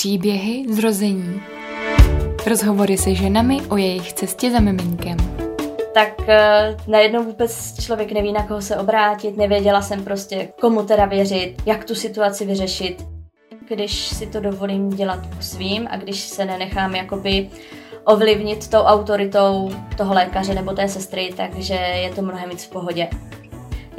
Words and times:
Příběhy 0.00 0.64
zrození. 0.68 1.42
Rozhovory 2.46 2.98
se 2.98 3.14
ženami 3.14 3.60
o 3.60 3.76
jejich 3.76 4.12
cestě 4.12 4.50
za 4.50 4.60
miminkem. 4.60 5.16
Tak 5.94 6.18
uh, 6.18 6.26
najednou 6.86 7.24
vůbec 7.24 7.82
člověk 7.84 8.12
neví, 8.12 8.32
na 8.32 8.46
koho 8.46 8.62
se 8.62 8.76
obrátit, 8.76 9.36
nevěděla 9.36 9.82
jsem 9.82 10.04
prostě, 10.04 10.48
komu 10.60 10.82
teda 10.82 11.04
věřit, 11.04 11.54
jak 11.66 11.84
tu 11.84 11.94
situaci 11.94 12.46
vyřešit. 12.46 13.06
Když 13.68 13.92
si 14.06 14.26
to 14.26 14.40
dovolím 14.40 14.88
dělat 14.88 15.26
po 15.36 15.42
svým 15.42 15.88
a 15.90 15.96
když 15.96 16.20
se 16.20 16.44
nenechám 16.44 16.94
jakoby 16.94 17.50
ovlivnit 18.04 18.70
tou 18.70 18.78
autoritou 18.78 19.70
toho 19.96 20.14
lékaře 20.14 20.54
nebo 20.54 20.72
té 20.72 20.88
sestry, 20.88 21.30
takže 21.36 21.74
je 21.74 22.10
to 22.10 22.22
mnohem 22.22 22.50
víc 22.50 22.64
v 22.64 22.70
pohodě. 22.70 23.08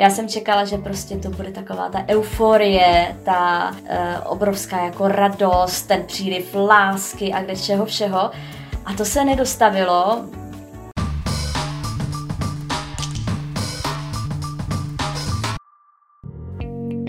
Já 0.02 0.09
jsem 0.09 0.27
čekala, 0.27 0.65
že 0.65 0.77
prostě 0.77 1.18
to 1.18 1.29
bude 1.29 1.52
taková 1.52 1.89
ta 1.89 2.05
euforie, 2.07 3.15
ta 3.23 3.71
uh, 3.71 3.87
obrovská 4.25 4.86
jako 4.86 5.07
radost, 5.07 5.82
ten 5.82 6.04
příliv 6.04 6.55
lásky 6.55 7.33
a 7.33 7.43
kde 7.43 7.55
všeho 7.55 7.86
všeho. 7.86 8.32
A 8.86 8.93
to 8.97 9.05
se 9.05 9.25
nedostavilo. 9.25 10.25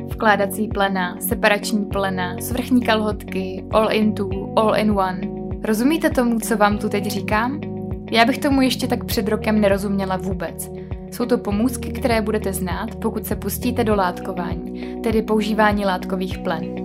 Vkládací 0.09 0.69
plena, 0.69 1.17
separační 1.21 1.85
plena, 1.85 2.37
svrchní 2.41 2.83
kalhotky, 2.83 3.65
all 3.71 3.93
in 3.93 4.15
two, 4.15 4.29
all 4.57 4.77
in 4.77 4.91
one. 4.91 5.21
Rozumíte 5.65 6.11
tomu, 6.11 6.41
co 6.41 6.57
vám 6.57 6.79
tu 6.79 6.89
teď 6.89 7.07
říkám? 7.07 7.61
Já 8.11 8.25
bych 8.25 8.39
tomu 8.39 8.63
ještě 8.63 8.87
tak 8.87 9.05
před 9.05 9.29
rokem 9.29 9.61
nerozuměla 9.61 10.17
vůbec. 10.17 10.71
Jsou 11.13 11.27
to 11.27 11.39
pomůcky, 11.39 11.93
které 11.93 12.23
budete 12.23 12.53
znát, 12.53 12.95
pokud 12.95 13.27
se 13.27 13.37
pustíte 13.37 13.85
do 13.85 13.95
látkování, 13.95 14.97
tedy 15.03 15.23
používání 15.23 15.85
látkových 15.85 16.39
plen. 16.39 16.83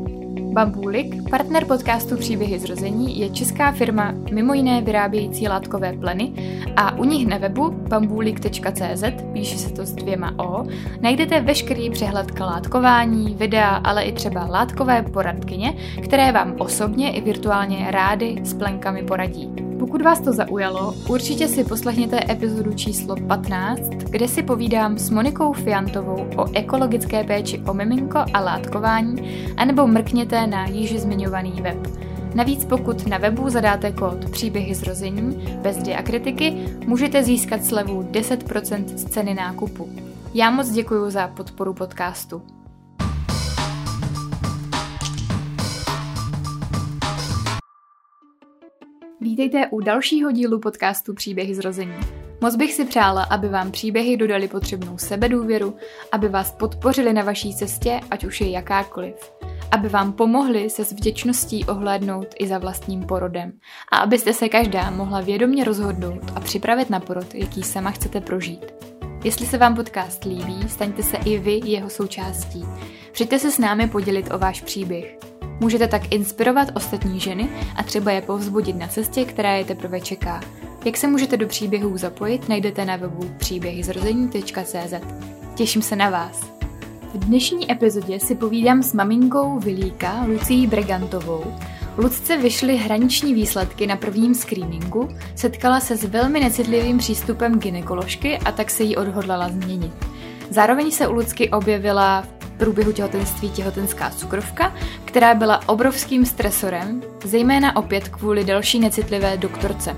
Bambulik, 0.53 1.29
partner 1.29 1.65
podcastu 1.65 2.17
Příběhy 2.17 2.59
zrození, 2.59 3.19
je 3.19 3.29
česká 3.29 3.71
firma 3.71 4.13
mimo 4.31 4.53
jiné 4.53 4.81
vyrábějící 4.81 5.47
látkové 5.47 5.93
pleny 5.93 6.33
a 6.75 6.97
u 6.97 7.03
nich 7.03 7.27
na 7.27 7.37
webu 7.37 7.69
bambulik.cz, 7.69 9.03
píše 9.33 9.57
se 9.57 9.73
to 9.73 9.85
s 9.85 9.93
dvěma 9.93 10.33
O, 10.39 10.65
najdete 11.01 11.41
veškerý 11.41 11.89
přehled 11.89 12.31
k 12.31 12.39
látkování, 12.39 13.35
videa, 13.35 13.69
ale 13.69 14.03
i 14.03 14.11
třeba 14.11 14.45
látkové 14.45 15.01
poradkyně, 15.01 15.73
které 16.03 16.31
vám 16.31 16.55
osobně 16.57 17.11
i 17.11 17.21
virtuálně 17.21 17.87
rády 17.91 18.35
s 18.43 18.53
plenkami 18.53 19.03
poradí. 19.03 19.66
Pokud 19.79 20.01
vás 20.01 20.19
to 20.19 20.33
zaujalo, 20.33 20.93
určitě 21.09 21.47
si 21.47 21.63
poslechněte 21.63 22.31
epizodu 22.31 22.73
číslo 22.73 23.15
15, 23.27 23.89
kde 23.89 24.27
si 24.27 24.43
povídám 24.43 24.97
s 24.97 25.09
Monikou 25.09 25.53
Fiantovou 25.53 26.27
o 26.37 26.45
ekologické 26.53 27.23
péči 27.23 27.59
o 27.67 27.73
miminko 27.73 28.19
a 28.33 28.39
látkování, 28.39 29.47
anebo 29.57 29.87
mrkněte 29.87 30.47
na 30.47 30.65
již 30.65 31.01
zmiňovaný 31.01 31.61
web. 31.61 31.87
Navíc 32.35 32.65
pokud 32.65 33.07
na 33.07 33.17
webu 33.17 33.49
zadáte 33.49 33.91
kód 33.91 34.29
Příběhy 34.31 34.75
zrození 34.75 35.57
bez 35.61 35.77
diakritiky, 35.77 36.65
můžete 36.85 37.23
získat 37.23 37.65
slevu 37.65 38.03
10% 38.03 38.85
z 38.85 39.03
ceny 39.03 39.33
nákupu. 39.33 39.89
Já 40.33 40.51
moc 40.51 40.69
děkuji 40.69 41.09
za 41.09 41.27
podporu 41.27 41.73
podcastu. 41.73 42.56
Vítejte 49.21 49.67
u 49.67 49.79
dalšího 49.79 50.31
dílu 50.31 50.59
podcastu 50.59 51.13
Příběhy 51.13 51.55
zrození. 51.55 51.97
Moc 52.41 52.55
bych 52.55 52.73
si 52.73 52.85
přála, 52.85 53.23
aby 53.23 53.49
vám 53.49 53.71
příběhy 53.71 54.17
dodali 54.17 54.47
potřebnou 54.47 54.97
sebedůvěru, 54.97 55.75
aby 56.11 56.29
vás 56.29 56.51
podpořili 56.51 57.13
na 57.13 57.23
vaší 57.23 57.55
cestě, 57.55 57.99
ať 58.11 58.23
už 58.23 58.41
je 58.41 58.49
jakákoliv. 58.49 59.15
Aby 59.71 59.89
vám 59.89 60.13
pomohli 60.13 60.69
se 60.69 60.85
s 60.85 60.91
vděčností 60.91 61.65
ohlédnout 61.65 62.27
i 62.39 62.47
za 62.47 62.57
vlastním 62.57 63.03
porodem. 63.03 63.53
A 63.91 63.97
abyste 63.97 64.33
se 64.33 64.49
každá 64.49 64.91
mohla 64.91 65.21
vědomě 65.21 65.63
rozhodnout 65.63 66.31
a 66.35 66.39
připravit 66.39 66.89
na 66.89 66.99
porod, 66.99 67.35
jaký 67.35 67.63
sama 67.63 67.91
chcete 67.91 68.21
prožít. 68.21 68.65
Jestli 69.23 69.45
se 69.45 69.57
vám 69.57 69.75
podcast 69.75 70.23
líbí, 70.25 70.69
staňte 70.69 71.03
se 71.03 71.17
i 71.17 71.39
vy 71.39 71.61
jeho 71.63 71.89
součástí. 71.89 72.65
Přijďte 73.11 73.39
se 73.39 73.51
s 73.51 73.57
námi 73.57 73.87
podělit 73.87 74.31
o 74.33 74.37
váš 74.37 74.61
příběh. 74.61 75.36
Můžete 75.59 75.87
tak 75.87 76.13
inspirovat 76.13 76.67
ostatní 76.75 77.19
ženy 77.19 77.49
a 77.75 77.83
třeba 77.83 78.11
je 78.11 78.21
povzbudit 78.21 78.75
na 78.75 78.87
cestě, 78.87 79.25
která 79.25 79.51
je 79.51 79.65
teprve 79.65 80.01
čeká. 80.01 80.41
Jak 80.85 80.97
se 80.97 81.07
můžete 81.07 81.37
do 81.37 81.47
příběhů 81.47 81.97
zapojit, 81.97 82.49
najdete 82.49 82.85
na 82.85 82.95
webu 82.95 83.31
příběhyzrození.cz. 83.37 84.93
Těším 85.55 85.81
se 85.81 85.95
na 85.95 86.09
vás. 86.09 86.41
V 87.13 87.17
dnešní 87.17 87.71
epizodě 87.71 88.19
si 88.19 88.35
povídám 88.35 88.83
s 88.83 88.93
maminkou 88.93 89.59
Vilíka 89.59 90.23
Lucí 90.27 90.67
Bregantovou. 90.67 91.43
Lucce 91.97 92.37
vyšly 92.37 92.77
hraniční 92.77 93.33
výsledky 93.33 93.87
na 93.87 93.95
prvním 93.95 94.35
screeningu, 94.35 95.09
setkala 95.35 95.79
se 95.79 95.97
s 95.97 96.03
velmi 96.03 96.39
necitlivým 96.39 96.97
přístupem 96.97 97.59
ginekoložky 97.59 98.37
a 98.37 98.51
tak 98.51 98.69
se 98.69 98.83
jí 98.83 98.95
odhodlala 98.95 99.49
změnit. 99.49 99.93
Zároveň 100.49 100.91
se 100.91 101.07
u 101.07 101.13
Lucky 101.13 101.49
objevila 101.49 102.21
v 102.21 102.36
průběhu 102.57 102.91
těhotenství 102.91 103.49
těhotenská 103.49 104.09
cukrovka, 104.09 104.73
která 105.05 105.33
byla 105.33 105.69
obrovským 105.69 106.25
stresorem, 106.25 107.03
zejména 107.23 107.75
opět 107.75 108.09
kvůli 108.09 108.43
další 108.43 108.79
necitlivé 108.79 109.37
doktorce. 109.37 109.95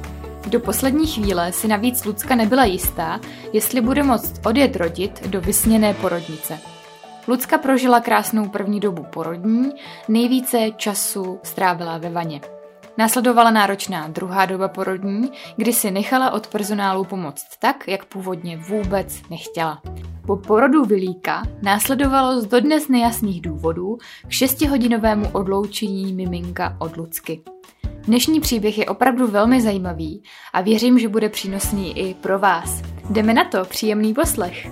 Do 0.48 0.60
poslední 0.60 1.08
chvíle 1.08 1.52
si 1.52 1.68
navíc 1.68 2.06
Lucka 2.06 2.36
nebyla 2.36 2.66
jistá, 2.66 3.20
jestli 3.54 3.82
bude 3.82 4.04
moct 4.04 4.46
odjet 4.46 4.76
rodit 4.76 5.28
do 5.28 5.42
vysněné 5.42 5.94
porodnice. 5.94 6.60
Lucka 7.28 7.58
prožila 7.58 8.00
krásnou 8.00 8.50
první 8.50 8.80
dobu 8.80 9.06
porodní, 9.14 9.72
nejvíce 10.08 10.58
času 10.78 11.40
strávila 11.44 11.98
ve 11.98 12.10
vaně. 12.10 12.42
Následovala 13.00 13.52
náročná 13.52 14.08
druhá 14.08 14.46
doba 14.46 14.68
porodní, 14.68 15.32
kdy 15.56 15.74
si 15.74 15.92
nechala 15.92 16.32
od 16.32 16.48
personálu 16.48 17.04
pomoct 17.04 17.46
tak, 17.60 17.88
jak 17.88 18.06
původně 18.06 18.58
vůbec 18.58 19.22
nechtěla. 19.30 19.82
Po 20.28 20.36
porodu 20.36 20.86
Vilíka 20.86 21.44
následovalo 21.62 22.42
z 22.42 22.46
dodnes 22.46 22.88
nejasných 22.88 23.42
důvodů 23.42 23.98
k 24.28 24.32
šestihodinovému 24.32 25.30
odloučení 25.32 26.14
miminka 26.14 26.76
od 26.80 26.98
Lucky. 26.98 27.42
Dnešní 28.04 28.40
příběh 28.40 28.78
je 28.78 28.86
opravdu 28.86 29.28
velmi 29.28 29.62
zajímavý 29.62 30.24
a 30.54 30.62
věřím, 30.62 31.00
že 31.00 31.10
bude 31.10 31.30
přínosný 31.30 32.00
i 32.00 32.14
pro 32.14 32.40
vás. 32.40 32.82
Jdeme 33.10 33.34
na 33.34 33.44
to, 33.44 33.66
příjemný 33.66 34.14
poslech. 34.14 34.68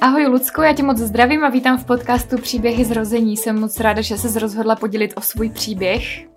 Ahoj 0.00 0.26
Lucko, 0.26 0.62
já 0.62 0.74
tě 0.74 0.82
moc 0.82 0.98
zdravím 0.98 1.44
a 1.44 1.48
vítám 1.48 1.78
v 1.78 1.84
podcastu 1.84 2.38
Příběhy 2.38 2.84
zrození. 2.84 3.36
Jsem 3.36 3.60
moc 3.60 3.80
ráda, 3.80 4.02
že 4.02 4.18
se 4.18 4.38
rozhodla 4.38 4.76
podělit 4.76 5.12
o 5.16 5.20
svůj 5.20 5.50
příběh. 5.50 6.31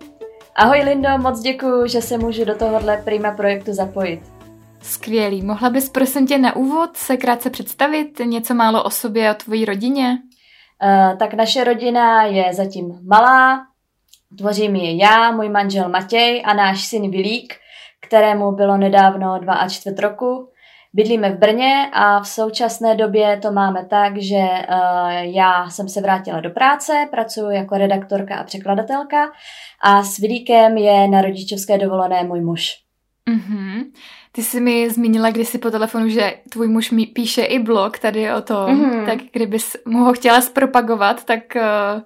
Ahoj 0.58 0.80
Lindo, 0.80 1.08
moc 1.18 1.40
děkuji, 1.40 1.88
že 1.88 2.02
se 2.02 2.18
můžu 2.18 2.44
do 2.44 2.54
tohohle 2.54 2.96
prima 3.04 3.30
projektu 3.30 3.72
zapojit. 3.72 4.20
Skvělý. 4.80 5.42
Mohla 5.42 5.70
bys 5.70 5.88
prosím 5.88 6.26
tě 6.26 6.38
na 6.38 6.56
úvod 6.56 6.96
se 6.96 7.16
krátce 7.16 7.50
představit 7.50 8.18
něco 8.24 8.54
málo 8.54 8.84
o 8.84 8.90
sobě 8.90 9.28
a 9.28 9.32
o 9.32 9.34
tvojí 9.34 9.64
rodině? 9.64 10.18
Uh, 10.82 11.18
tak 11.18 11.34
naše 11.34 11.64
rodina 11.64 12.24
je 12.24 12.54
zatím 12.54 12.98
malá, 13.02 13.66
tvořím 14.38 14.76
ji 14.76 15.02
já, 15.02 15.30
můj 15.30 15.48
manžel 15.48 15.88
Matěj 15.88 16.42
a 16.46 16.54
náš 16.54 16.84
syn 16.84 17.10
Vilík, 17.10 17.54
kterému 18.06 18.52
bylo 18.52 18.76
nedávno 18.76 19.38
2 19.38 19.54
a 19.54 19.68
čtvrt 19.68 19.98
roku. 19.98 20.48
Bydlíme 20.96 21.30
v 21.30 21.38
Brně 21.38 21.90
a 21.92 22.20
v 22.20 22.28
současné 22.28 22.94
době 22.94 23.38
to 23.42 23.52
máme 23.52 23.86
tak, 23.90 24.18
že 24.18 24.36
uh, 24.36 25.10
já 25.20 25.70
jsem 25.70 25.88
se 25.88 26.00
vrátila 26.00 26.40
do 26.40 26.50
práce, 26.50 27.08
pracuji 27.10 27.56
jako 27.56 27.78
redaktorka 27.78 28.36
a 28.36 28.44
překladatelka 28.44 29.32
a 29.82 30.02
s 30.02 30.18
Vilíkem 30.18 30.76
je 30.76 31.08
na 31.08 31.22
rodičovské 31.22 31.78
dovolené 31.78 32.24
můj 32.24 32.40
muž. 32.40 32.74
Mm-hmm. 33.30 33.84
Ty 34.32 34.42
jsi 34.42 34.60
mi 34.60 34.90
zmínila 34.90 35.30
kdysi 35.30 35.58
po 35.58 35.70
telefonu, 35.70 36.08
že 36.08 36.34
tvůj 36.52 36.68
muž 36.68 36.90
mi 36.90 37.06
píše 37.06 37.42
i 37.42 37.58
blog 37.58 37.98
tady 37.98 38.32
o 38.32 38.42
tom, 38.42 38.66
mm-hmm. 38.66 39.06
tak 39.06 39.18
kdybys 39.32 39.76
mu 39.86 40.04
ho 40.04 40.12
chtěla 40.12 40.40
zpropagovat, 40.40 41.24
tak 41.24 41.40
uh, 41.56 42.02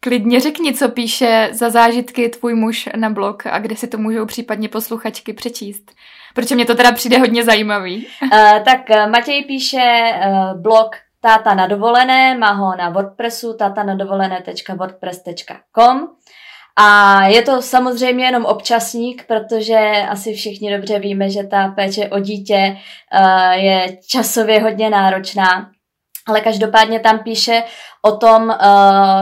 klidně 0.00 0.40
řekni, 0.40 0.74
co 0.74 0.88
píše 0.88 1.48
za 1.52 1.70
zážitky 1.70 2.28
tvůj 2.28 2.54
muž 2.54 2.88
na 2.96 3.10
blog 3.10 3.46
a 3.46 3.58
kde 3.58 3.76
si 3.76 3.88
to 3.88 3.98
můžou 3.98 4.26
případně 4.26 4.68
posluchačky 4.68 5.32
přečíst. 5.32 5.92
Protože 6.36 6.54
mě 6.54 6.64
to 6.64 6.74
teda 6.74 6.92
přijde 6.92 7.18
hodně 7.18 7.44
zajímavý. 7.44 8.06
Uh, 8.22 8.28
tak 8.64 8.80
uh, 8.90 9.10
Matěj 9.10 9.44
píše 9.44 10.14
uh, 10.26 10.60
blog 10.60 10.96
Táta 11.20 11.54
na 11.54 11.66
dovolené, 11.66 12.38
má 12.38 12.52
ho 12.52 12.76
na 12.76 12.90
WordPressu 12.90 13.56
tatanadovolené.wordpress.com 13.56 16.08
a 16.78 17.20
je 17.26 17.42
to 17.42 17.62
samozřejmě 17.62 18.24
jenom 18.24 18.44
občasník, 18.44 19.24
protože 19.26 19.78
asi 20.08 20.34
všichni 20.34 20.76
dobře 20.76 20.98
víme, 20.98 21.30
že 21.30 21.44
ta 21.44 21.68
péče 21.68 22.08
o 22.08 22.20
dítě 22.20 22.76
je 23.52 23.98
časově 24.08 24.60
hodně 24.60 24.90
náročná. 24.90 25.70
Ale 26.28 26.40
každopádně 26.40 27.00
tam 27.00 27.18
píše 27.18 27.62
o 28.02 28.16
tom, 28.16 28.54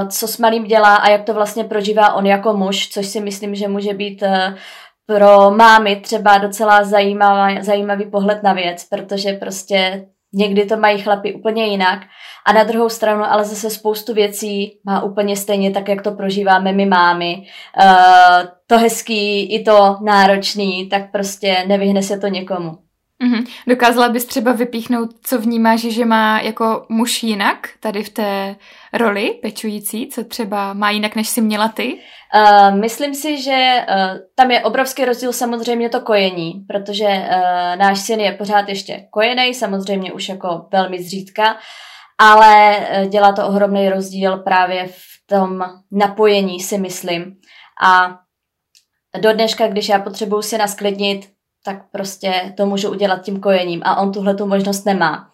co 0.08 0.28
s 0.28 0.38
malým 0.38 0.64
dělá 0.64 0.96
a 0.96 1.10
jak 1.10 1.24
to 1.24 1.34
vlastně 1.34 1.64
prožívá 1.64 2.12
on 2.12 2.26
jako 2.26 2.52
muž, 2.52 2.88
což 2.88 3.06
si 3.06 3.20
myslím, 3.20 3.54
že 3.54 3.68
může 3.68 3.94
být 3.94 4.22
pro 5.06 5.50
mámy 5.50 5.96
třeba 5.96 6.38
docela 6.38 6.84
zajímavý, 6.84 7.62
zajímavý 7.62 8.10
pohled 8.10 8.42
na 8.42 8.52
věc, 8.52 8.84
protože 8.84 9.32
prostě 9.32 10.06
někdy 10.32 10.64
to 10.64 10.76
mají 10.76 11.02
chlapi 11.02 11.34
úplně 11.34 11.66
jinak 11.66 11.98
a 12.46 12.52
na 12.52 12.64
druhou 12.64 12.88
stranu 12.88 13.24
ale 13.24 13.44
zase 13.44 13.70
spoustu 13.70 14.14
věcí 14.14 14.78
má 14.84 15.02
úplně 15.02 15.36
stejně 15.36 15.70
tak, 15.70 15.88
jak 15.88 16.02
to 16.02 16.12
prožíváme 16.12 16.72
my 16.72 16.86
mámy. 16.86 17.36
Uh, 17.82 18.46
to 18.66 18.78
hezký 18.78 19.54
i 19.54 19.64
to 19.64 19.96
náročný, 20.00 20.88
tak 20.88 21.12
prostě 21.12 21.64
nevyhne 21.66 22.02
se 22.02 22.18
to 22.18 22.26
někomu. 22.26 22.83
Mm-hmm. 23.22 23.46
Dokázala 23.66 24.08
bys 24.08 24.24
třeba 24.24 24.52
vypíchnout, 24.52 25.10
co 25.22 25.38
vnímáš, 25.40 25.80
že 25.80 26.04
má 26.04 26.40
jako 26.40 26.86
muž 26.88 27.22
jinak 27.22 27.68
tady 27.80 28.02
v 28.02 28.08
té 28.08 28.56
roli 28.92 29.38
pečující, 29.42 30.08
co 30.08 30.24
třeba 30.24 30.72
má 30.72 30.90
jinak, 30.90 31.16
než 31.16 31.28
si 31.28 31.40
měla 31.40 31.68
ty? 31.68 31.98
Uh, 32.34 32.80
myslím 32.80 33.14
si, 33.14 33.42
že 33.42 33.86
uh, 33.88 34.18
tam 34.34 34.50
je 34.50 34.60
obrovský 34.60 35.04
rozdíl 35.04 35.32
samozřejmě 35.32 35.88
to 35.88 36.00
kojení, 36.00 36.64
protože 36.68 37.04
uh, 37.04 37.76
náš 37.76 38.00
syn 38.00 38.20
je 38.20 38.32
pořád 38.32 38.68
ještě 38.68 39.06
kojený, 39.10 39.54
samozřejmě 39.54 40.12
už 40.12 40.28
jako 40.28 40.66
velmi 40.72 41.02
zřídka, 41.02 41.56
ale 42.18 42.76
uh, 42.76 43.08
dělá 43.08 43.32
to 43.32 43.46
ohromný 43.46 43.88
rozdíl 43.88 44.36
právě 44.36 44.86
v 44.86 45.26
tom 45.26 45.64
napojení, 45.92 46.60
si 46.60 46.78
myslím. 46.78 47.36
A 47.84 48.18
do 49.18 49.32
dneška, 49.32 49.68
když 49.68 49.88
já 49.88 49.98
potřebuju 49.98 50.42
si 50.42 50.58
nasklidnit, 50.58 51.33
tak 51.64 51.76
prostě 51.92 52.52
to 52.56 52.66
můžu 52.66 52.90
udělat 52.90 53.22
tím 53.22 53.40
kojením 53.40 53.80
a 53.84 53.96
on 53.96 54.12
tuhle 54.12 54.34
tu 54.34 54.46
možnost 54.46 54.84
nemá. 54.84 55.30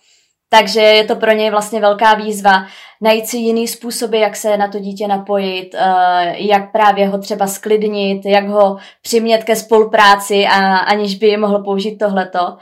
Takže 0.49 0.81
je 0.81 1.05
to 1.05 1.17
pro 1.17 1.33
něj 1.33 1.51
vlastně 1.51 1.81
velká 1.81 2.15
výzva 2.15 2.67
najít 3.01 3.27
si 3.27 3.37
jiný 3.37 3.69
způsoby, 3.69 4.21
jak 4.21 4.37
se 4.37 4.57
na 4.57 4.69
to 4.69 4.79
dítě 4.79 5.09
napojit, 5.09 5.75
eh, 5.75 6.35
jak 6.37 6.73
právě 6.73 7.09
ho 7.09 7.19
třeba 7.19 7.47
sklidnit, 7.47 8.27
jak 8.27 8.49
ho 8.49 8.77
přimět 9.03 9.45
ke 9.45 9.57
spolupráci, 9.57 10.47
a, 10.47 10.77
aniž 10.77 11.15
by 11.15 11.37
mohl 11.37 11.63
použít 11.63 11.99
tohleto. 11.99 12.57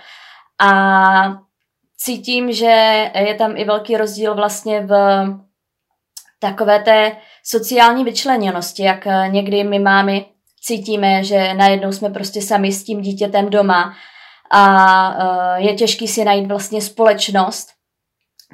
A 0.61 0.73
cítím, 1.97 2.53
že 2.53 3.11
je 3.15 3.35
tam 3.35 3.57
i 3.57 3.65
velký 3.65 3.97
rozdíl 3.97 4.35
vlastně 4.35 4.81
v 4.81 4.93
takové 6.39 6.83
té 6.83 7.17
sociální 7.45 8.05
vyčleněnosti, 8.05 8.83
jak 8.83 9.07
někdy 9.31 9.65
my 9.65 9.79
máme 9.79 10.21
cítíme, 10.63 11.25
že 11.25 11.55
najednou 11.55 11.93
jsme 11.93 12.11
prostě 12.11 12.43
sami 12.43 12.73
s 12.73 12.85
tím 12.85 13.01
dítětem 13.01 13.51
doma 13.51 13.93
a 14.51 15.11
uh, 15.11 15.67
je 15.67 15.75
těžký 15.75 16.09
si 16.09 16.25
najít 16.25 16.47
vlastně 16.47 16.83
společnost, 16.83 17.69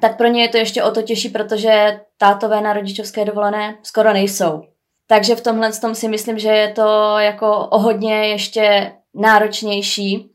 tak 0.01 0.17
pro 0.17 0.27
ně 0.27 0.43
je 0.43 0.49
to 0.49 0.57
ještě 0.57 0.83
o 0.83 0.91
to 0.91 1.03
těžší, 1.03 1.29
protože 1.29 2.01
tátové 2.19 2.61
na 2.61 2.73
rodičovské 2.73 3.25
dovolené 3.25 3.79
skoro 3.83 4.13
nejsou. 4.13 4.63
Takže 5.07 5.37
v 5.37 5.41
tomhle 5.41 5.73
tom 5.73 5.95
si 5.95 6.09
myslím, 6.09 6.39
že 6.39 6.49
je 6.49 6.73
to 6.73 7.19
jako 7.19 7.69
o 7.69 7.79
hodně 7.79 8.29
ještě 8.29 8.93
náročnější. 9.15 10.31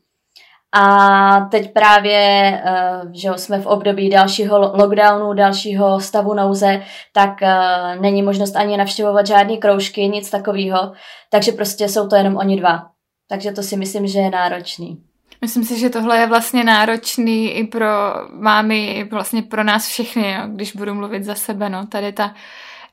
A 0.72 1.40
teď 1.50 1.72
právě, 1.72 2.18
eh, 2.64 3.00
že 3.12 3.30
jsme 3.36 3.60
v 3.60 3.66
období 3.66 4.10
dalšího 4.10 4.58
lockdownu, 4.58 5.32
dalšího 5.32 6.00
stavu 6.00 6.34
nouze, 6.34 6.82
tak 7.12 7.42
eh, 7.42 7.96
není 8.00 8.22
možnost 8.22 8.56
ani 8.56 8.76
navštěvovat 8.76 9.26
žádný 9.26 9.58
kroužky, 9.58 10.08
nic 10.08 10.30
takového. 10.30 10.92
Takže 11.30 11.52
prostě 11.52 11.88
jsou 11.88 12.08
to 12.08 12.16
jenom 12.16 12.36
oni 12.36 12.60
dva. 12.60 12.86
Takže 13.28 13.52
to 13.52 13.62
si 13.62 13.76
myslím, 13.76 14.06
že 14.06 14.18
je 14.18 14.30
náročný. 14.30 15.02
Myslím 15.40 15.64
si, 15.64 15.78
že 15.78 15.90
tohle 15.90 16.18
je 16.18 16.26
vlastně 16.26 16.64
náročný 16.64 17.50
i 17.50 17.66
pro 17.66 17.86
mámy, 18.30 18.86
i 18.86 19.04
vlastně 19.04 19.42
pro 19.42 19.64
nás 19.64 19.86
všechny, 19.86 20.32
jo, 20.32 20.40
když 20.46 20.72
budu 20.72 20.94
mluvit 20.94 21.24
za 21.24 21.34
sebe, 21.34 21.68
no, 21.68 21.86
tady 21.86 22.12
ta 22.12 22.34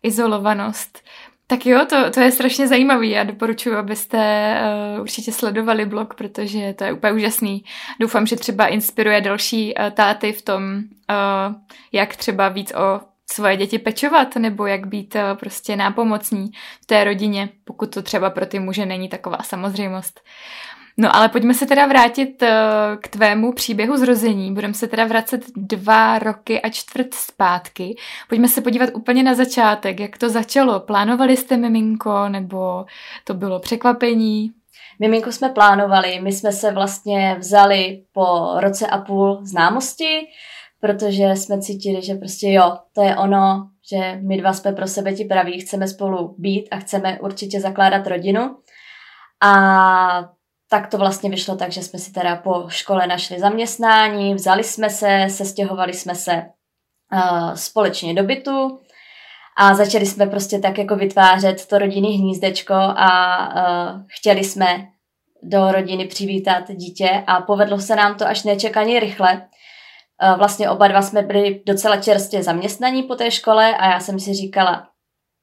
izolovanost. 0.03 0.99
Tak 1.49 1.65
jo, 1.65 1.85
to, 1.89 2.11
to 2.11 2.19
je 2.19 2.31
strašně 2.31 2.67
zajímavý. 2.67 3.09
Já 3.09 3.23
doporučuji, 3.23 3.75
abyste 3.75 4.53
uh, 4.95 5.01
určitě 5.01 5.31
sledovali 5.31 5.85
blog, 5.85 6.13
protože 6.13 6.73
to 6.73 6.83
je 6.83 6.93
úplně 6.93 7.13
úžasný. 7.13 7.63
Doufám, 7.99 8.27
že 8.27 8.35
třeba 8.35 8.67
inspiruje 8.67 9.21
další 9.21 9.73
uh, 9.75 9.89
táty 9.89 10.33
v 10.33 10.41
tom, 10.41 10.63
uh, 10.63 11.55
jak 11.91 12.15
třeba 12.15 12.49
víc 12.49 12.73
o 12.75 13.01
svoje 13.31 13.57
děti 13.57 13.79
pečovat, 13.79 14.35
nebo 14.35 14.65
jak 14.65 14.87
být 14.87 15.15
uh, 15.15 15.21
prostě 15.37 15.75
nápomocní 15.75 16.51
v 16.81 16.85
té 16.85 17.03
rodině, 17.03 17.49
pokud 17.63 17.93
to 17.93 18.01
třeba 18.01 18.29
pro 18.29 18.45
ty 18.45 18.59
muže 18.59 18.85
není 18.85 19.09
taková 19.09 19.37
samozřejmost. 19.43 20.21
No 20.99 21.15
ale 21.15 21.29
pojďme 21.29 21.53
se 21.53 21.65
teda 21.65 21.85
vrátit 21.85 22.41
uh, 22.41 22.47
k 23.01 23.07
tvému 23.07 23.53
příběhu 23.53 23.97
zrození. 23.97 24.53
Budeme 24.53 24.73
se 24.73 24.87
teda 24.87 25.05
vracet 25.05 25.41
dva 25.55 26.19
roky 26.19 26.61
a 26.61 26.69
čtvrt 26.69 27.13
zpátky. 27.13 27.95
Pojďme 28.29 28.47
se 28.47 28.61
podívat 28.61 28.89
úplně 28.93 29.23
na 29.23 29.33
začátek, 29.33 29.99
jak 29.99 30.17
to 30.17 30.29
začalo. 30.29 30.79
Plánovali 30.79 31.37
jste 31.37 31.57
miminko, 31.57 32.29
nebo 32.29 32.85
to 33.23 33.33
bylo 33.33 33.59
překvapení? 33.59 34.51
Miminko 34.99 35.31
jsme 35.31 35.49
plánovali, 35.49 36.19
my 36.21 36.31
jsme 36.31 36.51
se 36.51 36.71
vlastně 36.71 37.35
vzali 37.39 38.03
po 38.13 38.53
roce 38.59 38.87
a 38.87 38.97
půl 38.97 39.39
známosti, 39.43 40.27
protože 40.79 41.23
jsme 41.23 41.61
cítili, 41.61 42.01
že 42.01 42.15
prostě 42.15 42.51
jo, 42.51 42.77
to 42.93 43.01
je 43.01 43.15
ono, 43.15 43.69
že 43.91 44.19
my 44.27 44.37
dva 44.37 44.53
jsme 44.53 44.71
pro 44.71 44.87
sebe 44.87 45.13
ti 45.13 45.25
praví, 45.25 45.59
chceme 45.59 45.87
spolu 45.87 46.35
být 46.37 46.67
a 46.71 46.77
chceme 46.77 47.19
určitě 47.19 47.59
zakládat 47.59 48.07
rodinu. 48.07 48.57
A 49.43 50.36
tak 50.69 50.87
to 50.87 50.97
vlastně 50.97 51.29
vyšlo 51.29 51.55
tak, 51.55 51.71
že 51.71 51.83
jsme 51.83 51.99
si 51.99 52.11
teda 52.11 52.35
po 52.35 52.65
škole 52.67 53.07
našli 53.07 53.39
zaměstnání, 53.39 54.33
vzali 54.33 54.63
jsme 54.63 54.89
se, 54.89 55.25
sestěhovali 55.29 55.93
jsme 55.93 56.15
se 56.15 56.43
uh, 57.13 57.53
společně 57.53 58.13
do 58.13 58.23
bytu 58.23 58.79
a 59.57 59.73
začali 59.73 60.05
jsme 60.05 60.27
prostě 60.27 60.59
tak 60.59 60.77
jako 60.77 60.95
vytvářet 60.95 61.65
to 61.65 61.77
rodinný 61.77 62.17
hnízdečko 62.17 62.73
a 62.73 63.37
uh, 63.47 64.01
chtěli 64.07 64.43
jsme 64.43 64.87
do 65.43 65.71
rodiny 65.71 66.07
přivítat 66.07 66.71
dítě 66.71 67.23
a 67.27 67.41
povedlo 67.41 67.79
se 67.79 67.95
nám 67.95 68.15
to 68.15 68.27
až 68.27 68.43
nečekaně 68.43 68.99
rychle. 68.99 69.47
Uh, 70.23 70.37
vlastně 70.37 70.69
oba 70.69 70.87
dva 70.87 71.01
jsme 71.01 71.21
byli 71.21 71.61
docela 71.65 71.97
čerstvě 71.97 72.43
zaměstnaní 72.43 73.03
po 73.03 73.15
té 73.15 73.31
škole 73.31 73.77
a 73.77 73.91
já 73.91 73.99
jsem 73.99 74.19
si 74.19 74.33
říkala, 74.33 74.87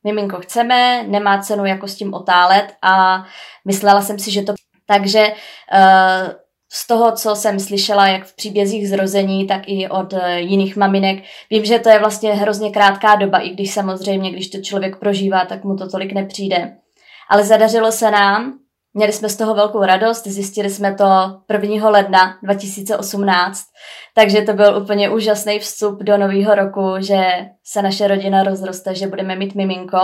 miminko 0.04 0.40
chceme, 0.40 1.02
nemá 1.02 1.38
cenu 1.38 1.64
jako 1.64 1.88
s 1.88 1.96
tím 1.96 2.14
otálet 2.14 2.74
a 2.82 3.24
myslela 3.64 4.02
jsem 4.02 4.18
si, 4.18 4.30
že 4.30 4.42
to 4.42 4.54
takže 4.86 5.26
uh, 5.28 6.32
z 6.72 6.86
toho, 6.86 7.12
co 7.12 7.36
jsem 7.36 7.60
slyšela, 7.60 8.08
jak 8.08 8.24
v 8.24 8.36
příbězích 8.36 8.88
zrození, 8.88 9.46
tak 9.46 9.62
i 9.66 9.88
od 9.88 10.12
uh, 10.12 10.28
jiných 10.28 10.76
maminek, 10.76 11.24
vím, 11.50 11.64
že 11.64 11.78
to 11.78 11.88
je 11.88 11.98
vlastně 11.98 12.34
hrozně 12.34 12.70
krátká 12.70 13.16
doba, 13.16 13.38
i 13.38 13.50
když 13.50 13.74
samozřejmě, 13.74 14.30
když 14.30 14.50
to 14.50 14.58
člověk 14.60 14.96
prožívá, 14.96 15.44
tak 15.44 15.64
mu 15.64 15.76
to 15.76 15.88
tolik 15.88 16.12
nepřijde. 16.12 16.76
Ale 17.30 17.44
zadařilo 17.44 17.92
se 17.92 18.10
nám, 18.10 18.58
měli 18.94 19.12
jsme 19.12 19.28
z 19.28 19.36
toho 19.36 19.54
velkou 19.54 19.82
radost, 19.84 20.26
zjistili 20.26 20.70
jsme 20.70 20.94
to 20.94 21.04
1. 21.62 21.90
ledna 21.90 22.38
2018, 22.42 23.64
takže 24.14 24.42
to 24.42 24.52
byl 24.52 24.82
úplně 24.82 25.10
úžasný 25.10 25.58
vstup 25.58 26.02
do 26.02 26.18
nového 26.18 26.54
roku, 26.54 26.94
že 26.98 27.22
se 27.64 27.82
naše 27.82 28.08
rodina 28.08 28.42
rozroste, 28.42 28.94
že 28.94 29.06
budeme 29.06 29.36
mít 29.36 29.54
miminko. 29.54 29.98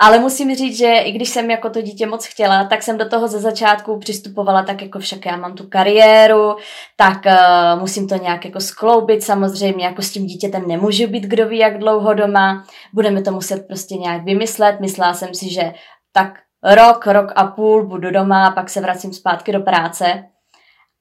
Ale 0.00 0.18
musím 0.18 0.54
říct, 0.54 0.78
že 0.78 0.94
i 0.94 1.12
když 1.12 1.28
jsem 1.28 1.50
jako 1.50 1.70
to 1.70 1.82
dítě 1.82 2.06
moc 2.06 2.26
chtěla, 2.26 2.64
tak 2.64 2.82
jsem 2.82 2.98
do 2.98 3.08
toho 3.08 3.28
ze 3.28 3.40
začátku 3.40 3.98
přistupovala 3.98 4.62
tak 4.62 4.82
jako 4.82 4.98
však 4.98 5.26
já 5.26 5.36
mám 5.36 5.54
tu 5.54 5.68
kariéru, 5.68 6.56
tak 6.96 7.18
uh, 7.26 7.80
musím 7.80 8.08
to 8.08 8.14
nějak 8.14 8.44
jako 8.44 8.60
skloubit. 8.60 9.22
Samozřejmě, 9.22 9.84
jako 9.84 10.02
s 10.02 10.10
tím 10.10 10.26
dítětem 10.26 10.68
nemůžu 10.68 11.06
být 11.06 11.24
kdo 11.24 11.48
ví 11.48 11.58
jak 11.58 11.78
dlouho 11.78 12.14
doma, 12.14 12.66
budeme 12.94 13.22
to 13.22 13.32
muset 13.32 13.66
prostě 13.66 13.94
nějak 13.94 14.24
vymyslet, 14.24 14.80
myslela 14.80 15.14
jsem 15.14 15.34
si, 15.34 15.52
že 15.52 15.72
tak 16.12 16.38
rok, 16.62 17.06
rok 17.06 17.32
a 17.36 17.44
půl 17.46 17.86
budu 17.86 18.10
doma, 18.10 18.50
pak 18.50 18.70
se 18.70 18.80
vracím 18.80 19.12
zpátky 19.12 19.52
do 19.52 19.60
práce. 19.60 20.24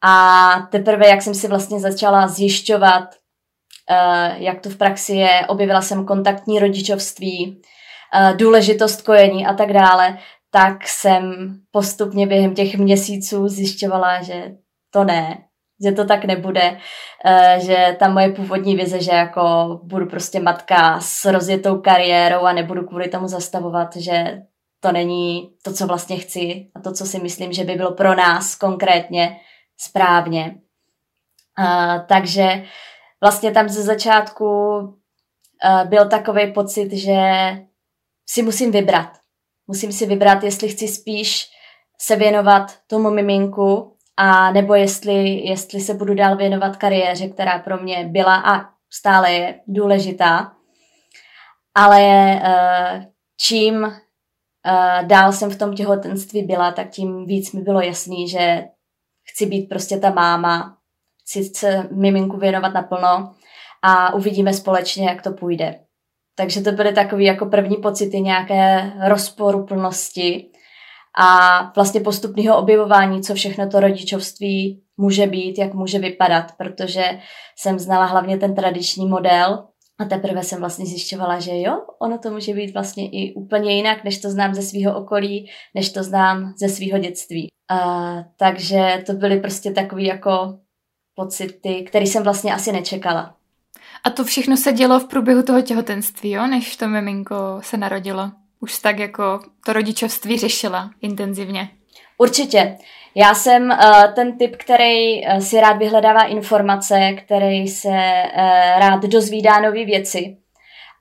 A 0.03 0.49
teprve, 0.71 1.07
jak 1.07 1.21
jsem 1.21 1.33
si 1.33 1.47
vlastně 1.47 1.79
začala 1.79 2.27
zjišťovat, 2.27 3.03
uh, 3.03 4.41
jak 4.41 4.61
to 4.61 4.69
v 4.69 4.77
praxi 4.77 5.13
je, 5.13 5.45
objevila 5.47 5.81
jsem 5.81 6.05
kontaktní 6.05 6.59
rodičovství, 6.59 7.61
Eh, 7.61 7.76
důležitost 8.35 9.01
kojení 9.01 9.45
a 9.45 9.53
tak 9.53 9.73
dále, 9.73 10.17
tak 10.51 10.87
jsem 10.87 11.53
postupně 11.71 12.27
během 12.27 12.55
těch 12.55 12.77
měsíců 12.77 13.47
zjišťovala, 13.47 14.21
že 14.21 14.51
to 14.93 15.03
ne, 15.03 15.37
že 15.85 15.91
to 15.91 16.05
tak 16.05 16.25
nebude, 16.25 16.77
eh, 17.25 17.59
že 17.61 17.95
ta 17.99 18.07
moje 18.07 18.29
původní 18.29 18.75
vize, 18.75 19.01
že 19.01 19.11
jako 19.11 19.79
budu 19.83 20.05
prostě 20.05 20.39
matka 20.39 20.99
s 20.99 21.25
rozjetou 21.25 21.81
kariérou 21.81 22.41
a 22.41 22.53
nebudu 22.53 22.87
kvůli 22.87 23.07
tomu 23.07 23.27
zastavovat, 23.27 23.95
že 23.95 24.41
to 24.79 24.91
není 24.91 25.49
to, 25.63 25.73
co 25.73 25.87
vlastně 25.87 26.17
chci 26.17 26.67
a 26.75 26.79
to, 26.79 26.91
co 26.91 27.05
si 27.05 27.19
myslím, 27.19 27.53
že 27.53 27.63
by 27.63 27.75
bylo 27.75 27.91
pro 27.91 28.15
nás 28.15 28.55
konkrétně 28.55 29.37
správně. 29.77 30.55
Uh, 31.59 32.05
takže 32.07 32.63
vlastně 33.21 33.51
tam 33.51 33.69
ze 33.69 33.83
začátku 33.83 34.45
byl 35.89 36.09
takový 36.09 36.53
pocit, 36.53 36.93
že 36.93 37.21
si 38.29 38.43
musím 38.43 38.71
vybrat. 38.71 39.09
Musím 39.67 39.91
si 39.91 40.05
vybrat, 40.05 40.43
jestli 40.43 40.69
chci 40.69 40.87
spíš 40.87 41.45
se 42.01 42.15
věnovat 42.15 42.77
tomu 42.87 43.09
miminku, 43.09 43.97
a 44.17 44.51
nebo 44.51 44.75
jestli, 44.75 45.29
jestli 45.29 45.79
se 45.79 45.93
budu 45.93 46.13
dál 46.15 46.37
věnovat 46.37 46.77
kariéře, 46.77 47.27
která 47.27 47.59
pro 47.59 47.77
mě 47.77 48.07
byla 48.07 48.35
a 48.35 48.69
stále 48.89 49.33
je 49.33 49.59
důležitá. 49.67 50.53
Ale 51.75 52.33
uh, 52.35 53.03
čím 53.41 53.83
uh, 53.83 53.91
dál 55.07 55.33
jsem 55.33 55.49
v 55.49 55.57
tom 55.57 55.75
těhotenství 55.75 56.43
byla, 56.43 56.71
tak 56.71 56.89
tím 56.89 57.25
víc 57.25 57.51
mi 57.51 57.61
bylo 57.61 57.81
jasný, 57.81 58.29
že 58.29 58.63
chci 59.31 59.45
být 59.45 59.69
prostě 59.69 59.97
ta 59.97 60.09
máma, 60.09 60.77
chci 61.21 61.43
se 61.43 61.87
miminku 61.91 62.37
věnovat 62.37 62.73
naplno 62.73 63.35
a 63.81 64.13
uvidíme 64.13 64.53
společně, 64.53 65.09
jak 65.09 65.21
to 65.21 65.31
půjde. 65.31 65.79
Takže 66.37 66.61
to 66.61 66.71
byly 66.71 66.93
takové 66.93 67.23
jako 67.23 67.45
první 67.45 67.75
pocity 67.75 68.21
nějaké 68.21 68.93
rozporuplnosti 69.07 70.51
a 71.19 71.61
vlastně 71.75 72.01
postupného 72.01 72.57
objevování, 72.57 73.21
co 73.21 73.35
všechno 73.35 73.69
to 73.69 73.79
rodičovství 73.79 74.83
může 74.97 75.27
být, 75.27 75.57
jak 75.57 75.73
může 75.73 75.99
vypadat, 75.99 76.51
protože 76.57 77.19
jsem 77.55 77.79
znala 77.79 78.05
hlavně 78.05 78.37
ten 78.37 78.55
tradiční 78.55 79.07
model 79.07 79.67
a 79.99 80.05
teprve 80.05 80.43
jsem 80.43 80.59
vlastně 80.59 80.85
zjišťovala, 80.85 81.39
že 81.39 81.51
jo, 81.61 81.77
ono 82.01 82.17
to 82.17 82.31
může 82.31 82.53
být 82.53 82.73
vlastně 82.73 83.09
i 83.09 83.33
úplně 83.33 83.75
jinak, 83.75 84.03
než 84.03 84.21
to 84.21 84.29
znám 84.29 84.53
ze 84.53 84.61
svého 84.61 84.97
okolí, 84.97 85.49
než 85.75 85.91
to 85.91 86.03
znám 86.03 86.53
ze 86.59 86.69
svého 86.69 86.99
dětství. 86.99 87.47
Uh, 87.71 88.21
takže 88.37 89.03
to 89.05 89.13
byly 89.13 89.39
prostě 89.39 89.71
takové 89.71 90.03
jako 90.03 90.59
pocity, 91.15 91.83
které 91.83 92.05
jsem 92.05 92.23
vlastně 92.23 92.53
asi 92.53 92.71
nečekala. 92.71 93.36
A 94.03 94.09
to 94.09 94.23
všechno 94.23 94.57
se 94.57 94.73
dělo 94.73 94.99
v 94.99 95.07
průběhu 95.07 95.43
toho 95.43 95.61
těhotenství, 95.61 96.31
jo, 96.31 96.47
než 96.47 96.75
to 96.75 96.87
miminko 96.87 97.35
se 97.61 97.77
narodilo? 97.77 98.31
Už 98.59 98.79
tak 98.79 98.99
jako 98.99 99.39
to 99.65 99.73
rodičovství 99.73 100.37
řešila 100.37 100.89
intenzivně? 101.01 101.69
Určitě. 102.17 102.77
Já 103.15 103.33
jsem 103.33 103.63
uh, 103.63 104.13
ten 104.15 104.37
typ, 104.37 104.55
který 104.55 105.25
uh, 105.25 105.39
si 105.39 105.61
rád 105.61 105.77
vyhledává 105.77 106.23
informace, 106.23 107.13
který 107.13 107.67
se 107.67 107.89
uh, 107.89 108.79
rád 108.79 109.03
dozvídá 109.03 109.59
nové 109.59 109.85
věci. 109.85 110.37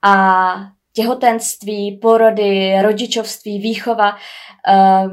A 0.02 0.54
těhotenství, 0.92 1.98
porody, 2.02 2.82
rodičovství, 2.82 3.58
výchova 3.58 4.16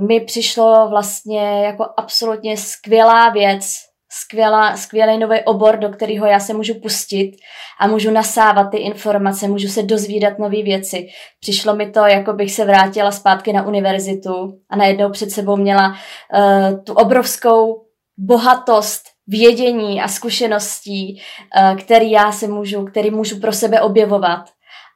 mi 0.07 0.19
přišlo 0.19 0.87
vlastně 0.89 1.65
jako 1.65 1.85
absolutně 1.97 2.57
skvělá 2.57 3.29
věc, 3.29 3.65
skvělá, 4.13 4.77
skvělý 4.77 5.17
nový 5.17 5.39
obor, 5.45 5.77
do 5.77 5.89
kterého 5.89 6.25
já 6.25 6.39
se 6.39 6.53
můžu 6.53 6.73
pustit 6.73 7.31
a 7.79 7.87
můžu 7.87 8.11
nasávat 8.11 8.71
ty 8.71 8.77
informace, 8.77 9.47
můžu 9.47 9.67
se 9.67 9.83
dozvídat 9.83 10.39
nové 10.39 10.63
věci. 10.63 11.07
Přišlo 11.39 11.75
mi 11.75 11.91
to, 11.91 11.99
jako 11.99 12.33
bych 12.33 12.51
se 12.51 12.65
vrátila 12.65 13.11
zpátky 13.11 13.53
na 13.53 13.67
univerzitu 13.67 14.59
a 14.69 14.75
najednou 14.75 15.09
před 15.09 15.31
sebou 15.31 15.55
měla 15.55 15.87
uh, 15.89 16.83
tu 16.83 16.93
obrovskou 16.93 17.83
bohatost 18.17 19.03
vědění 19.27 20.01
a 20.01 20.07
zkušeností, 20.07 21.21
uh, 21.57 21.77
který 21.77 22.11
já 22.11 22.31
se 22.31 22.47
můžu, 22.47 22.85
který 22.85 23.11
můžu 23.11 23.39
pro 23.39 23.51
sebe 23.51 23.81
objevovat. 23.81 24.49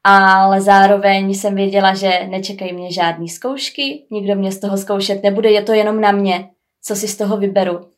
Ale 0.04 0.62
zároveň 0.62 1.34
jsem 1.34 1.56
věděla, 1.56 1.94
že 1.94 2.28
nečekají 2.30 2.74
mě 2.74 2.92
žádné 2.92 3.28
zkoušky, 3.28 4.08
nikdo 4.12 4.36
mě 4.36 4.52
z 4.52 4.60
toho 4.60 4.78
zkoušet 4.78 5.24
nebude, 5.24 5.52
je 5.52 5.62
to 5.62 5.74
jenom 5.74 6.02
na 6.02 6.12
mě, 6.12 6.50
co 6.84 6.96
si 6.96 7.08
z 7.08 7.18
toho 7.18 7.38
vyberu. 7.38 7.97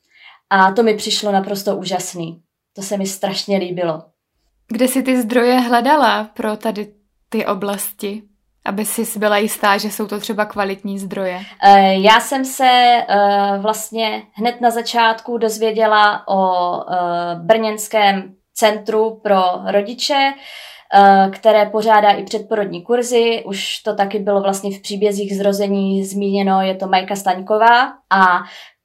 A 0.49 0.71
to 0.71 0.83
mi 0.83 0.93
přišlo 0.93 1.31
naprosto 1.31 1.75
úžasný. 1.75 2.41
To 2.75 2.81
se 2.81 2.97
mi 2.97 3.05
strašně 3.05 3.57
líbilo. 3.57 4.03
Kde 4.67 4.87
si 4.87 5.03
ty 5.03 5.21
zdroje 5.21 5.59
hledala 5.59 6.23
pro 6.23 6.57
tady 6.57 6.87
ty 7.29 7.45
oblasti? 7.45 8.23
Aby 8.65 8.85
si 8.85 9.19
byla 9.19 9.37
jistá, 9.37 9.77
že 9.77 9.91
jsou 9.91 10.07
to 10.07 10.19
třeba 10.19 10.45
kvalitní 10.45 10.99
zdroje? 10.99 11.41
Eh, 11.63 11.93
já 11.93 12.19
jsem 12.19 12.45
se 12.45 12.69
eh, 13.09 13.57
vlastně 13.57 14.23
hned 14.33 14.61
na 14.61 14.71
začátku 14.71 15.37
dozvěděla 15.37 16.27
o 16.27 16.73
eh, 16.81 16.95
brněnském 17.35 18.35
centru 18.53 19.19
pro 19.23 19.41
rodiče, 19.71 20.33
které 21.31 21.65
pořádá 21.65 22.11
i 22.11 22.23
předporodní 22.23 22.83
kurzy. 22.83 23.43
Už 23.45 23.79
to 23.79 23.95
taky 23.95 24.19
bylo 24.19 24.41
vlastně 24.41 24.77
v 24.77 24.81
příbězích 24.81 25.37
zrození 25.37 26.05
zmíněno, 26.05 26.61
je 26.61 26.75
to 26.75 26.87
Majka 26.87 27.15
Staňková 27.15 27.93
a 28.09 28.39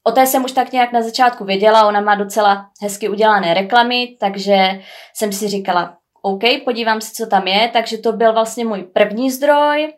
O 0.07 0.13
té 0.13 0.27
jsem 0.27 0.45
už 0.45 0.53
tak 0.53 0.73
nějak 0.73 0.93
na 0.93 1.03
začátku 1.03 1.45
věděla, 1.45 1.87
ona 1.87 2.01
má 2.01 2.15
docela 2.15 2.67
hezky 2.83 3.09
udělané 3.09 3.55
reklamy, 3.55 4.17
takže 4.21 4.81
jsem 5.15 5.33
si 5.33 5.49
říkala, 5.49 5.97
OK, 6.23 6.43
podívám 6.65 7.01
se, 7.01 7.13
co 7.15 7.27
tam 7.27 7.47
je, 7.47 7.71
takže 7.73 7.99
to 7.99 8.13
byl 8.13 8.33
vlastně 8.33 8.65
můj 8.65 8.83
první 8.83 9.31
zdroj. 9.31 9.95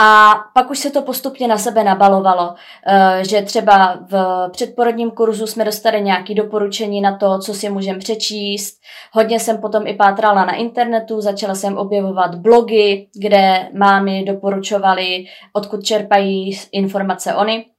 A 0.00 0.34
pak 0.54 0.70
už 0.70 0.78
se 0.78 0.90
to 0.90 1.02
postupně 1.02 1.48
na 1.48 1.58
sebe 1.58 1.84
nabalovalo, 1.84 2.54
eh, 2.86 3.22
že 3.24 3.42
třeba 3.42 3.98
v 4.10 4.48
předporodním 4.50 5.10
kurzu 5.10 5.46
jsme 5.46 5.64
dostali 5.64 6.02
nějaké 6.02 6.34
doporučení 6.34 7.00
na 7.00 7.16
to, 7.18 7.38
co 7.38 7.54
si 7.54 7.70
můžeme 7.70 7.98
přečíst. 7.98 8.74
Hodně 9.12 9.40
jsem 9.40 9.58
potom 9.58 9.86
i 9.86 9.94
pátrala 9.94 10.44
na 10.44 10.54
internetu, 10.54 11.20
začala 11.20 11.54
jsem 11.54 11.78
objevovat 11.78 12.34
blogy, 12.34 13.08
kde 13.20 13.68
mámy 13.78 14.24
doporučovaly, 14.24 15.24
odkud 15.52 15.84
čerpají 15.84 16.60
informace 16.72 17.34
oni. 17.34 17.73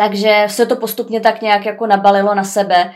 Takže 0.00 0.44
se 0.46 0.66
to 0.66 0.76
postupně 0.76 1.20
tak 1.20 1.42
nějak 1.42 1.66
jako 1.66 1.86
nabalilo 1.86 2.34
na 2.34 2.44
sebe. 2.44 2.94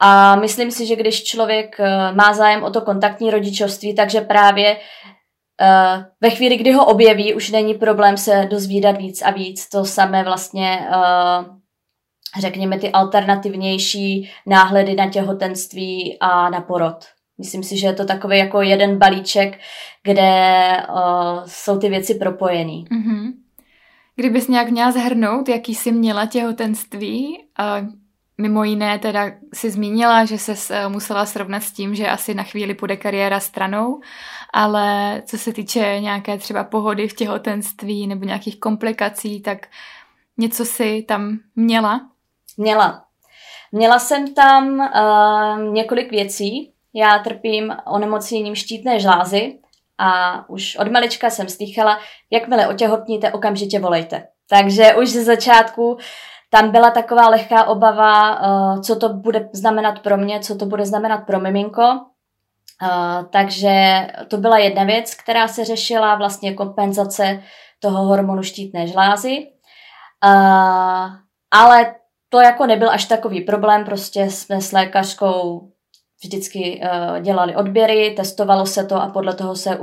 A 0.00 0.36
myslím 0.36 0.70
si, 0.70 0.86
že 0.86 0.96
když 0.96 1.24
člověk 1.24 1.80
eh, 1.80 2.12
má 2.12 2.32
zájem 2.32 2.64
o 2.64 2.70
to 2.70 2.80
kontaktní 2.80 3.30
rodičovství, 3.30 3.94
takže 3.94 4.20
právě 4.20 4.76
uh, 4.76 6.02
ve 6.20 6.30
chvíli, 6.30 6.56
kdy 6.56 6.72
ho 6.72 6.86
objeví, 6.86 7.34
už 7.34 7.50
není 7.50 7.74
problém 7.74 8.16
se 8.16 8.48
dozvídat 8.50 8.96
víc 8.96 9.22
a 9.22 9.30
víc. 9.30 9.68
To 9.68 9.84
samé 9.84 10.24
vlastně, 10.24 10.88
uh, 10.88 11.56
řekněme, 12.40 12.78
ty 12.78 12.92
alternativnější 12.92 14.30
náhledy 14.46 14.94
na 14.94 15.10
těhotenství 15.10 16.16
a 16.20 16.50
na 16.50 16.60
porod. 16.60 17.04
Myslím 17.38 17.62
si, 17.62 17.78
že 17.78 17.86
je 17.86 17.94
to 17.94 18.04
takový 18.04 18.38
jako 18.38 18.62
jeden 18.62 18.98
balíček, 18.98 19.58
kde 20.02 20.32
uh, 20.88 21.42
jsou 21.46 21.78
ty 21.78 21.88
věci 21.88 22.14
propojený. 22.14 22.84
Mm-hmm. 22.84 23.32
Kdybys 24.18 24.48
nějak 24.48 24.70
měla 24.70 24.90
zhrnout, 24.90 25.48
jaký 25.48 25.74
jsi 25.74 25.92
měla 25.92 26.26
těhotenství, 26.26 27.44
mimo 28.38 28.64
jiné 28.64 28.98
teda 28.98 29.30
si 29.54 29.70
zmínila, 29.70 30.24
že 30.24 30.38
se 30.38 30.54
eh, 30.74 30.88
musela 30.88 31.26
srovnat 31.26 31.62
s 31.62 31.72
tím, 31.72 31.94
že 31.94 32.08
asi 32.08 32.34
na 32.34 32.42
chvíli 32.42 32.74
půjde 32.74 32.96
kariéra 32.96 33.40
stranou, 33.40 34.00
ale 34.52 35.22
co 35.26 35.38
se 35.38 35.52
týče 35.52 35.96
nějaké 36.00 36.38
třeba 36.38 36.64
pohody 36.64 37.08
v 37.08 37.14
těhotenství 37.14 38.06
nebo 38.06 38.24
nějakých 38.24 38.60
komplikací, 38.60 39.40
tak 39.40 39.66
něco 40.38 40.64
si 40.64 41.04
tam 41.08 41.38
měla? 41.56 42.00
Měla. 42.56 43.04
Měla 43.72 43.98
jsem 43.98 44.34
tam 44.34 44.78
uh, 44.78 45.72
několik 45.74 46.10
věcí. 46.10 46.72
Já 46.94 47.18
trpím 47.18 47.76
onemocněním 47.86 48.54
štítné 48.54 49.00
žlázy, 49.00 49.58
a 49.98 50.44
už 50.48 50.76
od 50.76 50.88
malička 50.90 51.30
jsem 51.30 51.48
slychala, 51.48 51.98
jakmile 52.30 52.68
otěhotníte, 52.68 53.32
okamžitě 53.32 53.80
volejte. 53.80 54.26
Takže 54.50 54.94
už 54.94 55.08
ze 55.08 55.24
začátku 55.24 55.98
tam 56.50 56.70
byla 56.70 56.90
taková 56.90 57.28
lehká 57.28 57.64
obava, 57.64 58.40
uh, 58.40 58.80
co 58.80 58.96
to 58.96 59.08
bude 59.08 59.48
znamenat 59.52 59.98
pro 59.98 60.16
mě, 60.16 60.40
co 60.40 60.56
to 60.56 60.66
bude 60.66 60.86
znamenat 60.86 61.18
pro 61.18 61.40
miminko. 61.40 61.82
Uh, 62.82 63.24
takže 63.30 64.06
to 64.28 64.36
byla 64.36 64.58
jedna 64.58 64.84
věc, 64.84 65.14
která 65.14 65.48
se 65.48 65.64
řešila, 65.64 66.14
vlastně 66.14 66.54
kompenzace 66.54 67.42
toho 67.78 68.04
hormonu 68.04 68.42
štítné 68.42 68.86
žlázy. 68.86 69.46
Uh, 70.24 71.10
ale 71.50 71.94
to 72.28 72.40
jako 72.40 72.66
nebyl 72.66 72.90
až 72.90 73.04
takový 73.04 73.40
problém, 73.40 73.84
prostě 73.84 74.30
jsme 74.30 74.60
s 74.60 74.72
lékařkou 74.72 75.70
vždycky 76.22 76.80
uh, 76.82 77.20
dělali 77.20 77.56
odběry, 77.56 78.14
testovalo 78.16 78.66
se 78.66 78.84
to 78.84 78.96
a 78.96 79.08
podle 79.08 79.34
toho 79.34 79.56
se 79.56 79.78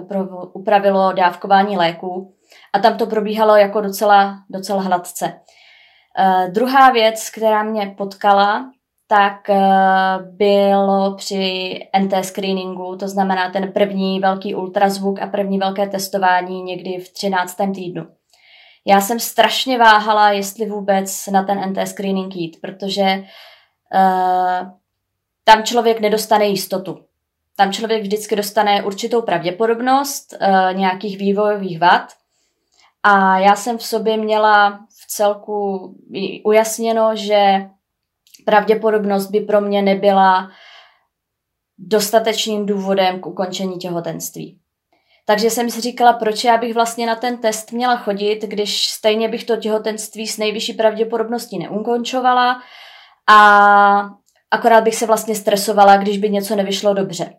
upravilo, 0.54 1.14
dávkování 1.14 1.78
léků. 1.78 2.34
A 2.74 2.80
tam 2.80 2.98
to 2.98 3.06
probíhalo 3.06 3.56
jako 3.56 3.82
docela, 3.82 4.36
docela 4.50 4.82
hladce. 4.82 5.34
Uh, 6.20 6.52
druhá 6.52 6.92
věc, 6.92 7.30
která 7.30 7.64
mě 7.64 7.96
potkala, 7.98 8.72
tak 9.08 9.50
uh, 9.50 10.36
bylo 10.36 11.16
při 11.16 11.80
NT 12.00 12.14
screeningu, 12.26 12.96
to 12.96 13.08
znamená 13.08 13.52
ten 13.52 13.72
první 13.72 14.20
velký 14.20 14.56
ultrazvuk 14.56 15.22
a 15.22 15.28
první 15.28 15.58
velké 15.58 15.88
testování 15.88 16.64
někdy 16.64 16.98
v 16.98 17.14
13. 17.14 17.58
týdnu. 17.76 18.08
Já 18.88 19.02
jsem 19.02 19.20
strašně 19.20 19.78
váhala, 19.78 20.32
jestli 20.32 20.66
vůbec 20.66 21.28
na 21.28 21.44
ten 21.44 21.70
NT 21.70 21.88
screening 21.88 22.36
jít, 22.36 22.58
protože 22.62 23.24
uh, 23.96 24.68
tam 25.46 25.64
člověk 25.64 26.00
nedostane 26.00 26.46
jistotu. 26.46 27.06
Tam 27.56 27.72
člověk 27.72 28.02
vždycky 28.02 28.36
dostane 28.36 28.84
určitou 28.84 29.22
pravděpodobnost 29.22 30.34
e, 30.34 30.74
nějakých 30.74 31.18
vývojových 31.18 31.80
vad. 31.80 32.06
A 33.04 33.40
já 33.40 33.56
jsem 33.56 33.78
v 33.78 33.84
sobě 33.84 34.18
měla 34.18 34.80
v 34.90 35.08
celku 35.08 35.90
ujasněno, 36.44 37.16
že 37.16 37.70
pravděpodobnost 38.46 39.28
by 39.28 39.40
pro 39.40 39.62
mě 39.62 39.82
nebyla 39.82 40.52
dostatečným 41.78 42.66
důvodem 42.66 43.20
k 43.20 43.26
ukončení 43.26 43.78
těhotenství. 43.78 44.60
Takže 45.26 45.50
jsem 45.50 45.70
si 45.70 45.82
říkala, 45.82 46.14
proč 46.14 46.44
já 46.44 46.58
bych 46.58 46.74
vlastně 46.74 47.08
na 47.08 47.16
ten 47.16 47.38
test 47.38 47.72
měla 47.72 47.96
chodit, 47.96 48.42
když 48.42 48.88
stejně 48.88 49.30
bych 49.30 49.44
to 49.44 49.58
těhotenství 49.58 50.28
s 50.28 50.38
nejvyšší 50.38 50.74
pravděpodobností 50.74 51.60
neukončovala 51.60 52.62
a 53.30 54.10
akorát 54.56 54.84
bych 54.84 54.96
se 54.96 55.06
vlastně 55.06 55.36
stresovala, 55.36 55.98
když 55.98 56.18
by 56.18 56.30
něco 56.30 56.56
nevyšlo 56.56 56.94
dobře. 56.94 57.34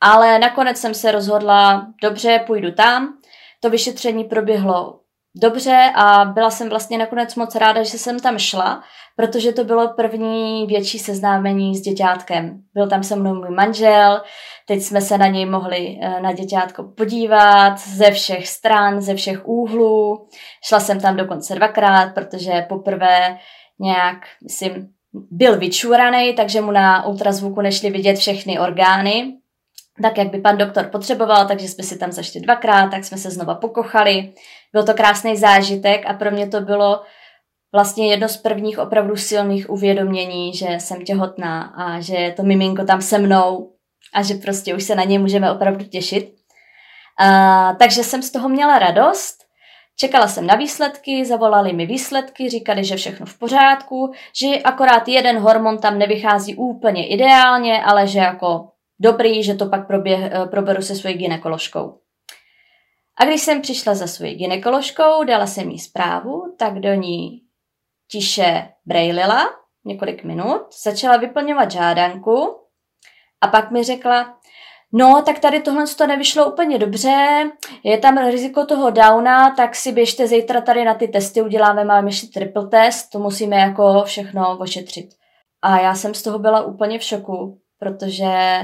Ale 0.00 0.38
nakonec 0.38 0.78
jsem 0.78 0.94
se 0.94 1.12
rozhodla, 1.12 1.86
dobře, 2.02 2.44
půjdu 2.46 2.72
tam. 2.72 3.18
To 3.62 3.70
vyšetření 3.70 4.24
proběhlo 4.24 5.00
dobře 5.36 5.92
a 5.94 6.24
byla 6.24 6.50
jsem 6.50 6.68
vlastně 6.68 6.98
nakonec 6.98 7.34
moc 7.34 7.54
ráda, 7.54 7.82
že 7.82 7.98
jsem 7.98 8.20
tam 8.20 8.38
šla, 8.38 8.82
protože 9.16 9.52
to 9.52 9.64
bylo 9.64 9.88
první 9.88 10.66
větší 10.66 10.98
seznámení 10.98 11.76
s 11.76 11.80
děťátkem. 11.80 12.62
Byl 12.74 12.88
tam 12.88 13.02
se 13.02 13.16
mnou 13.16 13.34
můj 13.34 13.50
manžel, 13.50 14.22
teď 14.68 14.82
jsme 14.82 15.00
se 15.00 15.18
na 15.18 15.26
něj 15.26 15.46
mohli 15.46 15.98
eh, 16.02 16.20
na 16.20 16.32
děťátko 16.32 16.82
podívat 16.96 17.78
ze 17.78 18.10
všech 18.10 18.48
stran, 18.48 19.00
ze 19.00 19.14
všech 19.14 19.48
úhlů. 19.48 20.28
Šla 20.64 20.80
jsem 20.80 21.00
tam 21.00 21.16
dokonce 21.16 21.54
dvakrát, 21.54 22.14
protože 22.14 22.66
poprvé 22.68 23.38
nějak, 23.80 24.18
myslím, 24.44 24.95
byl 25.30 25.58
vyčuraný, 25.58 26.32
takže 26.32 26.60
mu 26.60 26.70
na 26.70 27.06
ultrazvuku 27.06 27.60
nešli 27.60 27.90
vidět 27.90 28.16
všechny 28.16 28.58
orgány, 28.58 29.32
tak, 30.02 30.18
jak 30.18 30.30
by 30.30 30.40
pan 30.40 30.58
doktor 30.58 30.84
potřeboval, 30.84 31.48
takže 31.48 31.68
jsme 31.68 31.84
si 31.84 31.98
tam 31.98 32.12
zašli 32.12 32.40
dvakrát, 32.40 32.90
tak 32.90 33.04
jsme 33.04 33.18
se 33.18 33.30
znova 33.30 33.54
pokochali. 33.54 34.32
Byl 34.72 34.84
to 34.84 34.94
krásný 34.94 35.36
zážitek 35.36 36.06
a 36.06 36.14
pro 36.14 36.30
mě 36.30 36.48
to 36.48 36.60
bylo 36.60 37.00
vlastně 37.72 38.10
jedno 38.10 38.28
z 38.28 38.36
prvních 38.36 38.78
opravdu 38.78 39.16
silných 39.16 39.70
uvědomění, 39.70 40.54
že 40.54 40.66
jsem 40.78 41.04
těhotná 41.04 41.62
a 41.62 42.00
že 42.00 42.14
je 42.14 42.32
to 42.32 42.42
miminko 42.42 42.84
tam 42.84 43.02
se 43.02 43.18
mnou 43.18 43.72
a 44.14 44.22
že 44.22 44.34
prostě 44.34 44.74
už 44.74 44.84
se 44.84 44.94
na 44.94 45.04
něj 45.04 45.18
můžeme 45.18 45.52
opravdu 45.52 45.84
těšit. 45.84 46.34
A, 47.18 47.72
takže 47.78 48.04
jsem 48.04 48.22
z 48.22 48.30
toho 48.30 48.48
měla 48.48 48.78
radost. 48.78 49.45
Čekala 49.98 50.28
jsem 50.28 50.46
na 50.46 50.54
výsledky, 50.54 51.24
zavolali 51.24 51.72
mi 51.72 51.86
výsledky, 51.86 52.50
říkali, 52.50 52.84
že 52.84 52.96
všechno 52.96 53.26
v 53.26 53.38
pořádku, 53.38 54.12
že 54.40 54.62
akorát 54.64 55.08
jeden 55.08 55.38
hormon 55.38 55.78
tam 55.78 55.98
nevychází 55.98 56.54
úplně 56.54 57.08
ideálně, 57.08 57.84
ale 57.84 58.06
že 58.06 58.18
jako 58.18 58.68
dobrý, 58.98 59.42
že 59.42 59.54
to 59.54 59.66
pak 59.66 59.86
proběh, 59.86 60.20
eh, 60.32 60.46
proberu 60.46 60.82
se 60.82 60.94
svojí 60.94 61.14
ginekoložkou. 61.14 61.98
A 63.18 63.24
když 63.24 63.40
jsem 63.40 63.60
přišla 63.60 63.94
za 63.94 64.06
svojí 64.06 64.34
ginekoložkou, 64.34 65.24
dala 65.24 65.46
jsem 65.46 65.70
jí 65.70 65.78
zprávu, 65.78 66.54
tak 66.58 66.80
do 66.80 66.94
ní 66.94 67.42
tiše 68.10 68.68
brejlila 68.86 69.50
několik 69.84 70.24
minut, 70.24 70.62
začala 70.82 71.16
vyplňovat 71.16 71.70
žádanku 71.70 72.60
a 73.40 73.48
pak 73.48 73.70
mi 73.70 73.84
řekla, 73.84 74.38
no 74.92 75.22
tak 75.26 75.38
tady 75.38 75.60
tohle 75.60 75.84
to 75.98 76.06
nevyšlo 76.06 76.52
úplně 76.52 76.78
dobře, 76.78 77.44
je 77.82 77.98
tam 77.98 78.18
riziko 78.18 78.66
toho 78.66 78.90
downa, 78.90 79.50
tak 79.50 79.76
si 79.76 79.92
běžte 79.92 80.26
zítra 80.26 80.60
tady 80.60 80.84
na 80.84 80.94
ty 80.94 81.08
testy, 81.08 81.42
uděláme, 81.42 81.84
máme 81.84 82.08
ještě 82.08 82.26
triple 82.26 82.66
test, 82.66 83.10
to 83.10 83.18
musíme 83.18 83.56
jako 83.56 84.02
všechno 84.04 84.58
ošetřit. 84.58 85.08
A 85.62 85.80
já 85.80 85.94
jsem 85.94 86.14
z 86.14 86.22
toho 86.22 86.38
byla 86.38 86.62
úplně 86.62 86.98
v 86.98 87.02
šoku, 87.02 87.58
protože 87.78 88.60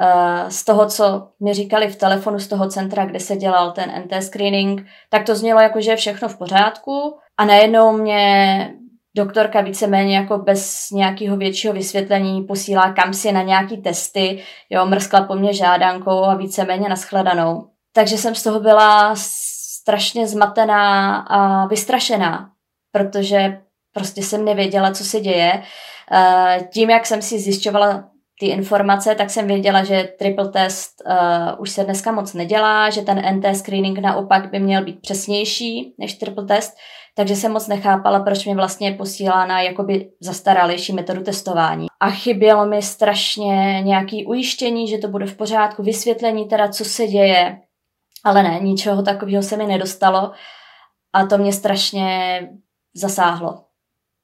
uh, 0.00 0.48
z 0.48 0.64
toho, 0.64 0.86
co 0.86 1.28
mi 1.40 1.54
říkali 1.54 1.88
v 1.88 1.96
telefonu 1.96 2.38
z 2.38 2.48
toho 2.48 2.68
centra, 2.68 3.06
kde 3.06 3.20
se 3.20 3.36
dělal 3.36 3.72
ten 3.72 4.04
NT 4.04 4.22
screening, 4.22 4.86
tak 5.10 5.26
to 5.26 5.36
znělo 5.36 5.60
jako, 5.60 5.80
že 5.80 5.90
je 5.90 5.96
všechno 5.96 6.28
v 6.28 6.38
pořádku 6.38 7.16
a 7.36 7.44
najednou 7.44 7.92
mě 7.92 8.74
doktorka 9.16 9.60
víceméně 9.60 10.16
jako 10.16 10.38
bez 10.38 10.90
nějakého 10.90 11.36
většího 11.36 11.74
vysvětlení 11.74 12.42
posílá 12.42 12.92
kam 12.92 13.14
si 13.14 13.32
na 13.32 13.42
nějaký 13.42 13.76
testy, 13.76 14.42
jo, 14.70 14.86
mrskla 14.86 15.20
po 15.20 15.34
mně 15.34 15.54
žádankou 15.54 16.24
a 16.24 16.34
víceméně 16.34 16.88
naschledanou. 16.88 17.66
Takže 17.92 18.18
jsem 18.18 18.34
z 18.34 18.42
toho 18.42 18.60
byla 18.60 19.14
strašně 19.16 20.26
zmatená 20.26 21.16
a 21.16 21.66
vystrašená, 21.66 22.50
protože 22.92 23.60
prostě 23.92 24.22
jsem 24.22 24.44
nevěděla, 24.44 24.92
co 24.92 25.04
se 25.04 25.20
děje. 25.20 25.62
Eh, 26.12 26.68
tím, 26.72 26.90
jak 26.90 27.06
jsem 27.06 27.22
si 27.22 27.38
zjišťovala 27.38 28.04
ty 28.40 28.46
informace, 28.46 29.14
tak 29.14 29.30
jsem 29.30 29.46
věděla, 29.46 29.84
že 29.84 30.08
triple 30.18 30.48
test 30.48 31.02
uh, 31.06 31.60
už 31.60 31.70
se 31.70 31.84
dneska 31.84 32.12
moc 32.12 32.34
nedělá, 32.34 32.90
že 32.90 33.02
ten 33.02 33.36
NT 33.36 33.56
screening 33.56 33.98
naopak 33.98 34.50
by 34.50 34.58
měl 34.58 34.84
být 34.84 35.00
přesnější 35.00 35.94
než 35.98 36.14
triple 36.14 36.44
test, 36.44 36.74
takže 37.14 37.36
jsem 37.36 37.52
moc 37.52 37.68
nechápala, 37.68 38.20
proč 38.20 38.44
mě 38.44 38.54
vlastně 38.54 38.92
posílá 38.92 39.46
na 39.46 39.60
jakoby 39.60 40.10
zastaralejší 40.20 40.92
metodu 40.92 41.22
testování. 41.22 41.86
A 42.00 42.10
chybělo 42.10 42.66
mi 42.66 42.82
strašně 42.82 43.82
nějaký 43.82 44.26
ujištění, 44.26 44.88
že 44.88 44.98
to 44.98 45.08
bude 45.08 45.26
v 45.26 45.36
pořádku, 45.36 45.82
vysvětlení 45.82 46.48
teda, 46.48 46.68
co 46.68 46.84
se 46.84 47.06
děje, 47.06 47.60
ale 48.24 48.42
ne, 48.42 48.60
ničeho 48.62 49.02
takového 49.02 49.42
se 49.42 49.56
mi 49.56 49.66
nedostalo 49.66 50.32
a 51.12 51.26
to 51.26 51.38
mě 51.38 51.52
strašně 51.52 52.40
zasáhlo. 52.94 53.65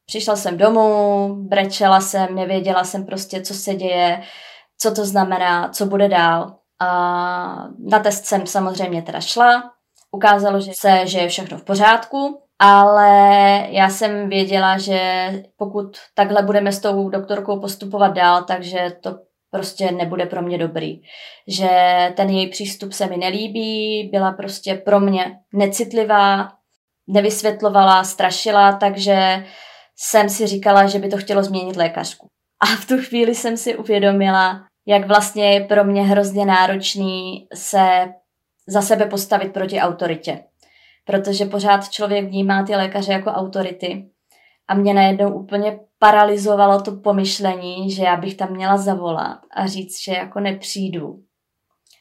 Přišla 0.07 0.37
jsem 0.37 0.57
domů, 0.57 1.29
brečela 1.35 2.01
jsem, 2.01 2.35
nevěděla 2.35 2.85
jsem 2.85 3.07
prostě, 3.07 3.43
co 3.43 3.55
se 3.55 3.75
děje, 3.75 4.23
co 4.79 4.95
to 4.95 5.05
znamená, 5.05 5.69
co 5.69 5.87
bude 5.87 6.09
dál. 6.09 6.57
A 6.81 6.89
na 7.79 7.99
test 7.99 8.27
jsem 8.27 8.47
samozřejmě 8.47 9.03
teda 9.03 9.21
šla, 9.21 9.63
ukázalo 10.11 10.61
že 10.61 10.73
se, 10.75 11.07
že 11.07 11.19
je 11.19 11.29
všechno 11.29 11.59
v 11.59 11.65
pořádku, 11.65 12.43
ale 12.59 13.09
já 13.71 13.89
jsem 13.89 14.29
věděla, 14.29 14.79
že 14.79 15.33
pokud 15.57 15.97
takhle 16.15 16.43
budeme 16.43 16.73
s 16.73 16.81
tou 16.81 17.09
doktorkou 17.09 17.61
postupovat 17.61 18.09
dál, 18.09 18.43
takže 18.43 18.93
to 19.03 19.19
prostě 19.51 19.93
nebude 19.93 20.27
pro 20.27 20.43
mě 20.43 20.59
dobrý. 20.59 21.01
Že 21.49 21.69
ten 22.17 22.29
její 22.29 22.49
přístup 22.49 22.93
se 22.93 23.07
mi 23.07 23.17
nelíbí, 23.17 24.09
byla 24.13 24.33
prostě 24.33 24.75
pro 24.75 25.01
mě 25.01 25.39
necitlivá, 25.53 26.49
nevysvětlovala, 27.07 28.05
strašila, 28.05 28.73
takže 28.73 29.45
jsem 30.03 30.29
si 30.29 30.47
říkala, 30.47 30.87
že 30.87 30.99
by 30.99 31.09
to 31.09 31.17
chtělo 31.17 31.43
změnit 31.43 31.77
lékařku. 31.77 32.27
A 32.61 32.67
v 32.67 32.87
tu 32.87 32.99
chvíli 32.99 33.35
jsem 33.35 33.57
si 33.57 33.77
uvědomila, 33.77 34.67
jak 34.87 35.07
vlastně 35.07 35.53
je 35.53 35.65
pro 35.65 35.85
mě 35.85 36.03
hrozně 36.03 36.47
náročný 36.47 37.47
se 37.55 38.15
za 38.67 38.83
sebe 38.83 39.07
postavit 39.07 39.53
proti 39.53 39.81
autoritě. 39.81 40.45
Protože 41.05 41.45
pořád 41.45 41.89
člověk 41.91 42.25
vnímá 42.25 42.63
ty 42.63 42.77
lékaře 42.77 43.13
jako 43.13 43.31
autority. 43.31 44.11
A 44.69 44.75
mě 44.75 44.95
najednou 44.95 45.35
úplně 45.35 45.81
paralizovalo 45.99 46.83
to 46.83 46.93
pomyšlení, 46.97 47.91
že 47.91 48.03
já 48.03 48.17
bych 48.17 48.35
tam 48.35 48.53
měla 48.53 48.77
zavolat 48.77 49.39
a 49.57 49.67
říct, 49.67 50.03
že 50.03 50.13
jako 50.13 50.41
nepřijdu. 50.41 51.23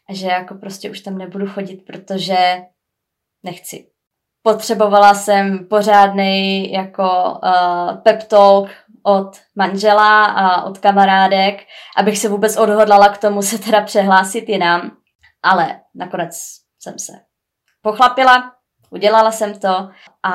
A 0.09 0.13
že 0.13 0.27
jako 0.27 0.55
prostě 0.55 0.89
už 0.91 0.99
tam 0.99 1.17
nebudu 1.17 1.47
chodit, 1.47 1.85
protože 1.85 2.61
nechci. 3.43 3.90
Potřebovala 4.43 5.13
jsem 5.13 5.67
pořádný 5.67 6.71
jako 6.71 7.39
uh, 7.43 7.97
pep 7.97 8.23
talk 8.23 8.69
od 9.03 9.37
manžela 9.55 10.25
a 10.25 10.63
od 10.63 10.77
kamarádek, 10.77 11.63
abych 11.97 12.17
se 12.17 12.29
vůbec 12.29 12.57
odhodlala 12.57 13.09
k 13.09 13.17
tomu 13.17 13.41
se 13.41 13.57
teda 13.57 13.81
přehlásit 13.81 14.49
jinam. 14.49 14.91
Ale 15.43 15.79
nakonec 15.95 16.33
jsem 16.79 16.99
se 16.99 17.13
pochlapila, 17.81 18.51
udělala 18.89 19.31
jsem 19.31 19.59
to 19.59 19.89
a 20.23 20.33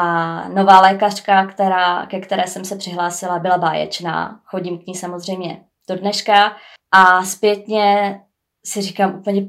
nová 0.49 0.81
lékařka, 0.81 1.47
která, 1.47 2.07
ke 2.07 2.21
které 2.21 2.47
jsem 2.47 2.65
se 2.65 2.77
přihlásila, 2.77 3.39
byla 3.39 3.59
báječná. 3.59 4.41
Chodím 4.45 4.79
k 4.79 4.87
ní 4.87 4.95
samozřejmě 4.95 5.65
do 5.89 5.97
dneška 5.97 6.57
a 6.93 7.25
zpětně 7.25 8.21
si 8.67 8.83
říkám 8.83 9.15
úplně, 9.15 9.43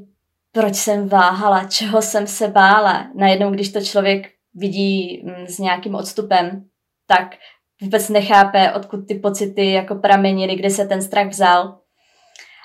proč 0.52 0.74
jsem 0.74 1.08
váhala, 1.08 1.64
čeho 1.64 2.02
jsem 2.02 2.26
se 2.26 2.48
bála. 2.48 3.06
Najednou, 3.14 3.50
když 3.50 3.72
to 3.72 3.80
člověk 3.80 4.37
vidí 4.54 5.22
mm, 5.24 5.46
s 5.46 5.58
nějakým 5.58 5.94
odstupem, 5.94 6.64
tak 7.06 7.36
vůbec 7.82 8.08
nechápe, 8.08 8.72
odkud 8.72 9.06
ty 9.08 9.14
pocity 9.14 9.72
jako 9.72 9.94
pramenily, 9.94 10.56
kde 10.56 10.70
se 10.70 10.86
ten 10.86 11.02
strach 11.02 11.28
vzal. 11.28 11.78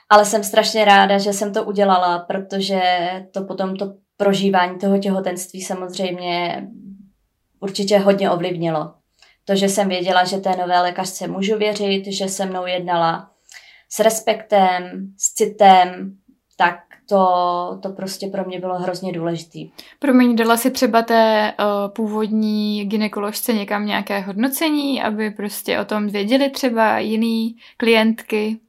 Ale 0.10 0.26
jsem 0.26 0.44
strašně 0.44 0.86
ráda, 0.86 1.18
že 1.18 1.34
jsem 1.34 1.54
to 1.54 1.64
udělala, 1.64 2.20
protože 2.20 2.82
to 3.34 3.44
potom 3.44 3.76
to 3.76 3.94
prožívání 4.18 4.80
toho 4.80 4.98
těhotenství 4.98 5.62
samozřejmě 5.62 6.68
určitě 7.60 7.98
hodně 7.98 8.32
ovlivnilo. 8.32 8.94
To, 9.46 9.56
že 9.56 9.70
jsem 9.70 9.90
věděla, 9.90 10.24
že 10.24 10.38
té 10.38 10.56
nové 10.56 10.82
lékařce 10.82 11.28
můžu 11.28 11.58
věřit, 11.58 12.06
že 12.08 12.28
se 12.28 12.46
mnou 12.46 12.66
jednala 12.66 13.30
s 13.90 14.00
respektem, 14.00 14.84
s 15.18 15.34
citem, 15.34 16.18
tak 16.58 16.80
to, 17.10 17.80
to 17.82 17.90
prostě 17.90 18.28
pro 18.28 18.46
mě 18.46 18.60
bylo 18.60 18.80
hrozně 18.80 19.14
důležitý. 19.14 19.72
Promiň, 20.00 20.36
dala 20.36 20.58
si 20.58 20.72
třeba 20.72 21.02
té 21.02 21.54
uh, 21.60 21.94
původní 21.94 22.86
ginekoložce 22.86 23.54
někam 23.54 23.86
nějaké 23.86 24.20
hodnocení, 24.20 25.04
aby 25.04 25.32
prostě 25.32 25.80
o 25.80 25.86
tom 25.86 26.08
věděli 26.08 26.50
třeba 26.50 27.00
jiný 27.00 27.56
klientky? 27.78 28.60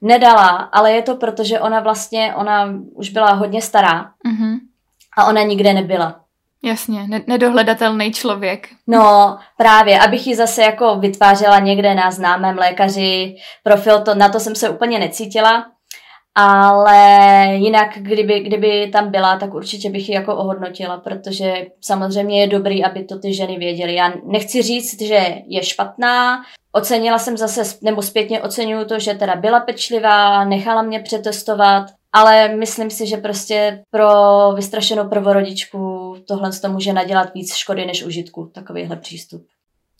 Nedala, 0.00 0.48
ale 0.48 0.92
je 0.92 1.02
to 1.02 1.16
proto, 1.16 1.44
že 1.44 1.60
ona 1.60 1.80
vlastně, 1.80 2.34
ona 2.34 2.74
už 2.94 3.10
byla 3.10 3.32
hodně 3.32 3.62
stará 3.62 4.02
uh-huh. 4.02 4.58
a 5.16 5.26
ona 5.26 5.42
nikde 5.42 5.74
nebyla. 5.74 6.20
Jasně, 6.64 7.08
ne- 7.08 7.24
nedohledatelný 7.26 8.12
člověk. 8.12 8.68
No, 8.86 9.38
právě, 9.56 10.00
abych 10.00 10.26
ji 10.26 10.34
zase 10.34 10.62
jako 10.62 10.96
vytvářela 10.96 11.58
někde 11.58 11.94
na 11.94 12.10
známém 12.10 12.58
lékaři 12.58 13.36
profil, 13.62 14.00
to, 14.00 14.14
na 14.14 14.28
to 14.28 14.40
jsem 14.40 14.54
se 14.54 14.70
úplně 14.70 14.98
necítila 14.98 15.71
ale 16.34 17.46
jinak, 17.54 17.88
kdyby, 17.96 18.40
kdyby 18.40 18.90
tam 18.92 19.10
byla, 19.10 19.38
tak 19.38 19.54
určitě 19.54 19.90
bych 19.90 20.08
ji 20.08 20.14
jako 20.14 20.36
ohodnotila, 20.36 20.96
protože 20.98 21.66
samozřejmě 21.80 22.40
je 22.40 22.46
dobrý, 22.46 22.84
aby 22.84 23.04
to 23.04 23.18
ty 23.18 23.34
ženy 23.34 23.58
věděly. 23.58 23.94
Já 23.94 24.12
nechci 24.24 24.62
říct, 24.62 25.02
že 25.02 25.34
je 25.46 25.62
špatná, 25.62 26.42
ocenila 26.72 27.18
jsem 27.18 27.36
zase, 27.36 27.78
nebo 27.82 28.02
zpětně 28.02 28.42
oceňuju 28.42 28.84
to, 28.84 28.98
že 28.98 29.14
teda 29.14 29.36
byla 29.36 29.60
pečlivá, 29.60 30.44
nechala 30.44 30.82
mě 30.82 31.00
přetestovat, 31.00 31.86
ale 32.12 32.48
myslím 32.48 32.90
si, 32.90 33.06
že 33.06 33.16
prostě 33.16 33.84
pro 33.90 34.08
vystrašenou 34.52 35.08
prvorodičku 35.08 36.14
tohle 36.28 36.50
to 36.52 36.68
může 36.68 36.92
nadělat 36.92 37.34
víc 37.34 37.54
škody 37.54 37.86
než 37.86 38.04
užitku, 38.04 38.50
takovýhle 38.54 38.96
přístup. 38.96 39.46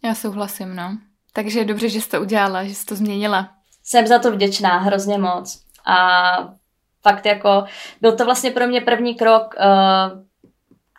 Já 0.04 0.14
souhlasím, 0.14 0.76
no. 0.76 0.98
Takže 1.32 1.58
je 1.58 1.64
dobře, 1.64 1.88
že 1.88 2.00
jsi 2.00 2.08
to 2.08 2.20
udělala, 2.20 2.64
že 2.64 2.74
jsi 2.74 2.86
to 2.86 2.96
změnila. 2.96 3.48
Jsem 3.84 4.06
za 4.06 4.18
to 4.18 4.32
vděčná 4.32 4.78
hrozně 4.78 5.18
moc. 5.18 5.62
A 5.86 6.54
fakt 7.02 7.26
jako, 7.26 7.64
byl 8.00 8.16
to 8.16 8.24
vlastně 8.24 8.50
pro 8.50 8.66
mě 8.66 8.80
první 8.80 9.14
krok, 9.14 9.54
eh, 9.58 9.66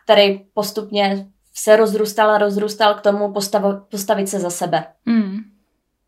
který 0.04 0.40
postupně 0.54 1.28
se 1.56 1.76
rozrůstal 1.76 2.30
a 2.30 2.38
rozrůstal 2.38 2.94
k 2.94 3.02
tomu 3.02 3.34
postav, 3.34 3.64
postavit 3.92 4.30
se 4.30 4.40
za 4.40 4.50
sebe. 4.50 4.86
Mm. 5.06 5.38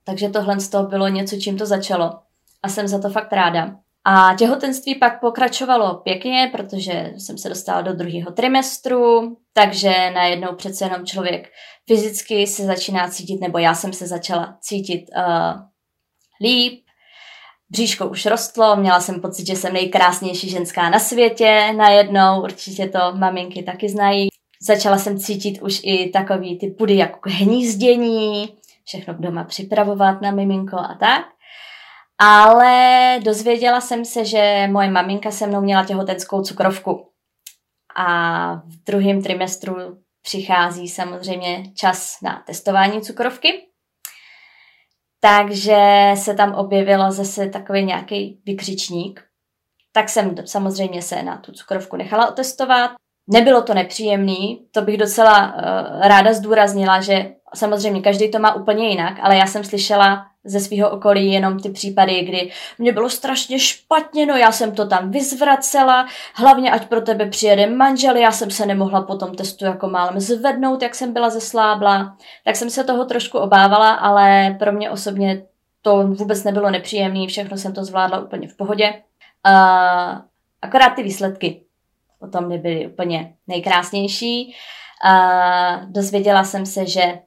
Takže 0.05 0.29
tohle 0.29 0.59
z 0.59 0.69
toho 0.69 0.87
bylo 0.87 1.07
něco, 1.07 1.35
čím 1.35 1.57
to 1.57 1.65
začalo. 1.65 2.19
A 2.63 2.69
jsem 2.69 2.87
za 2.87 3.01
to 3.01 3.09
fakt 3.09 3.33
ráda. 3.33 3.75
A 4.07 4.35
těhotenství 4.37 4.95
pak 4.95 5.19
pokračovalo 5.19 5.95
pěkně, 5.95 6.49
protože 6.51 7.13
jsem 7.17 7.37
se 7.37 7.49
dostala 7.49 7.81
do 7.81 7.93
druhého 7.93 8.31
trimestru, 8.31 9.37
takže 9.53 10.11
najednou 10.15 10.55
přece 10.55 10.85
jenom 10.85 11.05
člověk 11.05 11.49
fyzicky 11.87 12.47
se 12.47 12.65
začíná 12.65 13.09
cítit, 13.09 13.41
nebo 13.41 13.57
já 13.57 13.73
jsem 13.73 13.93
se 13.93 14.07
začala 14.07 14.57
cítit 14.61 15.05
uh, 15.17 15.61
líp, 16.41 16.84
bříško 17.69 18.07
už 18.07 18.25
rostlo, 18.25 18.75
měla 18.75 18.99
jsem 18.99 19.21
pocit, 19.21 19.47
že 19.47 19.55
jsem 19.55 19.73
nejkrásnější 19.73 20.49
ženská 20.49 20.89
na 20.89 20.99
světě 20.99 21.73
najednou, 21.77 22.43
určitě 22.43 22.89
to 22.89 22.99
maminky 23.17 23.63
taky 23.63 23.89
znají. 23.89 24.27
Začala 24.61 24.97
jsem 24.97 25.19
cítit 25.19 25.61
už 25.61 25.81
i 25.83 26.09
takový 26.09 26.59
ty 26.59 26.67
pudy 26.67 26.95
jako 26.95 27.19
hnízdění, 27.29 28.57
všechno 28.85 29.13
doma 29.19 29.43
připravovat 29.43 30.21
na 30.21 30.31
miminko 30.31 30.77
a 30.77 30.97
tak. 30.99 31.25
Ale 32.19 33.19
dozvěděla 33.23 33.81
jsem 33.81 34.05
se, 34.05 34.25
že 34.25 34.67
moje 34.71 34.91
maminka 34.91 35.31
se 35.31 35.47
mnou 35.47 35.61
měla 35.61 35.85
těhotenskou 35.85 36.41
cukrovku. 36.41 37.09
A 37.95 38.55
v 38.55 38.83
druhém 38.85 39.21
trimestru 39.21 39.75
přichází 40.21 40.87
samozřejmě 40.87 41.63
čas 41.75 42.17
na 42.21 42.43
testování 42.47 43.01
cukrovky. 43.01 43.67
Takže 45.25 46.11
se 46.15 46.33
tam 46.33 46.53
objevilo 46.53 47.11
zase 47.11 47.49
takový 47.49 47.83
nějaký 47.83 48.39
vykřičník. 48.45 49.23
Tak 49.91 50.09
jsem 50.09 50.35
samozřejmě 50.45 51.01
se 51.01 51.23
na 51.23 51.37
tu 51.37 51.51
cukrovku 51.51 51.95
nechala 51.95 52.29
otestovat. 52.29 52.91
Nebylo 53.27 53.61
to 53.61 53.73
nepříjemný, 53.73 54.67
to 54.71 54.81
bych 54.81 54.97
docela 54.97 55.53
uh, 55.53 56.07
ráda 56.07 56.33
zdůraznila, 56.33 57.01
že 57.01 57.33
samozřejmě 57.55 58.01
každý 58.01 58.31
to 58.31 58.39
má 58.39 58.53
úplně 58.53 58.89
jinak, 58.89 59.17
ale 59.21 59.37
já 59.37 59.45
jsem 59.45 59.63
slyšela 59.63 60.25
ze 60.43 60.59
svého 60.59 60.89
okolí 60.89 61.31
jenom 61.31 61.59
ty 61.59 61.69
případy, 61.69 62.21
kdy 62.21 62.51
mě 62.77 62.91
bylo 62.91 63.09
strašně 63.09 63.59
špatně, 63.59 64.25
no 64.25 64.35
já 64.35 64.51
jsem 64.51 64.71
to 64.71 64.87
tam 64.87 65.11
vyzvracela, 65.11 66.07
hlavně 66.33 66.71
ať 66.71 66.87
pro 66.87 67.01
tebe 67.01 67.25
přijede 67.25 67.67
manžel, 67.67 68.15
já 68.15 68.31
jsem 68.31 68.51
se 68.51 68.65
nemohla 68.65 69.01
po 69.01 69.15
tom 69.15 69.35
testu 69.35 69.65
jako 69.65 69.89
málem 69.89 70.19
zvednout, 70.19 70.81
jak 70.81 70.95
jsem 70.95 71.13
byla 71.13 71.29
zeslábla, 71.29 72.17
tak 72.43 72.55
jsem 72.55 72.69
se 72.69 72.83
toho 72.83 73.05
trošku 73.05 73.37
obávala, 73.37 73.93
ale 73.93 74.55
pro 74.59 74.71
mě 74.71 74.89
osobně 74.91 75.43
to 75.81 76.07
vůbec 76.07 76.43
nebylo 76.43 76.69
nepříjemné, 76.69 77.27
všechno 77.27 77.57
jsem 77.57 77.73
to 77.73 77.85
zvládla 77.85 78.19
úplně 78.19 78.47
v 78.47 78.57
pohodě. 78.57 78.93
Uh, 79.47 80.21
akorát 80.61 80.89
ty 80.89 81.03
výsledky 81.03 81.61
potom 82.19 82.49
nebyly 82.49 82.87
úplně 82.87 83.33
nejkrásnější. 83.47 84.55
Uh, 85.05 85.91
dozvěděla 85.91 86.43
jsem 86.43 86.65
se, 86.65 86.85
že 86.85 87.19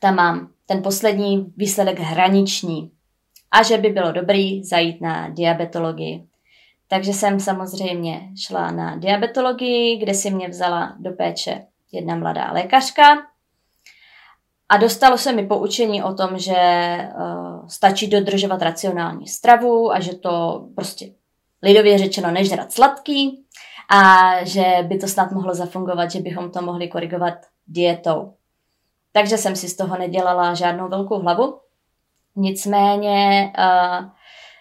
tam 0.00 0.14
mám 0.14 0.50
ten 0.66 0.82
poslední 0.82 1.52
výsledek 1.56 1.98
hraniční 1.98 2.90
a 3.50 3.62
že 3.62 3.78
by 3.78 3.88
bylo 3.88 4.12
dobrý 4.12 4.64
zajít 4.64 5.00
na 5.00 5.28
diabetologii. 5.28 6.26
Takže 6.88 7.12
jsem 7.12 7.40
samozřejmě 7.40 8.28
šla 8.46 8.70
na 8.70 8.96
diabetologii, 8.96 9.96
kde 9.96 10.14
si 10.14 10.30
mě 10.30 10.48
vzala 10.48 10.96
do 10.98 11.12
péče 11.12 11.66
jedna 11.92 12.16
mladá 12.16 12.52
lékařka 12.52 13.04
a 14.68 14.76
dostalo 14.76 15.18
se 15.18 15.32
mi 15.32 15.46
poučení 15.46 16.02
o 16.02 16.14
tom, 16.14 16.38
že 16.38 16.54
uh, 17.16 17.66
stačí 17.68 18.06
dodržovat 18.08 18.62
racionální 18.62 19.26
stravu 19.26 19.92
a 19.92 20.00
že 20.00 20.14
to 20.14 20.64
prostě 20.74 21.06
lidově 21.62 21.98
řečeno 21.98 22.30
nežrat 22.30 22.72
sladký 22.72 23.44
a 23.90 24.30
že 24.44 24.64
by 24.82 24.98
to 24.98 25.08
snad 25.08 25.32
mohlo 25.32 25.54
zafungovat, 25.54 26.10
že 26.10 26.20
bychom 26.20 26.50
to 26.50 26.62
mohli 26.62 26.88
korigovat 26.88 27.34
dietou. 27.66 28.34
Takže 29.12 29.38
jsem 29.38 29.56
si 29.56 29.68
z 29.68 29.76
toho 29.76 29.98
nedělala 29.98 30.54
žádnou 30.54 30.88
velkou 30.88 31.18
hlavu. 31.18 31.58
Nicméně 32.36 33.52
uh, 33.58 34.06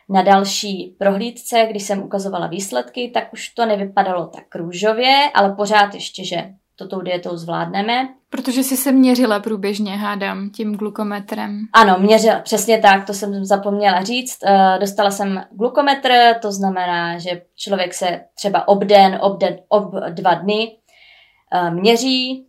na 0.10 0.22
další 0.22 0.96
prohlídce, 1.00 1.68
když 1.70 1.84
jsem 1.84 2.04
ukazovala 2.04 2.48
výsledky, 2.48 3.12
tak 3.14 3.34
už 3.34 3.50
to 3.50 3.66
nevypadalo 3.66 4.28
tak 4.28 4.56
růžově, 4.56 5.32
ale 5.34 5.56
pořád 5.56 5.94
ještě, 5.94 6.26
že 6.26 6.50
to 6.76 6.88
tou 6.88 7.02
dietou 7.02 7.38
zvládneme. 7.38 8.10
Protože 8.30 8.64
jsi 8.64 8.78
se 8.78 8.92
měřila 8.92 9.40
průběžně, 9.40 9.98
hádám, 9.98 10.50
tím 10.50 10.76
glukometrem. 10.76 11.60
Ano, 11.74 11.96
měřila, 12.00 12.40
přesně 12.40 12.78
tak, 12.78 13.06
to 13.06 13.14
jsem 13.14 13.46
zapomněla 13.46 14.04
říct. 14.04 14.38
Uh, 14.44 14.80
dostala 14.80 15.12
jsem 15.12 15.44
glukometr, 15.52 16.10
to 16.42 16.52
znamená, 16.52 17.18
že 17.18 17.42
člověk 17.56 17.94
se 17.94 18.22
třeba 18.36 18.68
obden, 18.68 19.20
obden, 19.22 19.58
ob 19.70 19.92
dva 20.10 20.34
dny 20.34 20.78
uh, 21.54 21.74
měří, 21.74 22.49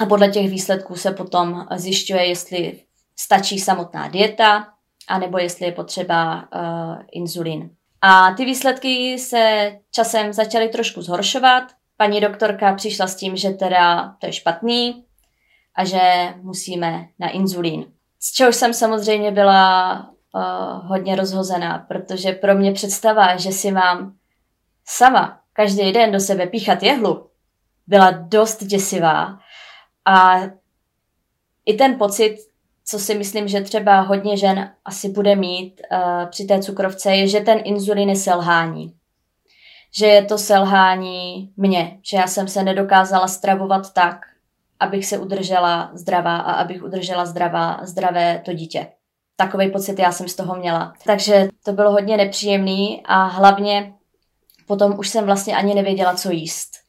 a 0.00 0.06
podle 0.06 0.28
těch 0.28 0.50
výsledků 0.50 0.96
se 0.96 1.12
potom 1.12 1.66
zjišťuje, 1.76 2.26
jestli 2.26 2.80
stačí 3.16 3.58
samotná 3.58 4.08
dieta, 4.08 4.66
anebo 5.08 5.38
jestli 5.38 5.66
je 5.66 5.72
potřeba 5.72 6.34
uh, 6.36 7.02
inzulin. 7.12 7.70
A 8.02 8.34
ty 8.34 8.44
výsledky 8.44 9.18
se 9.18 9.72
časem 9.90 10.32
začaly 10.32 10.68
trošku 10.68 11.02
zhoršovat. 11.02 11.62
Paní 11.96 12.20
doktorka 12.20 12.74
přišla 12.74 13.06
s 13.06 13.16
tím, 13.16 13.36
že 13.36 13.50
teda 13.50 14.14
to 14.20 14.26
je 14.26 14.32
špatný 14.32 15.04
a 15.74 15.84
že 15.84 16.34
musíme 16.42 17.06
na 17.18 17.28
inzulín. 17.28 17.86
Z 18.20 18.32
čehož 18.32 18.56
jsem 18.56 18.74
samozřejmě 18.74 19.30
byla 19.30 20.00
uh, 20.34 20.88
hodně 20.88 21.16
rozhozená, 21.16 21.78
protože 21.88 22.32
pro 22.32 22.54
mě 22.54 22.72
představa, 22.72 23.36
že 23.36 23.52
si 23.52 23.70
mám 23.70 24.14
sama 24.86 25.40
každý 25.52 25.92
den 25.92 26.12
do 26.12 26.20
sebe 26.20 26.46
píchat 26.46 26.82
jehlu, 26.82 27.30
byla 27.86 28.10
dost 28.10 28.64
děsivá 28.64 29.38
a 30.10 30.40
i 31.66 31.74
ten 31.74 31.98
pocit, 31.98 32.36
co 32.84 32.98
si 32.98 33.14
myslím, 33.14 33.48
že 33.48 33.60
třeba 33.60 34.00
hodně 34.00 34.36
žen 34.36 34.70
asi 34.84 35.08
bude 35.08 35.36
mít 35.36 35.80
uh, 35.92 36.30
při 36.30 36.44
té 36.44 36.62
cukrovce, 36.62 37.12
je, 37.12 37.28
že 37.28 37.40
ten 37.40 37.60
inzulin 37.64 38.08
je 38.08 38.16
selhání. 38.16 38.94
Že 39.98 40.06
je 40.06 40.24
to 40.24 40.38
selhání 40.38 41.52
mě, 41.56 41.98
že 42.02 42.16
já 42.16 42.26
jsem 42.26 42.48
se 42.48 42.62
nedokázala 42.62 43.28
stravovat 43.28 43.92
tak, 43.92 44.20
abych 44.80 45.06
se 45.06 45.18
udržela 45.18 45.90
zdravá 45.94 46.36
a 46.36 46.52
abych 46.52 46.82
udržela 46.82 47.26
zdravá, 47.26 47.80
zdravé 47.82 48.42
to 48.44 48.52
dítě. 48.52 48.86
Takový 49.36 49.70
pocit 49.70 49.98
já 49.98 50.12
jsem 50.12 50.28
z 50.28 50.34
toho 50.34 50.56
měla. 50.56 50.92
Takže 51.04 51.48
to 51.64 51.72
bylo 51.72 51.92
hodně 51.92 52.16
nepříjemný 52.16 53.02
a 53.04 53.24
hlavně 53.24 53.94
potom 54.66 54.98
už 54.98 55.08
jsem 55.08 55.24
vlastně 55.24 55.56
ani 55.56 55.74
nevěděla, 55.74 56.14
co 56.14 56.30
jíst 56.30 56.79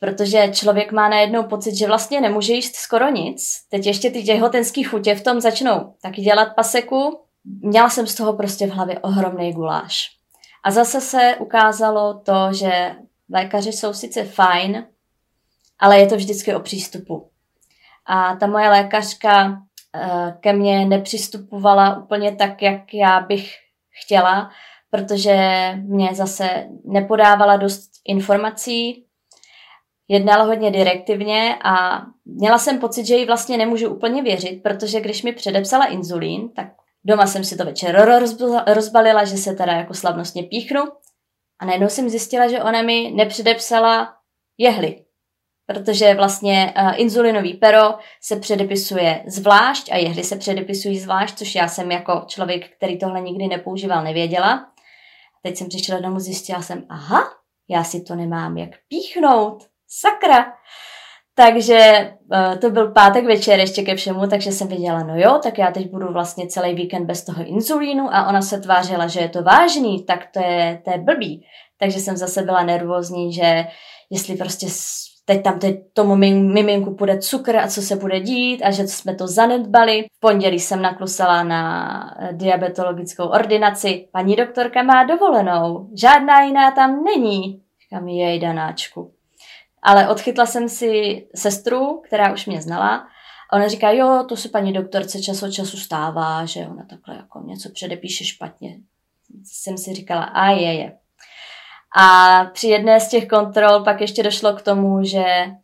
protože 0.00 0.48
člověk 0.52 0.92
má 0.92 1.08
najednou 1.08 1.42
pocit, 1.42 1.74
že 1.74 1.86
vlastně 1.86 2.20
nemůže 2.20 2.52
jíst 2.52 2.76
skoro 2.76 3.10
nic. 3.10 3.42
Teď 3.70 3.86
ještě 3.86 4.10
ty 4.10 4.22
těhotenský 4.22 4.82
chutě 4.82 5.14
v 5.14 5.22
tom 5.22 5.40
začnou 5.40 5.94
taky 6.02 6.22
dělat 6.22 6.48
paseku. 6.56 7.20
Měla 7.44 7.90
jsem 7.90 8.06
z 8.06 8.14
toho 8.14 8.32
prostě 8.32 8.66
v 8.66 8.70
hlavě 8.70 8.98
ohromný 8.98 9.52
guláš. 9.52 10.08
A 10.64 10.70
zase 10.70 11.00
se 11.00 11.36
ukázalo 11.38 12.14
to, 12.14 12.52
že 12.52 12.94
lékaři 13.32 13.72
jsou 13.72 13.92
sice 13.92 14.24
fajn, 14.24 14.86
ale 15.78 15.98
je 15.98 16.06
to 16.06 16.16
vždycky 16.16 16.54
o 16.54 16.60
přístupu. 16.60 17.30
A 18.06 18.36
ta 18.36 18.46
moje 18.46 18.68
lékařka 18.68 19.62
eh, 19.94 20.36
ke 20.40 20.52
mně 20.52 20.84
nepřistupovala 20.84 22.02
úplně 22.02 22.36
tak, 22.36 22.62
jak 22.62 22.94
já 22.94 23.20
bych 23.20 23.54
chtěla, 24.04 24.50
protože 24.90 25.72
mě 25.76 26.14
zase 26.14 26.68
nepodávala 26.84 27.56
dost 27.56 27.90
informací, 28.04 29.06
jednala 30.10 30.44
hodně 30.44 30.70
direktivně 30.70 31.56
a 31.64 32.02
měla 32.24 32.58
jsem 32.58 32.78
pocit, 32.78 33.06
že 33.06 33.16
jí 33.16 33.26
vlastně 33.26 33.56
nemůžu 33.56 33.88
úplně 33.88 34.22
věřit, 34.22 34.62
protože 34.62 35.00
když 35.00 35.22
mi 35.22 35.32
předepsala 35.32 35.86
inzulín, 35.86 36.48
tak 36.56 36.66
doma 37.04 37.26
jsem 37.26 37.44
si 37.44 37.56
to 37.56 37.64
večer 37.64 38.08
rozbalila, 38.66 39.24
že 39.24 39.36
se 39.36 39.52
teda 39.52 39.72
jako 39.72 39.94
slavnostně 39.94 40.42
píchnu 40.42 40.80
a 41.60 41.64
najednou 41.64 41.88
jsem 41.88 42.08
zjistila, 42.08 42.48
že 42.48 42.62
ona 42.62 42.82
mi 42.82 43.10
nepředepsala 43.14 44.14
jehly, 44.58 45.04
protože 45.66 46.14
vlastně 46.14 46.74
uh, 46.76 47.00
inzulinový 47.00 47.54
pero 47.54 47.94
se 48.22 48.36
předepisuje 48.36 49.24
zvlášť 49.26 49.92
a 49.92 49.96
jehly 49.96 50.24
se 50.24 50.36
předepisují 50.36 50.98
zvlášť, 50.98 51.38
což 51.38 51.54
já 51.54 51.68
jsem 51.68 51.90
jako 51.90 52.24
člověk, 52.26 52.76
který 52.76 52.98
tohle 52.98 53.20
nikdy 53.20 53.48
nepoužíval, 53.48 54.04
nevěděla. 54.04 54.66
Teď 55.42 55.56
jsem 55.56 55.68
přišla 55.68 56.00
domů, 56.00 56.20
zjistila 56.20 56.62
jsem, 56.62 56.86
aha, 56.88 57.20
já 57.68 57.84
si 57.84 58.02
to 58.02 58.14
nemám 58.14 58.58
jak 58.58 58.70
píchnout 58.88 59.69
sakra. 59.90 60.52
Takže 61.34 62.10
uh, 62.32 62.58
to 62.58 62.70
byl 62.70 62.92
pátek 62.92 63.24
večer 63.24 63.58
ještě 63.58 63.82
ke 63.82 63.94
všemu, 63.94 64.26
takže 64.26 64.52
jsem 64.52 64.68
věděla, 64.68 65.02
no 65.02 65.16
jo, 65.16 65.40
tak 65.42 65.58
já 65.58 65.70
teď 65.70 65.90
budu 65.90 66.12
vlastně 66.12 66.46
celý 66.46 66.74
víkend 66.74 67.06
bez 67.06 67.24
toho 67.24 67.44
inzulínu 67.44 68.14
a 68.14 68.28
ona 68.28 68.42
se 68.42 68.60
tvářila, 68.60 69.06
že 69.06 69.20
je 69.20 69.28
to 69.28 69.42
vážný, 69.42 70.04
tak 70.04 70.26
to 70.34 70.40
je, 70.40 70.80
to 70.84 70.90
je 70.90 70.98
blbý. 70.98 71.46
Takže 71.78 71.98
jsem 71.98 72.16
zase 72.16 72.42
byla 72.42 72.62
nervózní, 72.62 73.32
že 73.32 73.66
jestli 74.10 74.36
prostě 74.36 74.66
teď 75.24 75.42
tam 75.42 75.58
teď 75.58 75.76
tomu 75.92 76.16
miminku 76.16 76.94
půjde 76.94 77.18
cukr 77.18 77.56
a 77.56 77.68
co 77.68 77.82
se 77.82 77.96
bude 77.96 78.20
dít 78.20 78.62
a 78.62 78.70
že 78.70 78.88
jsme 78.88 79.14
to 79.14 79.26
zanedbali. 79.26 80.02
V 80.02 80.20
pondělí 80.20 80.60
jsem 80.60 80.82
naklusala 80.82 81.42
na 81.42 82.00
diabetologickou 82.32 83.24
ordinaci. 83.24 84.08
Paní 84.12 84.36
doktorka 84.36 84.82
má 84.82 85.04
dovolenou, 85.04 85.88
žádná 86.00 86.42
jiná 86.42 86.70
tam 86.70 87.04
není. 87.04 87.62
Říkám, 87.82 88.08
jej 88.08 88.38
danáčku. 88.40 89.19
Ale 89.82 90.08
odchytla 90.08 90.46
jsem 90.46 90.68
si 90.68 91.26
sestru, 91.34 92.02
která 92.06 92.32
už 92.32 92.46
mě 92.46 92.62
znala 92.62 93.06
a 93.50 93.56
ona 93.56 93.68
říká, 93.68 93.90
jo, 93.90 94.24
to 94.28 94.36
se 94.36 94.48
paní 94.48 94.72
doktorce 94.72 95.22
čas 95.22 95.42
od 95.42 95.50
času 95.50 95.76
stává, 95.76 96.44
že 96.44 96.66
ona 96.66 96.84
takhle 96.90 97.16
jako 97.16 97.40
něco 97.40 97.68
předepíše 97.72 98.24
špatně. 98.24 98.76
Jsem 99.44 99.78
si 99.78 99.94
říkala, 99.94 100.22
a 100.22 100.50
je, 100.50 100.74
je. 100.74 100.92
A 101.96 102.44
při 102.44 102.68
jedné 102.68 103.00
z 103.00 103.08
těch 103.08 103.28
kontrol 103.28 103.84
pak 103.84 104.00
ještě 104.00 104.22
došlo 104.22 104.52
k 104.52 104.62
tomu, 104.62 105.04
že 105.04 105.24
uh, 105.46 105.54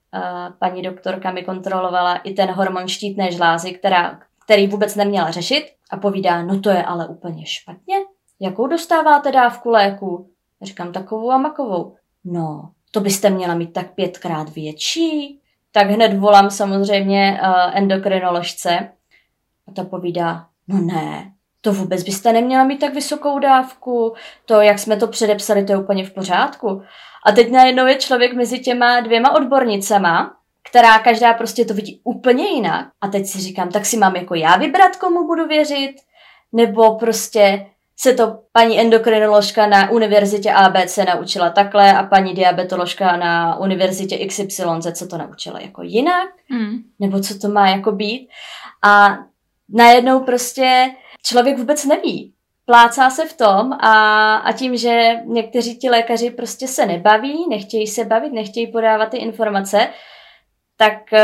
paní 0.59 0.83
doktorka 0.83 1.31
mi 1.31 1.43
kontrolovala 1.43 2.17
i 2.17 2.33
ten 2.33 2.51
hormon 2.51 2.89
štítné 2.89 3.33
žlázy, 3.33 3.73
která, 3.73 4.21
který 4.45 4.67
vůbec 4.67 4.95
neměla 4.95 5.31
řešit 5.31 5.73
a 5.91 5.97
povídá, 5.97 6.43
no 6.43 6.61
to 6.61 6.71
je 6.71 6.85
ale 6.85 7.09
úplně 7.09 7.47
špatně. 7.47 7.97
Jakou 8.41 8.67
dostáváte 8.67 9.33
dávku 9.33 9.71
léku? 9.71 10.31
Říkám 10.63 10.93
takovou 10.93 11.31
a 11.31 11.39
makovou. 11.39 11.97
No, 12.25 12.71
to 12.97 13.01
byste 13.01 13.31
měla 13.31 13.55
mít 13.55 13.73
tak 13.73 13.95
pětkrát 13.95 14.55
větší. 14.55 15.41
Tak 15.73 15.87
hned 15.87 16.17
volám 16.19 16.51
samozřejmě 16.51 17.41
uh, 17.43 17.79
endokrinoložce 17.79 18.89
a 19.69 19.73
ta 19.73 19.85
povídá, 19.85 20.47
no 20.69 20.79
ne, 20.81 21.33
to 21.61 21.73
vůbec 21.73 22.03
byste 22.03 22.33
neměla 22.33 22.65
mít 22.65 22.79
tak 22.79 22.95
vysokou 22.95 23.39
dávku, 23.39 24.15
to, 24.45 24.61
jak 24.61 24.79
jsme 24.79 24.97
to 24.97 25.07
předepsali, 25.07 25.65
to 25.65 25.73
je 25.73 25.79
úplně 25.79 26.05
v 26.05 26.15
pořádku. 26.15 26.83
A 27.27 27.33
teď 27.33 27.51
najednou 27.51 27.87
je 27.87 27.95
člověk 27.95 28.33
mezi 28.33 28.59
těma 28.59 29.01
dvěma 29.01 29.35
odbornicama, 29.35 30.37
která 30.71 30.99
každá 30.99 31.35
prostě 31.35 31.65
to 31.65 31.75
vidí 31.75 32.01
úplně 32.05 32.49
jinak. 32.49 32.87
A 33.01 33.09
teď 33.09 33.27
si 33.27 33.39
říkám, 33.39 33.69
tak 33.69 33.87
si 33.87 33.97
mám 33.97 34.17
jako 34.17 34.35
já 34.35 34.57
vybrat, 34.57 34.97
komu 34.97 35.27
budu 35.27 35.47
věřit, 35.47 35.95
nebo 36.53 36.99
prostě 36.99 37.67
se 37.99 38.15
to 38.15 38.39
paní 38.53 38.81
endokrinoložka 38.81 39.67
na 39.67 39.91
univerzitě 39.91 40.53
ABC 40.53 40.97
naučila 40.97 41.51
takhle 41.51 41.93
a 41.93 42.03
paní 42.03 42.35
diabetoložka 42.35 43.17
na 43.17 43.59
univerzitě 43.59 44.27
XYZ 44.27 44.87
se 44.95 45.07
to 45.07 45.19
naučila 45.19 45.61
jako 45.61 45.83
jinak, 45.83 46.29
mm. 46.51 46.79
nebo 47.01 47.21
co 47.21 47.39
to 47.39 47.49
má 47.49 47.69
jako 47.69 47.93
být. 47.93 48.29
A 48.85 49.19
najednou 49.69 50.21
prostě 50.21 50.91
člověk 51.23 51.59
vůbec 51.59 51.85
neví. 51.85 52.33
Plácá 52.65 53.11
se 53.11 53.25
v 53.27 53.37
tom 53.37 53.73
a, 53.73 54.37
a 54.37 54.53
tím, 54.53 54.77
že 54.77 55.13
někteří 55.25 55.79
ti 55.79 55.91
lékaři 55.91 56.31
prostě 56.31 56.69
se 56.69 56.87
nebaví, 56.87 57.47
nechtějí 57.51 57.87
se 57.87 58.05
bavit, 58.05 58.33
nechtějí 58.33 58.73
podávat 58.73 59.07
ty 59.07 59.17
informace, 59.17 59.89
tak 60.77 60.99
uh, 61.13 61.19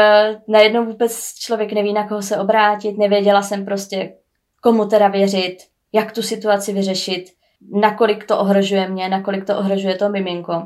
najednou 0.49 0.85
vůbec 0.85 1.35
člověk 1.39 1.73
neví, 1.73 1.93
na 1.93 2.09
koho 2.09 2.23
se 2.23 2.39
obrátit, 2.39 2.99
nevěděla 2.99 3.43
jsem 3.43 3.65
prostě, 3.65 4.15
komu 4.63 4.87
teda 4.87 5.09
věřit, 5.09 5.59
jak 5.93 6.13
tu 6.13 6.23
situaci 6.23 6.73
vyřešit, 6.73 7.25
nakolik 7.81 8.25
to 8.25 8.39
ohrožuje 8.39 8.89
mě, 8.89 9.09
nakolik 9.09 9.45
to 9.45 9.59
ohrožuje 9.59 9.95
to 9.95 10.09
miminko. 10.09 10.63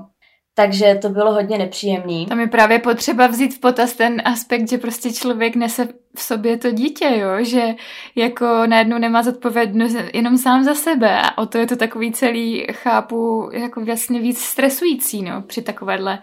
Takže 0.55 0.99
to 1.03 1.09
bylo 1.09 1.33
hodně 1.33 1.59
nepříjemný. 1.59 2.27
Tam 2.27 2.41
je 2.41 2.47
právě 2.47 2.79
potřeba 2.79 3.27
vzít 3.27 3.55
v 3.55 3.61
potaz 3.61 3.93
ten 3.93 4.23
aspekt, 4.25 4.69
že 4.69 4.79
prostě 4.79 5.13
člověk 5.13 5.57
nese 5.57 5.89
v 6.17 6.23
sobě 6.23 6.57
to 6.57 6.71
dítě, 6.71 7.11
jo? 7.17 7.45
že 7.45 7.75
jako 8.15 8.67
najednou 8.67 8.99
nemá 8.99 9.23
zodpovědnost 9.23 9.97
jenom 10.15 10.39
sám 10.39 10.65
za 10.65 10.75
sebe 10.75 11.21
a 11.23 11.39
o 11.39 11.47
to 11.47 11.59
je 11.59 11.67
to 11.67 11.77
takový 11.77 12.13
celý, 12.13 12.67
chápu, 12.73 13.51
jako 13.53 13.85
vlastně 13.85 14.21
víc 14.21 14.39
stresující 14.39 15.23
no, 15.23 15.43
při 15.43 15.63
takovéhle 15.63 16.19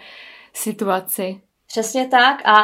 situaci. 0.54 1.42
Přesně 1.68 2.08
tak 2.08 2.48
a 2.48 2.56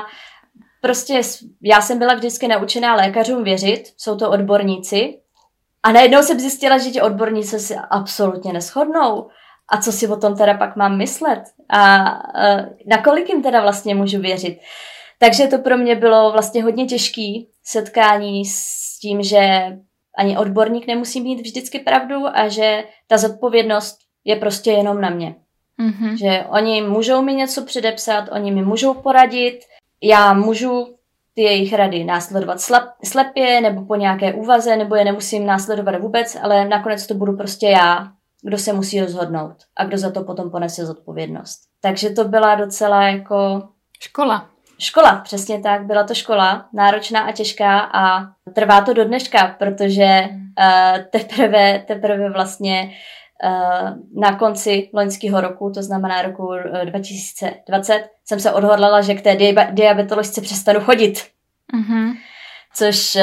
prostě 0.81 1.21
já 1.61 1.81
jsem 1.81 1.99
byla 1.99 2.13
vždycky 2.13 2.47
naučená 2.47 2.95
lékařům 2.95 3.43
věřit, 3.43 3.83
jsou 3.97 4.17
to 4.17 4.29
odborníci 4.29 5.19
a 5.83 5.91
najednou 5.91 6.23
jsem 6.23 6.39
zjistila, 6.39 6.77
že 6.77 6.89
ti 6.89 7.01
odborníci 7.01 7.59
si 7.59 7.75
absolutně 7.89 8.53
neschodnou 8.53 9.29
a 9.71 9.81
co 9.81 9.91
si 9.91 10.07
o 10.07 10.17
tom 10.17 10.37
teda 10.37 10.53
pak 10.53 10.75
mám 10.75 10.97
myslet 10.97 11.43
a 11.69 12.05
na 12.85 12.97
kolik 13.03 13.29
jim 13.29 13.43
teda 13.43 13.61
vlastně 13.61 13.95
můžu 13.95 14.21
věřit. 14.21 14.59
Takže 15.19 15.47
to 15.47 15.57
pro 15.57 15.77
mě 15.77 15.95
bylo 15.95 16.31
vlastně 16.31 16.63
hodně 16.63 16.85
těžký 16.85 17.49
setkání 17.63 18.45
s 18.45 18.99
tím, 19.01 19.23
že 19.23 19.39
ani 20.17 20.37
odborník 20.37 20.87
nemusí 20.87 21.21
mít 21.21 21.41
vždycky 21.41 21.79
pravdu 21.79 22.15
a 22.33 22.47
že 22.47 22.83
ta 23.07 23.17
zodpovědnost 23.17 23.97
je 24.23 24.35
prostě 24.35 24.71
jenom 24.71 25.01
na 25.01 25.09
mě. 25.09 25.35
Mm-hmm. 25.79 26.17
Že 26.17 26.45
oni 26.49 26.81
můžou 26.81 27.21
mi 27.21 27.33
něco 27.33 27.65
předepsat, 27.65 28.29
oni 28.31 28.51
mi 28.51 28.61
můžou 28.61 28.93
poradit, 28.93 29.59
já 30.03 30.33
můžu 30.33 30.98
ty 31.33 31.41
jejich 31.41 31.73
rady 31.73 32.03
následovat 32.03 32.57
slepě 33.03 33.61
nebo 33.61 33.85
po 33.85 33.95
nějaké 33.95 34.33
úvaze, 34.33 34.75
nebo 34.75 34.95
je 34.95 35.05
nemusím 35.05 35.45
následovat 35.45 36.01
vůbec, 36.01 36.37
ale 36.41 36.67
nakonec 36.67 37.07
to 37.07 37.13
budu 37.13 37.37
prostě 37.37 37.67
já, 37.67 38.07
kdo 38.43 38.57
se 38.57 38.73
musí 38.73 39.01
rozhodnout 39.01 39.55
a 39.77 39.85
kdo 39.85 39.97
za 39.97 40.11
to 40.11 40.23
potom 40.23 40.51
ponese 40.51 40.85
zodpovědnost. 40.85 41.59
Takže 41.81 42.09
to 42.09 42.23
byla 42.23 42.55
docela 42.55 43.03
jako... 43.03 43.61
Škola. 43.99 44.49
Škola, 44.81 45.15
přesně 45.15 45.59
tak, 45.59 45.85
byla 45.85 46.03
to 46.03 46.13
škola, 46.13 46.65
náročná 46.73 47.21
a 47.21 47.31
těžká 47.31 47.79
a 47.79 48.25
trvá 48.55 48.81
to 48.81 48.93
do 48.93 49.05
dneška, 49.05 49.55
protože 49.59 50.19
uh, 50.29 51.03
teprve, 51.11 51.79
teprve 51.87 52.29
vlastně 52.29 52.83
uh, 52.83 53.18
na 54.15 54.35
konci 54.39 54.89
loňského 54.93 55.41
roku, 55.41 55.71
to 55.75 55.83
znamená 55.83 56.21
roku 56.21 56.49
2020, 56.85 58.09
jsem 58.25 58.39
se 58.39 58.51
odhodlala, 58.51 59.01
že 59.01 59.13
k 59.13 59.21
té 59.21 59.37
diabetoložce 59.71 60.41
přestanu 60.41 60.79
chodit. 60.79 61.23
Mm-hmm. 61.75 62.17
Což 62.75 63.15
uh, 63.15 63.21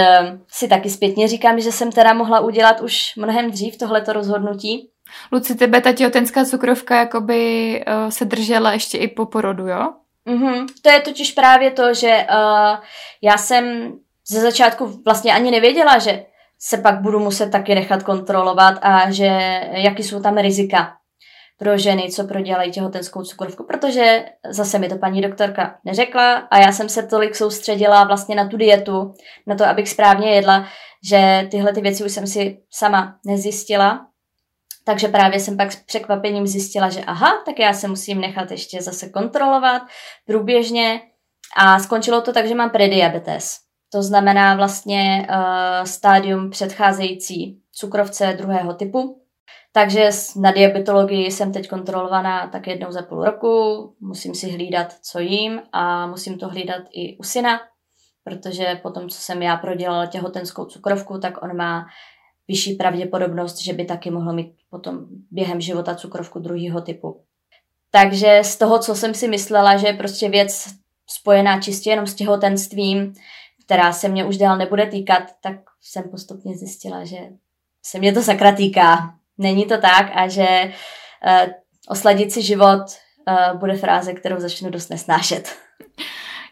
si 0.48 0.68
taky 0.68 0.90
zpětně 0.90 1.29
říkám, 1.29 1.61
že 1.61 1.72
jsem 1.72 1.92
teda 1.92 2.14
mohla 2.14 2.40
udělat 2.40 2.81
už 2.81 3.16
mnohem 3.16 3.50
dřív 3.50 3.79
tohleto 3.79 4.12
rozhodnutí, 4.12 4.90
Luci, 5.33 5.55
tebe 5.55 5.81
ta 5.81 5.92
těhotenská 5.92 6.44
cukrovka 6.44 6.96
jakoby 6.96 7.85
uh, 7.87 8.11
se 8.11 8.24
držela 8.24 8.72
ještě 8.72 8.98
i 8.98 9.09
po 9.09 9.26
porodu, 9.26 9.68
jo? 9.68 9.92
Mm-hmm. 10.26 10.66
To 10.83 10.90
je 10.90 11.00
totiž 11.00 11.33
právě 11.33 11.70
to, 11.70 11.94
že 11.94 12.26
uh, 12.31 12.76
já 13.22 13.38
jsem 13.38 13.92
ze 14.29 14.40
začátku 14.40 15.02
vlastně 15.05 15.35
ani 15.35 15.50
nevěděla, 15.50 15.98
že 15.98 16.24
se 16.59 16.79
pak 16.79 17.01
budu 17.01 17.19
muset 17.19 17.51
taky 17.51 17.75
nechat 17.75 18.03
kontrolovat 18.03 18.79
a 18.83 19.11
že 19.11 19.61
jaký 19.73 20.03
jsou 20.03 20.21
tam 20.21 20.37
rizika 20.37 20.92
pro 21.59 21.79
ženy, 21.79 22.11
co 22.11 22.25
prodělají 22.25 22.73
těhotenskou 22.73 23.23
cukrovku, 23.23 23.64
protože 23.64 24.25
zase 24.51 24.79
mi 24.79 24.88
to 24.88 24.99
paní 24.99 25.21
doktorka 25.21 25.79
neřekla 25.85 26.35
a 26.35 26.59
já 26.59 26.73
jsem 26.73 26.88
se 26.88 27.03
tolik 27.03 27.37
soustředila 27.37 28.05
vlastně 28.05 28.35
na 28.35 28.49
tu 28.49 28.57
dietu, 28.57 29.14
na 29.47 29.55
to, 29.55 29.64
abych 29.64 29.88
správně 29.88 30.31
jedla, 30.31 30.66
že 31.09 31.49
tyhle 31.51 31.73
ty 31.73 31.81
věci 31.81 32.05
už 32.05 32.12
jsem 32.12 32.27
si 32.27 32.59
sama 32.71 33.19
nezjistila 33.27 34.07
takže 34.88 35.09
právě 35.09 35.40
jsem 35.40 35.57
pak 35.57 35.73
s 35.73 35.77
překvapením 35.77 36.47
zjistila, 36.47 36.90
že 36.90 37.01
aha, 37.01 37.42
tak 37.47 37.59
já 37.59 37.73
se 37.73 37.88
musím 37.88 38.21
nechat 38.21 38.51
ještě 38.51 38.83
zase 38.83 39.09
kontrolovat 39.09 39.83
průběžně. 40.27 41.01
A 41.57 41.79
skončilo 41.79 42.21
to 42.21 42.33
tak, 42.33 42.47
že 42.47 42.55
mám 42.55 42.71
prediabetes. 42.71 43.65
To 43.97 44.03
znamená 44.03 44.55
vlastně 44.55 45.29
uh, 45.31 45.85
stádium 45.85 46.51
předcházející 46.51 47.61
cukrovce 47.73 48.35
druhého 48.39 48.75
typu. 48.75 49.21
Takže 49.73 50.11
na 50.37 50.53
diabetologii 50.53 51.31
jsem 51.31 51.53
teď 51.53 51.69
kontrolovaná 51.69 52.49
tak 52.49 52.67
jednou 52.67 52.93
za 52.93 53.03
půl 53.03 53.25
roku, 53.25 53.49
musím 54.01 54.35
si 54.35 54.51
hlídat, 54.51 54.95
co 55.03 55.19
jím 55.19 55.61
a 55.73 56.07
musím 56.07 56.39
to 56.39 56.49
hlídat 56.49 56.83
i 56.93 57.17
u 57.19 57.23
syna, 57.23 57.61
protože 58.25 58.81
potom, 58.83 59.09
co 59.09 59.21
jsem 59.21 59.43
já 59.43 59.57
prodělala 59.57 60.07
těhotenskou 60.07 60.65
cukrovku, 60.65 61.19
tak 61.19 61.43
on 61.43 61.57
má 61.57 61.87
vyšší 62.49 62.75
pravděpodobnost, 62.75 63.63
že 63.63 63.73
by 63.73 63.85
taky 63.85 64.11
mohl 64.11 64.33
mít 64.33 64.53
potom 64.71 64.99
během 65.31 65.61
života 65.61 65.95
cukrovku 65.95 66.39
druhého 66.39 66.81
typu. 66.81 67.21
Takže 67.91 68.41
z 68.45 68.57
toho, 68.57 68.79
co 68.79 68.95
jsem 68.95 69.15
si 69.15 69.29
myslela, 69.29 69.77
že 69.77 69.87
je 69.87 69.93
prostě 69.93 70.29
věc 70.29 70.67
spojená 71.11 71.61
čistě 71.61 71.91
jenom 71.91 72.07
s 72.07 72.15
těhotenstvím, 72.15 73.15
která 73.66 73.92
se 73.92 74.09
mě 74.09 74.24
už 74.24 74.37
dál 74.37 74.57
nebude 74.59 74.87
týkat, 74.87 75.22
tak 75.42 75.57
jsem 75.83 76.02
postupně 76.11 76.57
zjistila, 76.57 77.05
že 77.05 77.16
se 77.87 77.98
mě 77.98 78.12
to 78.12 78.22
sakra 78.22 78.52
týká. 78.52 79.14
Není 79.38 79.66
to 79.66 79.79
tak 79.81 80.11
a 80.14 80.29
že 80.29 80.46
uh, 80.64 81.52
osladit 81.88 82.33
si 82.33 82.42
život 82.42 82.83
uh, 83.29 83.59
bude 83.59 83.76
fráze, 83.76 84.12
kterou 84.12 84.40
začnu 84.40 84.70
dost 84.70 84.88
nesnášet. 84.88 85.57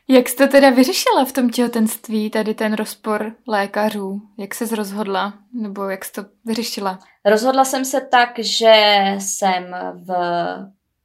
Jak 0.09 0.29
jste 0.29 0.49
teda 0.49 0.71
vyřešila 0.71 1.25
v 1.25 1.33
tom 1.33 1.51
těhotenství 1.51 2.31
tady 2.31 2.55
ten 2.55 2.75
rozpor 2.75 3.33
lékařů? 3.49 4.21
Jak 4.39 4.55
se 4.55 4.77
rozhodla? 4.77 5.33
Nebo 5.53 5.85
jak 5.85 6.05
jste 6.05 6.23
to 6.23 6.29
vyřešila? 6.45 6.99
Rozhodla 7.25 7.65
jsem 7.65 7.85
se 7.85 8.01
tak, 8.01 8.31
že 8.39 9.05
jsem 9.19 9.65
v, 9.95 10.09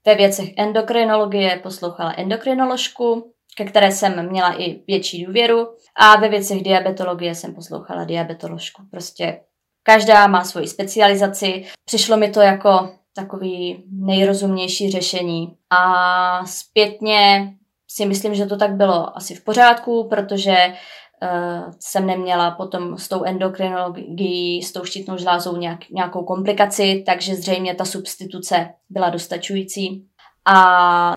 ve 0.05 0.15
věcech 0.15 0.49
endokrinologie 0.57 1.59
poslouchala 1.63 2.13
endokrinoložku, 2.17 3.33
ke 3.59 3.65
které 3.65 3.91
jsem 3.91 4.29
měla 4.29 4.61
i 4.61 4.81
větší 4.87 5.25
důvěru 5.25 5.67
a 5.95 6.19
ve 6.19 6.29
věcech 6.29 6.63
diabetologie 6.63 7.35
jsem 7.35 7.55
poslouchala 7.55 8.03
diabetoložku. 8.03 8.81
Prostě 8.91 9.39
každá 9.83 10.27
má 10.27 10.43
svoji 10.43 10.67
specializaci. 10.67 11.65
Přišlo 11.85 12.17
mi 12.17 12.29
to 12.29 12.41
jako 12.41 12.89
takový 13.15 13.83
nejrozumnější 13.91 14.91
řešení. 14.91 15.55
A 15.69 16.45
zpětně 16.45 17.53
si 17.87 18.05
myslím, 18.05 18.35
že 18.35 18.45
to 18.45 18.57
tak 18.57 18.71
bylo 18.71 19.17
asi 19.17 19.35
v 19.35 19.43
pořádku, 19.43 20.07
protože 20.09 20.55
uh, 20.67 21.73
jsem 21.79 22.07
neměla 22.07 22.51
potom 22.51 22.97
s 22.97 23.07
tou 23.07 23.23
endokrinologií, 23.23 24.63
s 24.63 24.71
tou 24.71 24.83
štítnou 24.83 25.17
žlázou 25.17 25.57
nějak, 25.57 25.89
nějakou 25.89 26.23
komplikaci, 26.23 27.03
takže 27.05 27.35
zřejmě 27.35 27.75
ta 27.75 27.85
substituce 27.85 28.69
byla 28.89 29.09
dostačující. 29.09 30.05
A 30.45 31.13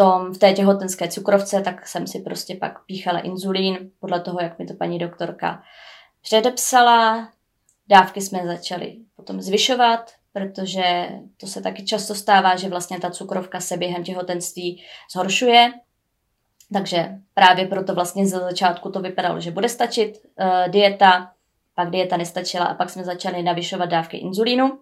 tom, 0.00 0.32
v 0.32 0.38
té 0.38 0.52
těhotenské 0.52 1.08
cukrovce, 1.08 1.60
tak 1.60 1.88
jsem 1.88 2.06
si 2.06 2.20
prostě 2.20 2.54
pak 2.54 2.84
píchala 2.84 3.20
inzulín, 3.20 3.90
podle 3.98 4.20
toho, 4.20 4.38
jak 4.40 4.58
mi 4.58 4.66
to 4.66 4.74
paní 4.74 4.98
doktorka 4.98 5.62
předepsala. 6.22 7.28
Dávky 7.88 8.20
jsme 8.20 8.46
začali 8.46 8.96
potom 9.16 9.40
zvyšovat, 9.40 10.10
protože 10.32 11.08
to 11.36 11.46
se 11.46 11.62
taky 11.62 11.84
často 11.84 12.14
stává, 12.14 12.56
že 12.56 12.68
vlastně 12.68 13.00
ta 13.00 13.10
cukrovka 13.10 13.60
se 13.60 13.76
během 13.76 14.04
těhotenství 14.04 14.82
zhoršuje. 15.12 15.72
Takže 16.72 17.08
právě 17.34 17.66
proto 17.66 17.94
vlastně 17.94 18.26
ze 18.26 18.38
začátku 18.38 18.90
to 18.90 19.00
vypadalo, 19.00 19.40
že 19.40 19.50
bude 19.50 19.68
stačit 19.68 20.12
uh, 20.12 20.68
dieta, 20.68 21.32
pak 21.74 21.90
dieta 21.90 22.16
nestačila 22.16 22.64
a 22.64 22.74
pak 22.74 22.90
jsme 22.90 23.04
začali 23.04 23.42
navyšovat 23.42 23.86
dávky 23.86 24.16
inzulínu. 24.16 24.78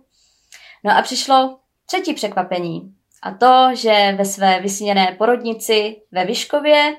No 0.84 0.96
a 0.98 1.02
přišlo 1.02 1.58
třetí 1.86 2.14
překvapení. 2.14 2.97
A 3.22 3.30
to, 3.30 3.74
že 3.74 4.14
ve 4.18 4.24
své 4.24 4.60
vysněné 4.60 5.14
porodnici 5.18 5.96
ve 6.12 6.24
Vyškově, 6.24 6.96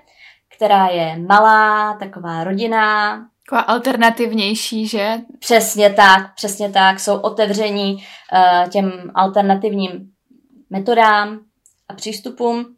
která 0.55 0.87
je 0.87 1.17
malá, 1.17 1.93
taková 1.93 2.43
rodina, 2.43 3.19
Taková 3.49 3.61
alternativnější, 3.61 4.87
že? 4.87 5.17
Přesně 5.39 5.89
tak, 5.89 6.35
přesně 6.35 6.69
tak. 6.69 6.99
Jsou 6.99 7.19
otevření 7.19 7.93
uh, 7.93 8.69
těm 8.69 9.11
alternativním 9.15 10.11
metodám 10.69 11.39
a 11.87 11.93
přístupům. 11.93 12.75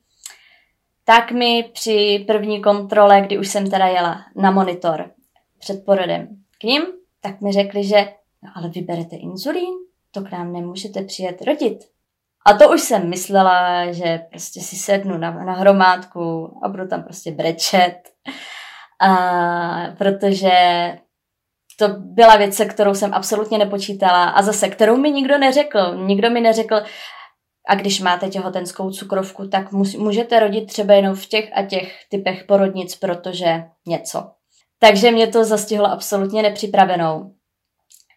Tak 1.05 1.31
mi 1.31 1.69
při 1.73 2.23
první 2.27 2.61
kontrole, 2.61 3.21
kdy 3.21 3.37
už 3.37 3.47
jsem 3.47 3.69
teda 3.69 3.87
jela 3.87 4.25
na 4.35 4.51
monitor 4.51 5.11
před 5.59 5.85
porodem 5.85 6.27
k 6.59 6.63
ním, 6.63 6.81
tak 7.21 7.41
mi 7.41 7.51
řekli, 7.51 7.83
že 7.83 8.13
no, 8.43 8.49
ale 8.55 8.69
vyberete 8.69 9.15
inzulín, 9.15 9.73
to 10.11 10.21
k 10.21 10.31
nám 10.31 10.53
nemůžete 10.53 11.03
přijet 11.03 11.41
rodit. 11.41 11.79
A 12.45 12.53
to 12.53 12.69
už 12.69 12.81
jsem 12.81 13.09
myslela, 13.09 13.91
že 13.91 14.19
prostě 14.29 14.61
si 14.61 14.75
sednu 14.75 15.17
na, 15.17 15.31
na 15.31 15.53
hromádku 15.53 16.59
a 16.63 16.69
budu 16.69 16.87
tam 16.87 17.03
prostě 17.03 17.31
brečet 17.31 17.95
a, 19.01 19.17
protože 19.97 20.51
to 21.79 21.87
byla 21.97 22.35
věc, 22.37 22.55
se 22.55 22.65
kterou 22.65 22.93
jsem 22.93 23.13
absolutně 23.13 23.57
nepočítala 23.57 24.23
a 24.23 24.41
zase, 24.41 24.69
kterou 24.69 24.97
mi 24.97 25.11
nikdo 25.11 25.37
neřekl. 25.37 25.95
Nikdo 26.05 26.29
mi 26.29 26.41
neřekl, 26.41 26.75
a 27.67 27.75
když 27.75 27.99
máte 27.99 28.29
těhotenskou 28.29 28.91
cukrovku, 28.91 29.47
tak 29.47 29.71
můžete 29.97 30.39
rodit 30.39 30.65
třeba 30.65 30.93
jenom 30.93 31.15
v 31.15 31.25
těch 31.25 31.49
a 31.55 31.63
těch 31.63 31.93
typech 32.09 32.43
porodnic, 32.43 32.95
protože 32.95 33.63
něco. 33.87 34.31
Takže 34.79 35.11
mě 35.11 35.27
to 35.27 35.43
zastihlo 35.43 35.87
absolutně 35.87 36.41
nepřipravenou. 36.41 37.31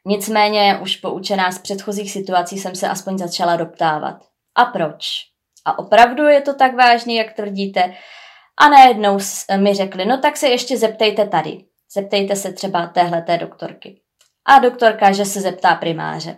Nicméně 0.06 0.78
už 0.82 0.96
poučená 0.96 1.52
z 1.52 1.58
předchozích 1.58 2.12
situací 2.12 2.58
jsem 2.58 2.74
se 2.74 2.88
aspoň 2.88 3.18
začala 3.18 3.56
doptávat. 3.56 4.16
A 4.54 4.64
proč? 4.64 5.06
A 5.64 5.78
opravdu 5.78 6.24
je 6.24 6.40
to 6.40 6.54
tak 6.54 6.74
vážné, 6.74 7.12
jak 7.12 7.32
tvrdíte? 7.32 7.94
A 8.56 8.68
najednou 8.68 9.18
mi 9.56 9.74
řekli, 9.74 10.04
no 10.04 10.18
tak 10.18 10.36
se 10.36 10.48
ještě 10.48 10.78
zeptejte 10.78 11.28
tady. 11.28 11.64
Zeptejte 11.94 12.36
se 12.36 12.52
třeba 12.52 12.86
téhleté 12.86 13.38
doktorky. 13.38 14.00
A 14.46 14.58
doktorka, 14.58 15.12
že 15.12 15.24
se 15.24 15.40
zeptá 15.40 15.74
primáře. 15.74 16.36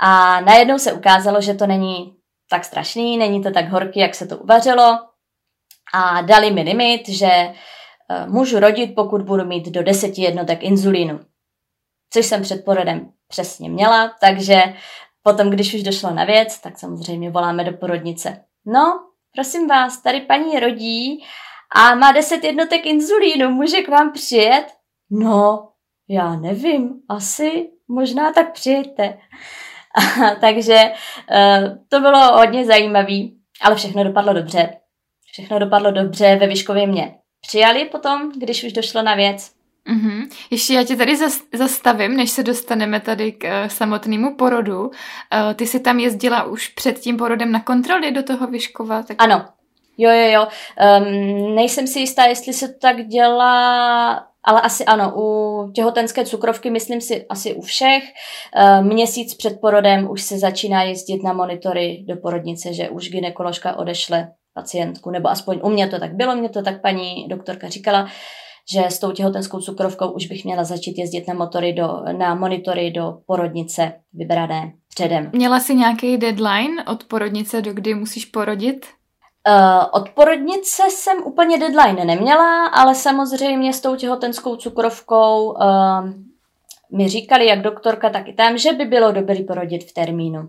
A 0.00 0.40
najednou 0.40 0.78
se 0.78 0.92
ukázalo, 0.92 1.40
že 1.40 1.54
to 1.54 1.66
není 1.66 2.16
tak 2.50 2.64
strašný, 2.64 3.18
není 3.18 3.42
to 3.42 3.50
tak 3.50 3.68
horký, 3.68 4.00
jak 4.00 4.14
se 4.14 4.26
to 4.26 4.38
uvařilo. 4.38 4.98
A 5.94 6.22
dali 6.22 6.50
mi 6.50 6.62
limit, 6.62 7.08
že 7.08 7.26
e, 7.26 7.52
můžu 8.26 8.60
rodit, 8.60 8.94
pokud 8.94 9.22
budu 9.22 9.44
mít 9.44 9.68
do 9.68 9.82
deseti 9.82 10.22
jednotek 10.22 10.62
inzulínu. 10.62 11.20
Což 12.12 12.26
jsem 12.26 12.42
před 12.42 12.64
porodem 12.64 13.12
přesně 13.28 13.70
měla, 13.70 14.12
takže 14.20 14.62
potom, 15.22 15.50
když 15.50 15.74
už 15.74 15.82
došlo 15.82 16.10
na 16.10 16.24
věc, 16.24 16.58
tak 16.58 16.78
samozřejmě 16.78 17.30
voláme 17.30 17.64
do 17.64 17.72
porodnice. 17.72 18.44
No, 18.66 19.00
prosím 19.34 19.68
vás, 19.68 20.02
tady 20.02 20.20
paní 20.20 20.60
rodí 20.60 21.24
a 21.74 21.94
má 21.94 22.12
10 22.12 22.44
jednotek 22.44 22.86
inzulínu, 22.86 23.50
může 23.50 23.82
k 23.82 23.88
vám 23.88 24.12
přijet? 24.12 24.66
No, 25.10 25.68
já 26.08 26.36
nevím, 26.36 26.94
asi, 27.08 27.70
možná 27.88 28.32
tak 28.32 28.52
přijďte. 28.52 29.18
Takže 30.40 30.82
uh, 30.82 31.78
to 31.88 32.00
bylo 32.00 32.36
hodně 32.36 32.66
zajímavé, 32.66 33.18
ale 33.60 33.76
všechno 33.76 34.04
dopadlo 34.04 34.32
dobře. 34.32 34.76
Všechno 35.32 35.58
dopadlo 35.58 35.90
dobře, 35.90 36.36
ve 36.36 36.46
Vyškově 36.46 36.86
mě 36.86 37.14
přijali 37.40 37.84
potom, 37.84 38.32
když 38.36 38.64
už 38.64 38.72
došlo 38.72 39.02
na 39.02 39.14
věc. 39.14 39.61
Mm-hmm. 39.90 40.28
Ještě 40.50 40.74
já 40.74 40.84
tě 40.84 40.96
tady 40.96 41.16
zastavím, 41.54 42.16
než 42.16 42.30
se 42.30 42.42
dostaneme 42.42 43.00
tady 43.00 43.32
k 43.32 43.44
uh, 43.44 43.68
samotnému 43.68 44.36
porodu. 44.36 44.80
Uh, 44.80 44.90
ty 45.54 45.66
jsi 45.66 45.80
tam 45.80 45.98
jezdila 45.98 46.42
už 46.42 46.68
před 46.68 46.98
tím 46.98 47.16
porodem 47.16 47.52
na 47.52 47.60
kontroly 47.60 48.12
do 48.12 48.22
toho 48.22 48.46
Vyškova? 48.46 49.02
Tak... 49.02 49.16
Ano, 49.20 49.44
jo, 49.98 50.10
jo, 50.10 50.30
jo. 50.32 50.46
Um, 50.46 51.54
nejsem 51.54 51.86
si 51.86 52.00
jistá, 52.00 52.24
jestli 52.24 52.52
se 52.52 52.68
to 52.68 52.78
tak 52.78 53.06
dělá, 53.06 54.12
ale 54.44 54.60
asi 54.60 54.84
ano, 54.84 55.12
u 55.16 55.70
těhotenské 55.74 56.24
cukrovky 56.24 56.70
myslím 56.70 57.00
si 57.00 57.26
asi 57.28 57.54
u 57.54 57.60
všech. 57.60 58.02
Uh, 58.56 58.86
měsíc 58.86 59.34
před 59.34 59.60
porodem 59.60 60.10
už 60.10 60.22
se 60.22 60.38
začíná 60.38 60.82
jezdit 60.82 61.22
na 61.22 61.32
monitory 61.32 62.04
do 62.08 62.16
porodnice, 62.16 62.74
že 62.74 62.88
už 62.88 63.08
ginekoložka 63.08 63.76
odešle 63.76 64.32
pacientku, 64.54 65.10
nebo 65.10 65.28
aspoň 65.28 65.60
u 65.62 65.70
mě 65.70 65.88
to 65.88 66.00
tak 66.00 66.14
bylo, 66.14 66.36
mě 66.36 66.48
to 66.48 66.62
tak 66.62 66.82
paní 66.82 67.28
doktorka 67.28 67.68
říkala, 67.68 68.08
že 68.70 68.84
s 68.84 68.98
tou 68.98 69.12
těhotenskou 69.12 69.60
cukrovkou 69.60 70.10
už 70.10 70.26
bych 70.26 70.44
měla 70.44 70.64
začít 70.64 70.98
jezdit 70.98 71.28
na, 71.28 71.34
motory 71.34 71.72
do, 71.72 72.02
na 72.18 72.34
monitory 72.34 72.90
do 72.90 73.18
porodnice 73.26 73.92
vybrané 74.12 74.72
předem. 74.88 75.30
Měla 75.32 75.60
jsi 75.60 75.74
nějaký 75.74 76.16
deadline 76.16 76.84
od 76.84 77.04
porodnice, 77.04 77.62
do 77.62 77.72
kdy 77.72 77.94
musíš 77.94 78.24
porodit? 78.24 78.86
Uh, 79.48 79.84
od 79.92 80.08
porodnice 80.08 80.82
jsem 80.90 81.18
úplně 81.24 81.58
deadline 81.58 82.04
neměla, 82.04 82.66
ale 82.66 82.94
samozřejmě 82.94 83.72
s 83.72 83.80
tou 83.80 83.96
těhotenskou 83.96 84.56
cukrovkou 84.56 85.52
uh, 85.52 86.10
mi 86.92 87.08
říkali, 87.08 87.46
jak 87.46 87.62
doktorka, 87.62 88.10
tak 88.10 88.28
i 88.28 88.32
tam, 88.32 88.58
že 88.58 88.72
by 88.72 88.84
bylo 88.84 89.12
dobrý 89.12 89.44
porodit 89.44 89.84
v 89.84 89.92
termínu. 89.92 90.48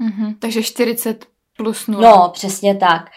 Mm-hmm, 0.00 0.36
takže 0.38 0.62
40 0.62 1.26
plus 1.56 1.86
0. 1.86 2.10
No, 2.10 2.28
přesně 2.28 2.74
tak. 2.74 3.10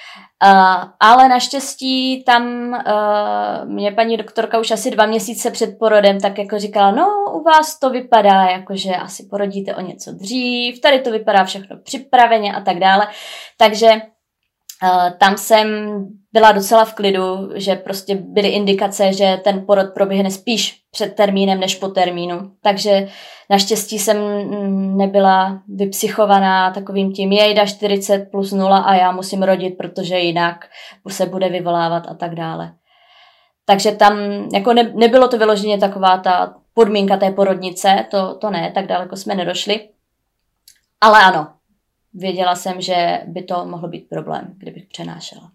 Uh, 0.45 0.83
ale 0.99 1.29
naštěstí 1.29 2.23
tam 2.23 2.43
uh, 2.69 3.69
mě 3.69 3.91
paní 3.91 4.17
doktorka 4.17 4.59
už 4.59 4.71
asi 4.71 4.91
dva 4.91 5.05
měsíce 5.05 5.51
před 5.51 5.79
porodem 5.79 6.19
tak 6.19 6.37
jako 6.37 6.59
říkala, 6.59 6.91
no 6.91 7.07
u 7.33 7.43
vás 7.43 7.79
to 7.79 7.89
vypadá 7.89 8.43
jako, 8.43 8.75
že 8.75 8.95
asi 8.95 9.27
porodíte 9.29 9.75
o 9.75 9.81
něco 9.81 10.11
dřív, 10.11 10.81
tady 10.81 10.99
to 10.99 11.11
vypadá 11.11 11.43
všechno 11.43 11.77
připraveně 11.83 12.55
a 12.55 12.61
tak 12.61 12.79
dále. 12.79 13.07
Takže 13.57 14.01
tam 15.17 15.37
jsem 15.37 15.67
byla 16.33 16.51
docela 16.51 16.85
v 16.85 16.93
klidu, 16.93 17.49
že 17.55 17.75
prostě 17.75 18.15
byly 18.15 18.47
indikace, 18.47 19.13
že 19.13 19.41
ten 19.43 19.65
porod 19.65 19.93
proběhne 19.93 20.31
spíš 20.31 20.81
před 20.91 21.15
termínem 21.15 21.59
než 21.59 21.75
po 21.75 21.87
termínu. 21.87 22.51
Takže 22.61 23.07
naštěstí 23.49 23.99
jsem 23.99 24.17
nebyla 24.97 25.61
vypsychovaná 25.67 26.71
takovým 26.71 27.13
tím 27.13 27.31
jejda 27.31 27.65
40 27.65 28.31
plus 28.31 28.51
0 28.51 28.77
a 28.77 28.95
já 28.95 29.11
musím 29.11 29.43
rodit, 29.43 29.77
protože 29.77 30.19
jinak 30.19 30.65
se 31.07 31.25
bude 31.25 31.49
vyvolávat 31.49 32.07
a 32.07 32.13
tak 32.13 32.35
dále. 32.35 32.73
Takže 33.65 33.91
tam 33.91 34.19
jako 34.53 34.73
ne, 34.73 34.91
nebylo 34.95 35.27
to 35.27 35.37
vyloženě 35.37 35.77
taková 35.77 36.17
ta 36.17 36.53
podmínka 36.73 37.17
té 37.17 37.31
porodnice, 37.31 38.05
to, 38.11 38.35
to 38.35 38.49
ne, 38.49 38.71
tak 38.75 38.87
daleko 38.87 39.15
jsme 39.15 39.35
nedošli. 39.35 39.89
Ale 41.01 41.23
ano, 41.23 41.47
věděla 42.15 42.55
jsem, 42.55 42.81
že 42.81 43.21
by 43.27 43.43
to 43.43 43.65
mohlo 43.65 43.87
být 43.87 44.09
problém, 44.09 44.53
kdybych 44.57 44.85
přenášela. 44.85 45.51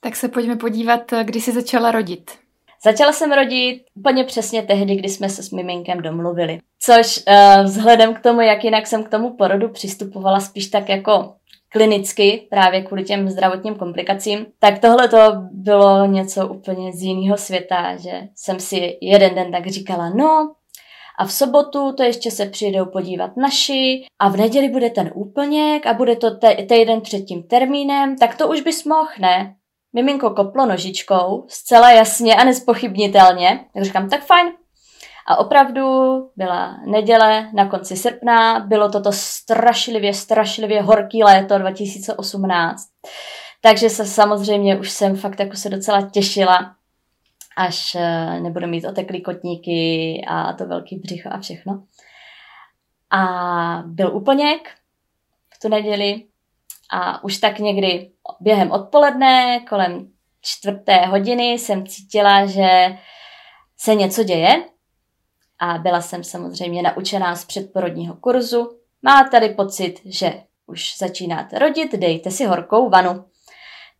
Tak 0.00 0.16
se 0.16 0.28
pojďme 0.28 0.56
podívat, 0.56 1.00
kdy 1.22 1.40
jsi 1.40 1.52
začala 1.52 1.90
rodit. 1.90 2.30
Začala 2.84 3.12
jsem 3.12 3.32
rodit 3.32 3.82
úplně 3.94 4.24
přesně 4.24 4.62
tehdy, 4.62 4.96
kdy 4.96 5.08
jsme 5.08 5.28
se 5.28 5.42
s 5.42 5.50
miminkem 5.50 6.02
domluvili. 6.02 6.58
Což 6.80 7.18
uh, 7.28 7.64
vzhledem 7.64 8.14
k 8.14 8.20
tomu, 8.20 8.40
jak 8.40 8.64
jinak 8.64 8.86
jsem 8.86 9.04
k 9.04 9.08
tomu 9.08 9.36
porodu 9.36 9.68
přistupovala 9.68 10.40
spíš 10.40 10.66
tak 10.66 10.88
jako 10.88 11.34
klinicky, 11.68 12.46
právě 12.50 12.82
kvůli 12.82 13.04
těm 13.04 13.28
zdravotním 13.28 13.74
komplikacím, 13.74 14.46
tak 14.58 14.78
tohle 14.78 15.08
to 15.08 15.18
bylo 15.52 16.06
něco 16.06 16.48
úplně 16.48 16.92
z 16.92 17.02
jiného 17.02 17.36
světa, 17.36 17.96
že 17.96 18.22
jsem 18.34 18.60
si 18.60 18.98
jeden 19.00 19.34
den 19.34 19.52
tak 19.52 19.66
říkala, 19.66 20.10
no, 20.10 20.54
a 21.18 21.26
v 21.26 21.32
sobotu 21.32 21.92
to 21.92 22.02
ještě 22.02 22.30
se 22.30 22.46
přijdou 22.46 22.86
podívat 22.86 23.36
naši 23.36 24.06
a 24.18 24.28
v 24.28 24.36
neděli 24.36 24.68
bude 24.68 24.90
ten 24.90 25.10
úplněk 25.14 25.86
a 25.86 25.94
bude 25.94 26.16
to 26.16 26.30
te- 26.30 26.54
týden 26.54 27.00
před 27.00 27.20
tím 27.20 27.42
termínem, 27.42 28.16
tak 28.16 28.36
to 28.36 28.48
už 28.48 28.60
bys 28.60 28.84
mohl, 28.84 29.10
ne? 29.20 29.54
Miminko 29.92 30.30
koplo 30.30 30.66
nožičkou, 30.66 31.44
zcela 31.48 31.90
jasně 31.90 32.34
a 32.34 32.44
nespochybnitelně. 32.44 33.64
Tak 33.74 33.84
říkám, 33.84 34.08
tak 34.08 34.24
fajn. 34.24 34.52
A 35.26 35.36
opravdu 35.36 35.82
byla 36.36 36.76
neděle 36.86 37.50
na 37.54 37.68
konci 37.68 37.96
srpna, 37.96 38.60
bylo 38.60 38.88
toto 38.90 39.12
strašlivě, 39.12 40.14
strašlivě 40.14 40.82
horký 40.82 41.24
léto 41.24 41.58
2018. 41.58 42.82
Takže 43.62 43.90
se 43.90 44.06
samozřejmě 44.06 44.78
už 44.78 44.90
jsem 44.90 45.16
fakt 45.16 45.40
jako 45.40 45.56
se 45.56 45.68
docela 45.68 46.10
těšila, 46.10 46.74
až 47.56 47.94
eh, 47.94 48.40
nebudu 48.40 48.66
mít 48.66 48.84
oteklý 48.84 49.22
kotníky 49.22 50.20
a 50.28 50.52
to 50.52 50.66
velký 50.66 50.96
břicho 50.96 51.28
a 51.32 51.40
všechno. 51.40 51.84
A 53.10 53.22
byl 53.86 54.16
úplněk 54.16 54.70
v 55.54 55.60
tu 55.62 55.68
neděli 55.68 56.24
a 56.90 57.24
už 57.24 57.38
tak 57.38 57.58
někdy 57.58 58.10
během 58.40 58.70
odpoledne, 58.70 59.60
kolem 59.68 60.08
čtvrté 60.40 61.06
hodiny 61.06 61.52
jsem 61.52 61.86
cítila, 61.86 62.46
že 62.46 62.98
se 63.76 63.94
něco 63.94 64.24
děje 64.24 64.64
a 65.58 65.78
byla 65.78 66.00
jsem 66.00 66.24
samozřejmě 66.24 66.82
naučená 66.82 67.36
z 67.36 67.44
předporodního 67.44 68.16
kurzu. 68.16 68.78
Má 69.02 69.24
tady 69.24 69.48
pocit, 69.48 70.00
že 70.04 70.42
už 70.66 70.98
začínáte 70.98 71.58
rodit, 71.58 71.92
dejte 71.92 72.30
si 72.30 72.44
horkou 72.44 72.90
vanu. 72.90 73.24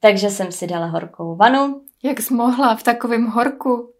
Takže 0.00 0.30
jsem 0.30 0.52
si 0.52 0.66
dala 0.66 0.86
horkou 0.86 1.36
vanu. 1.36 1.84
Jak 2.05 2.20
jsi 2.20 2.34
mohla 2.34 2.76
v 2.76 2.82
takovém 2.82 3.26
horku? 3.26 3.92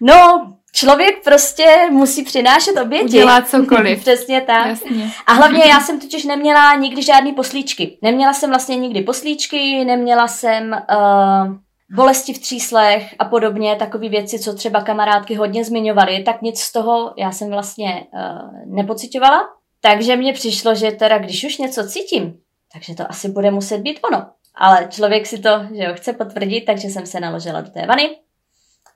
no, 0.00 0.52
člověk 0.72 1.24
prostě 1.24 1.88
musí 1.90 2.24
přinášet 2.24 2.76
oběti. 2.82 3.04
Udělá 3.04 3.42
cokoliv. 3.42 4.00
Přesně 4.00 4.40
tak. 4.40 4.66
Jasně. 4.66 5.10
A 5.26 5.32
hlavně 5.32 5.64
já 5.66 5.80
jsem 5.80 6.00
totiž 6.00 6.24
neměla 6.24 6.74
nikdy 6.74 7.02
žádný 7.02 7.32
poslíčky. 7.32 7.98
Neměla 8.02 8.32
jsem 8.32 8.50
vlastně 8.50 8.76
nikdy 8.76 9.02
poslíčky, 9.02 9.84
neměla 9.84 10.28
jsem 10.28 10.70
uh, 10.90 11.54
bolesti 11.96 12.32
v 12.32 12.38
tříslech 12.38 13.14
a 13.18 13.24
podobně, 13.24 13.76
takové 13.76 14.08
věci, 14.08 14.38
co 14.38 14.54
třeba 14.54 14.80
kamarádky 14.80 15.34
hodně 15.34 15.64
zmiňovaly, 15.64 16.22
tak 16.22 16.42
nic 16.42 16.60
z 16.60 16.72
toho 16.72 17.14
já 17.18 17.32
jsem 17.32 17.50
vlastně 17.50 18.06
uh, 18.12 18.74
nepocitovala. 18.76 19.48
Takže 19.80 20.16
mně 20.16 20.32
přišlo, 20.32 20.74
že 20.74 20.90
teda 20.90 21.18
když 21.18 21.44
už 21.44 21.58
něco 21.58 21.88
cítím, 21.88 22.38
takže 22.72 22.94
to 22.94 23.10
asi 23.10 23.28
bude 23.28 23.50
muset 23.50 23.78
být 23.78 24.00
ono. 24.08 24.26
Ale 24.58 24.88
člověk 24.90 25.26
si 25.26 25.38
to, 25.38 25.50
že 25.74 25.84
jo, 25.84 25.94
chce 25.94 26.12
potvrdit, 26.12 26.64
takže 26.64 26.88
jsem 26.88 27.06
se 27.06 27.20
naložila 27.20 27.60
do 27.60 27.70
té 27.70 27.86
vany. 27.86 28.16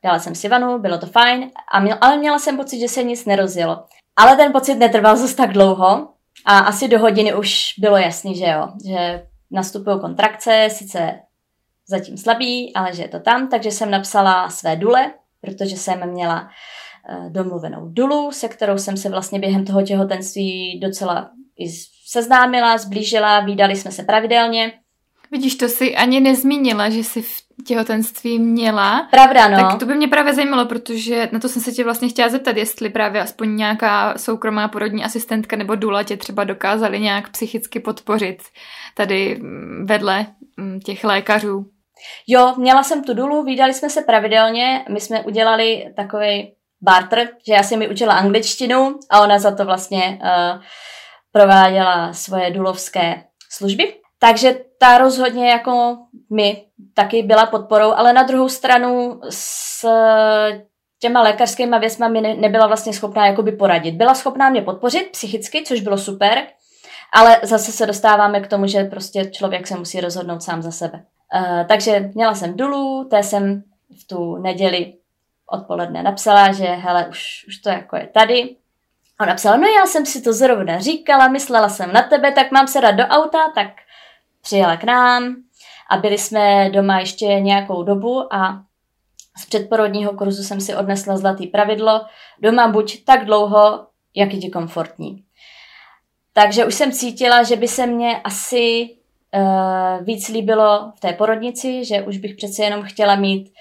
Dala 0.04 0.18
jsem 0.18 0.34
si 0.34 0.48
vanu, 0.48 0.78
bylo 0.78 0.98
to 0.98 1.06
fajn, 1.06 1.50
a 1.72 1.80
měl, 1.80 1.98
ale 2.00 2.16
měla 2.16 2.38
jsem 2.38 2.56
pocit, 2.56 2.80
že 2.80 2.88
se 2.88 3.02
nic 3.02 3.24
nerozjelo. 3.24 3.84
Ale 4.16 4.36
ten 4.36 4.52
pocit 4.52 4.74
netrval 4.74 5.16
zase 5.16 5.36
tak 5.36 5.52
dlouho 5.52 6.08
a 6.46 6.58
asi 6.58 6.88
do 6.88 6.98
hodiny 6.98 7.34
už 7.34 7.74
bylo 7.78 7.96
jasný, 7.96 8.36
že 8.36 8.44
jo, 8.44 8.68
že 8.88 9.26
nastupují 9.50 10.00
kontrakce, 10.00 10.68
sice 10.70 11.20
zatím 11.88 12.16
slabý, 12.16 12.74
ale 12.74 12.94
že 12.94 13.02
je 13.02 13.08
to 13.08 13.20
tam, 13.20 13.48
takže 13.48 13.70
jsem 13.70 13.90
napsala 13.90 14.50
své 14.50 14.76
dule, 14.76 15.12
protože 15.40 15.76
jsem 15.76 16.10
měla 16.10 16.48
eh, 17.08 17.30
domluvenou 17.30 17.88
dulu, 17.88 18.32
se 18.32 18.48
kterou 18.48 18.78
jsem 18.78 18.96
se 18.96 19.08
vlastně 19.08 19.38
během 19.38 19.64
toho 19.64 19.82
těhotenství 19.82 20.80
docela 20.80 21.30
i 21.58 21.68
seznámila, 22.06 22.78
zblížila, 22.78 23.40
výdali 23.40 23.76
jsme 23.76 23.90
se 23.92 24.02
pravidelně. 24.02 24.72
Vidíš, 25.32 25.54
to 25.54 25.68
si 25.68 25.96
ani 25.96 26.20
nezmínila, 26.20 26.90
že 26.90 26.98
jsi 26.98 27.22
v 27.22 27.42
těhotenství 27.66 28.38
měla. 28.38 29.08
Pravda, 29.10 29.48
no. 29.48 29.56
Tak 29.56 29.78
to 29.78 29.86
by 29.86 29.94
mě 29.94 30.08
právě 30.08 30.34
zajímalo, 30.34 30.66
protože 30.66 31.28
na 31.32 31.38
to 31.38 31.48
jsem 31.48 31.62
se 31.62 31.72
tě 31.72 31.84
vlastně 31.84 32.08
chtěla 32.08 32.28
zeptat, 32.28 32.56
jestli 32.56 32.90
právě 32.90 33.22
aspoň 33.22 33.56
nějaká 33.56 34.18
soukromá 34.18 34.68
porodní 34.68 35.04
asistentka 35.04 35.56
nebo 35.56 35.74
důla 35.74 36.02
tě 36.02 36.16
třeba 36.16 36.44
dokázali 36.44 37.00
nějak 37.00 37.30
psychicky 37.30 37.80
podpořit 37.80 38.42
tady 38.94 39.38
mm, 39.40 39.86
vedle 39.86 40.26
mm, 40.56 40.80
těch 40.80 41.04
lékařů. 41.04 41.66
Jo, 42.26 42.54
měla 42.58 42.82
jsem 42.82 43.04
tu 43.04 43.14
dulu, 43.14 43.44
výdali 43.44 43.74
jsme 43.74 43.90
se 43.90 44.02
pravidelně, 44.02 44.84
my 44.88 45.00
jsme 45.00 45.20
udělali 45.20 45.92
takový 45.96 46.52
barter, 46.80 47.28
že 47.46 47.52
já 47.52 47.62
jsem 47.62 47.78
mi 47.78 47.88
učila 47.88 48.14
angličtinu 48.14 48.98
a 49.10 49.20
ona 49.20 49.38
za 49.38 49.54
to 49.54 49.64
vlastně 49.64 50.18
uh, 50.22 50.62
prováděla 51.32 52.12
svoje 52.12 52.50
dulovské 52.50 53.24
služby. 53.50 53.94
Takže 54.18 54.54
ta 54.82 54.98
rozhodně 54.98 55.50
jako 55.50 55.98
my 56.30 56.64
taky 56.94 57.22
byla 57.22 57.46
podporou, 57.46 57.92
ale 57.92 58.12
na 58.12 58.22
druhou 58.22 58.48
stranu 58.48 59.20
s 59.30 59.86
těma 60.98 61.22
lékařskými 61.22 61.78
věcmi 61.78 62.08
mi 62.08 62.20
nebyla 62.20 62.66
vlastně 62.66 62.92
schopná 62.92 63.26
jakoby 63.26 63.52
poradit. 63.52 63.94
Byla 63.94 64.14
schopná 64.14 64.50
mě 64.50 64.62
podpořit 64.62 65.08
psychicky, 65.12 65.62
což 65.66 65.80
bylo 65.80 65.98
super, 65.98 66.42
ale 67.12 67.40
zase 67.42 67.72
se 67.72 67.86
dostáváme 67.86 68.40
k 68.40 68.46
tomu, 68.46 68.66
že 68.66 68.84
prostě 68.84 69.24
člověk 69.24 69.66
se 69.66 69.78
musí 69.78 70.00
rozhodnout 70.00 70.42
sám 70.42 70.62
za 70.62 70.70
sebe. 70.70 71.02
Uh, 71.34 71.66
takže 71.66 72.10
měla 72.14 72.34
jsem 72.34 72.56
dulu, 72.56 73.04
té 73.10 73.22
jsem 73.22 73.62
v 74.00 74.06
tu 74.06 74.36
neděli 74.36 74.94
odpoledne 75.46 76.02
napsala, 76.02 76.52
že 76.52 76.64
hele, 76.64 77.06
už, 77.06 77.44
už 77.48 77.56
to 77.58 77.68
jako 77.68 77.96
je 77.96 78.06
tady. 78.06 78.56
A 79.18 79.26
napsala, 79.26 79.56
no 79.56 79.66
já 79.66 79.86
jsem 79.86 80.06
si 80.06 80.22
to 80.22 80.32
zrovna 80.32 80.78
říkala, 80.78 81.28
myslela 81.28 81.68
jsem 81.68 81.92
na 81.92 82.02
tebe, 82.02 82.32
tak 82.32 82.50
mám 82.50 82.68
se 82.68 82.80
dát 82.80 82.90
do 82.90 83.04
auta, 83.04 83.38
tak 83.54 83.68
přijela 84.42 84.76
k 84.76 84.84
nám 84.84 85.36
a 85.90 85.96
byli 85.96 86.18
jsme 86.18 86.70
doma 86.70 87.00
ještě 87.00 87.26
nějakou 87.26 87.82
dobu 87.82 88.34
a 88.34 88.64
z 89.38 89.46
předporodního 89.46 90.12
kurzu 90.12 90.42
jsem 90.42 90.60
si 90.60 90.76
odnesla 90.76 91.16
zlatý 91.16 91.46
pravidlo, 91.46 92.00
doma 92.38 92.68
buď 92.68 93.04
tak 93.04 93.24
dlouho, 93.24 93.86
jak 94.14 94.32
je 94.32 94.40
ti 94.40 94.50
komfortní. 94.50 95.24
Takže 96.32 96.64
už 96.64 96.74
jsem 96.74 96.92
cítila, 96.92 97.42
že 97.42 97.56
by 97.56 97.68
se 97.68 97.86
mě 97.86 98.20
asi 98.24 98.90
uh, 99.34 100.04
víc 100.04 100.28
líbilo 100.28 100.92
v 100.96 101.00
té 101.00 101.12
porodnici, 101.12 101.84
že 101.84 102.02
už 102.02 102.18
bych 102.18 102.34
přece 102.34 102.62
jenom 102.62 102.82
chtěla 102.82 103.16
mít 103.16 103.52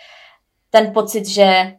ten 0.70 0.94
pocit, 0.94 1.26
že 1.26 1.74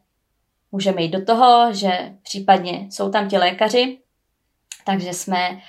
můžeme 0.72 1.03
jít 1.03 1.11
do 1.11 1.24
toho, 1.24 1.72
že 1.72 2.12
případně 2.22 2.86
jsou 2.90 3.11
tam 3.11 3.28
ti 3.28 3.38
lékaři, 3.38 3.98
takže 4.84 5.12
jsme 5.12 5.61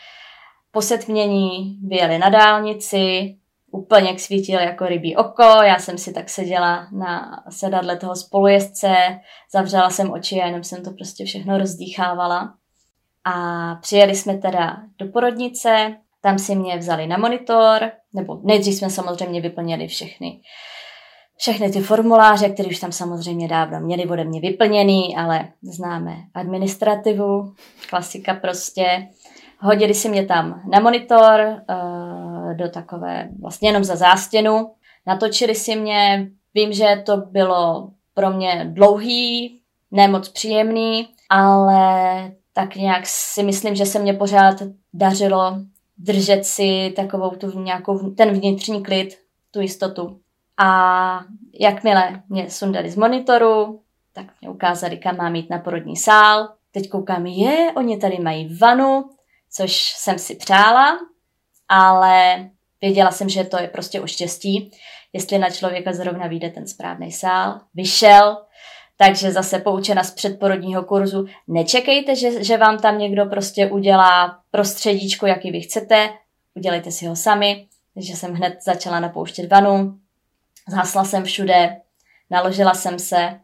po 0.74 0.82
setmění 0.82 1.80
vyjeli 1.88 2.18
na 2.18 2.30
dálnici, 2.30 3.36
úplně 3.72 4.20
svítil 4.20 4.60
jako 4.60 4.86
rybí 4.86 5.16
oko, 5.16 5.44
já 5.44 5.80
jsem 5.80 5.98
si 5.98 6.14
tak 6.14 6.30
seděla 6.30 6.88
na 6.92 7.44
sedadle 7.50 7.98
toho 7.98 8.16
spolujezdce, 8.16 8.96
zavřela 9.52 9.90
jsem 9.90 10.12
oči 10.12 10.42
a 10.42 10.46
jenom 10.46 10.64
jsem 10.64 10.84
to 10.84 10.92
prostě 10.92 11.26
všechno 11.26 11.58
rozdýchávala. 11.58 12.54
A 13.26 13.76
přijeli 13.76 14.16
jsme 14.16 14.38
teda 14.38 14.78
do 14.98 15.08
porodnice, 15.08 15.96
tam 16.22 16.40
si 16.40 16.56
mě 16.56 16.78
vzali 16.78 17.08
na 17.08 17.18
monitor, 17.18 17.92
nebo 18.14 18.40
nejdřív 18.44 18.76
jsme 18.76 18.90
samozřejmě 18.90 19.42
vyplnili 19.42 19.88
všechny 19.88 20.42
všechny 21.38 21.72
ty 21.72 21.80
formuláře, 21.80 22.50
které 22.50 22.70
už 22.70 22.80
tam 22.80 22.92
samozřejmě 22.92 23.48
dávno 23.48 23.80
měli 23.80 24.06
ode 24.06 24.24
mě 24.24 24.40
vyplněný, 24.40 25.16
ale 25.18 25.48
známe 25.62 26.16
administrativu, 26.34 27.54
klasika 27.90 28.34
prostě. 28.34 29.08
Hodili 29.64 29.94
si 29.94 30.10
mě 30.10 30.26
tam 30.26 30.62
na 30.72 30.80
monitor, 30.80 31.64
uh, 31.70 32.54
do 32.54 32.70
takové, 32.70 33.30
vlastně 33.42 33.70
jenom 33.70 33.84
za 33.84 33.96
zástěnu. 33.96 34.72
Natočili 35.08 35.56
si 35.56 35.76
mě, 35.76 36.30
vím, 36.54 36.74
že 36.74 37.04
to 37.06 37.18
bylo 37.18 37.90
pro 38.14 38.30
mě 38.30 38.66
dlouhý, 38.74 39.60
nemoc 39.92 40.30
příjemný, 40.30 41.08
ale 41.30 42.32
tak 42.54 42.76
nějak 42.76 43.04
si 43.06 43.44
myslím, 43.44 43.76
že 43.76 43.86
se 43.86 44.00
mě 44.00 44.14
pořád 44.14 44.56
dařilo 44.94 45.58
držet 45.98 46.46
si 46.46 46.94
takovou 46.96 47.30
tu 47.30 47.60
nějakou, 47.60 48.10
ten 48.10 48.30
vnitřní 48.30 48.84
klid, 48.84 49.18
tu 49.52 49.62
jistotu. 49.62 50.20
A 50.58 51.20
jakmile 51.60 52.22
mě 52.30 52.50
sundali 52.50 52.90
z 52.90 52.96
monitoru, 52.96 53.82
tak 54.14 54.26
mě 54.42 54.50
ukázali, 54.50 54.98
kam 54.98 55.18
mám 55.18 55.36
jít 55.36 55.50
na 55.50 55.60
porodní 55.60 55.98
sál. 55.98 56.50
Teď 56.72 56.90
koukám, 56.90 57.26
je, 57.26 57.72
oni 57.76 57.98
tady 57.98 58.20
mají 58.20 58.58
vanu, 58.58 59.10
což 59.56 59.94
jsem 59.96 60.20
si 60.20 60.36
přála, 60.36 60.98
ale 61.70 62.50
věděla 62.82 63.12
jsem, 63.12 63.30
že 63.30 63.44
to 63.44 63.60
je 63.60 63.68
prostě 63.68 64.02
o 64.02 64.08
štěstí, 64.08 64.72
jestli 65.14 65.38
na 65.38 65.50
člověka 65.50 65.94
zrovna 65.94 66.28
vyjde 66.28 66.50
ten 66.50 66.68
správný 66.68 67.12
sál. 67.12 67.60
Vyšel, 67.74 68.38
takže 68.98 69.32
zase 69.32 69.60
poučena 69.60 70.04
z 70.04 70.12
předporodního 70.12 70.84
kurzu, 70.84 71.26
nečekejte, 71.48 72.16
že, 72.16 72.44
že 72.44 72.58
vám 72.58 72.80
tam 72.80 72.98
někdo 72.98 73.26
prostě 73.26 73.68
udělá 73.68 74.40
prostředíčko, 74.52 75.28
jaký 75.28 75.52
vy 75.52 75.62
chcete, 75.62 76.10
udělejte 76.56 76.92
si 76.92 77.06
ho 77.06 77.16
sami. 77.16 77.68
Takže 77.94 78.16
jsem 78.16 78.34
hned 78.34 78.58
začala 78.64 79.00
napouštět 79.00 79.52
vanu, 79.52 79.98
zhasla 80.70 81.04
jsem 81.04 81.24
všude, 81.24 81.78
naložila 82.30 82.74
jsem 82.74 83.00
se 83.00 83.40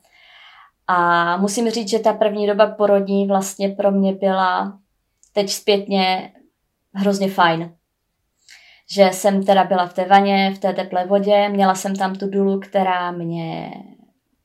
a 0.88 1.38
musím 1.38 1.70
říct, 1.70 1.89
že 1.89 1.99
ta 1.99 2.14
první 2.14 2.47
doba 2.47 2.68
porodní 2.68 3.28
vlastně 3.28 3.70
pro 3.70 3.91
mě 3.91 4.14
byla 4.14 4.80
teď 5.34 5.50
zpětně 5.50 6.34
hrozně 6.94 7.30
fajn. 7.30 7.76
Že 8.92 9.10
jsem 9.14 9.46
teda 9.46 9.64
byla 9.64 9.88
v 9.88 9.94
té 9.94 10.06
vaně, 10.06 10.52
v 10.56 10.60
té 10.60 10.74
teplé 10.74 11.06
vodě, 11.06 11.50
měla 11.50 11.76
jsem 11.76 11.96
tam 11.96 12.16
tu 12.16 12.30
dulu, 12.30 12.60
která 12.60 13.12
mě 13.12 13.72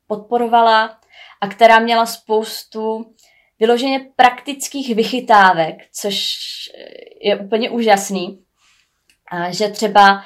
podporovala 0.06 0.98
a 1.40 1.48
která 1.48 1.78
měla 1.78 2.06
spoustu 2.06 3.14
vyloženě 3.60 4.00
praktických 4.16 4.94
vychytávek, 4.94 5.76
což 5.92 6.36
je 7.22 7.36
úplně 7.36 7.70
úžasný. 7.70 8.44
A 9.30 9.50
že 9.50 9.68
třeba 9.68 10.22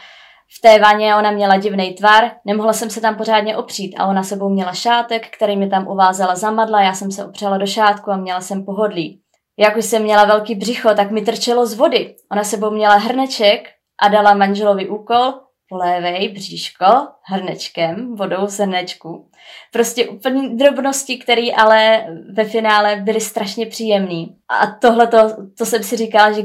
v 0.59 0.61
té 0.61 0.79
vaně 0.79 1.17
ona 1.17 1.31
měla 1.31 1.57
divný 1.57 1.95
tvar, 1.95 2.31
nemohla 2.45 2.73
jsem 2.73 2.91
se 2.91 3.01
tam 3.01 3.17
pořádně 3.17 3.57
opřít 3.57 3.95
a 3.99 4.07
ona 4.07 4.23
sebou 4.23 4.49
měla 4.49 4.73
šátek, 4.73 5.37
který 5.37 5.57
mi 5.57 5.69
tam 5.69 5.89
uvázala 5.89 6.37
zamadla, 6.37 6.83
já 6.83 6.95
jsem 6.95 7.13
se 7.13 7.25
opřela 7.25 7.59
do 7.59 7.67
šátku 7.67 8.11
a 8.11 8.17
měla 8.17 8.41
jsem 8.41 8.65
pohodlí. 8.65 9.23
Jak 9.59 9.77
už 9.77 9.85
jsem 9.85 10.03
měla 10.03 10.25
velký 10.25 10.55
břicho, 10.55 10.95
tak 10.95 11.11
mi 11.11 11.23
trčelo 11.23 11.67
z 11.67 11.75
vody. 11.75 12.15
Ona 12.33 12.45
sebou 12.45 12.71
měla 12.71 12.95
hrneček 12.95 13.69
a 14.03 14.09
dala 14.09 14.35
manželovi 14.35 14.89
úkol, 14.89 15.33
polévej 15.69 16.29
bříško 16.29 16.85
hrnečkem, 17.23 18.15
vodou 18.17 18.47
z 18.47 18.59
hrnečku. 18.59 19.31
Prostě 19.73 20.09
úplně 20.09 20.49
drobnosti, 20.49 21.19
které 21.19 21.47
ale 21.57 22.07
ve 22.33 22.45
finále 22.45 22.97
byly 22.97 23.21
strašně 23.21 23.67
příjemný. 23.67 24.37
A 24.49 24.67
tohle 24.67 25.07
to, 25.07 25.19
to 25.59 25.67
jsem 25.67 25.83
si 25.83 25.97
říkala, 25.97 26.33
že 26.33 26.43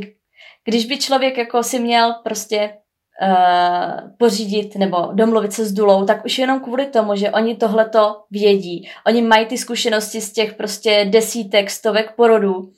když 0.66 0.86
by 0.86 0.98
člověk 0.98 1.38
jako 1.38 1.64
si 1.64 1.80
měl 1.80 2.14
prostě 2.24 2.74
uh, 3.22 4.10
pořídit 4.20 4.76
nebo 4.76 5.10
domluvit 5.14 5.54
se 5.54 5.66
s 5.66 5.74
Dulou, 5.74 6.06
tak 6.06 6.26
už 6.26 6.38
jenom 6.38 6.60
kvůli 6.60 6.86
tomu, 6.86 7.16
že 7.16 7.32
oni 7.32 7.56
tohleto 7.56 8.16
vědí. 8.32 8.90
Oni 9.08 9.22
mají 9.22 9.46
ty 9.46 9.58
zkušenosti 9.58 10.22
z 10.22 10.34
těch 10.34 10.54
prostě 10.54 11.06
desítek, 11.10 11.70
stovek 11.70 12.16
porodů 12.16 12.72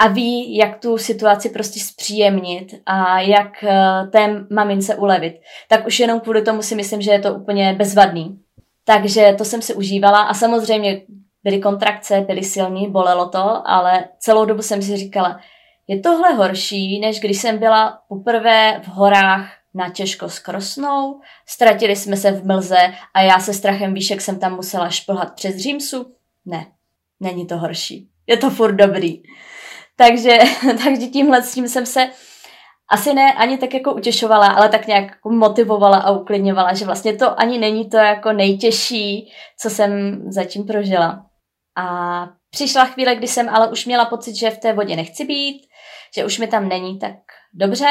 a 0.00 0.08
ví, 0.08 0.56
jak 0.56 0.78
tu 0.78 0.98
situaci 0.98 1.48
prostě 1.48 1.80
zpříjemnit 1.80 2.74
a 2.86 3.20
jak 3.20 3.52
uh, 3.62 4.10
té 4.10 4.46
mamince 4.50 4.94
ulevit. 4.94 5.34
Tak 5.68 5.86
už 5.86 6.00
jenom 6.00 6.20
kvůli 6.20 6.42
tomu 6.42 6.62
si 6.62 6.74
myslím, 6.74 7.02
že 7.02 7.10
je 7.10 7.18
to 7.18 7.34
úplně 7.34 7.74
bezvadný. 7.78 8.38
Takže 8.84 9.34
to 9.38 9.44
jsem 9.44 9.62
si 9.62 9.74
užívala 9.74 10.22
a 10.22 10.34
samozřejmě 10.34 11.02
byly 11.44 11.58
kontrakce, 11.58 12.20
byly 12.20 12.44
silní, 12.44 12.90
bolelo 12.90 13.28
to, 13.28 13.62
ale 13.68 14.04
celou 14.18 14.44
dobu 14.44 14.62
jsem 14.62 14.82
si 14.82 14.96
říkala, 14.96 15.40
je 15.88 16.00
tohle 16.00 16.34
horší, 16.34 17.00
než 17.00 17.20
když 17.20 17.40
jsem 17.40 17.58
byla 17.58 17.98
poprvé 18.08 18.80
v 18.84 18.88
horách 18.88 19.52
na 19.74 19.90
těžko 19.90 20.28
s 20.28 20.38
krosnou, 20.38 21.20
ztratili 21.46 21.96
jsme 21.96 22.16
se 22.16 22.30
v 22.32 22.46
mlze 22.46 22.92
a 23.14 23.22
já 23.22 23.40
se 23.40 23.54
strachem 23.54 23.94
výšek 23.94 24.20
jsem 24.20 24.38
tam 24.38 24.56
musela 24.56 24.90
šplhat 24.90 25.34
přes 25.34 25.56
Římsu? 25.56 26.14
Ne, 26.46 26.66
není 27.20 27.46
to 27.46 27.58
horší. 27.58 28.08
Je 28.26 28.36
to 28.36 28.50
furt 28.50 28.72
dobrý. 28.72 29.22
Takže, 30.00 30.38
takže 30.84 31.06
tímhle 31.06 31.42
s 31.42 31.54
tím 31.54 31.68
jsem 31.68 31.86
se 31.86 32.10
asi 32.90 33.14
ne 33.14 33.34
ani 33.34 33.58
tak 33.58 33.74
jako 33.74 33.94
utěšovala, 33.94 34.46
ale 34.46 34.68
tak 34.68 34.86
nějak 34.86 35.04
jako 35.04 35.30
motivovala 35.30 35.98
a 35.98 36.10
uklidňovala, 36.10 36.74
že 36.74 36.84
vlastně 36.84 37.16
to 37.16 37.40
ani 37.40 37.58
není 37.58 37.90
to 37.90 37.96
jako 37.96 38.32
nejtěžší, 38.32 39.32
co 39.60 39.70
jsem 39.70 40.22
zatím 40.32 40.64
prožila. 40.66 41.26
A 41.76 42.26
přišla 42.50 42.84
chvíle, 42.84 43.14
kdy 43.14 43.28
jsem 43.28 43.48
ale 43.48 43.68
už 43.68 43.86
měla 43.86 44.04
pocit, 44.04 44.34
že 44.34 44.50
v 44.50 44.58
té 44.58 44.72
vodě 44.72 44.96
nechci 44.96 45.24
být, 45.24 45.62
že 46.14 46.24
už 46.24 46.38
mi 46.38 46.46
tam 46.46 46.68
není 46.68 46.98
tak 46.98 47.14
dobře. 47.54 47.88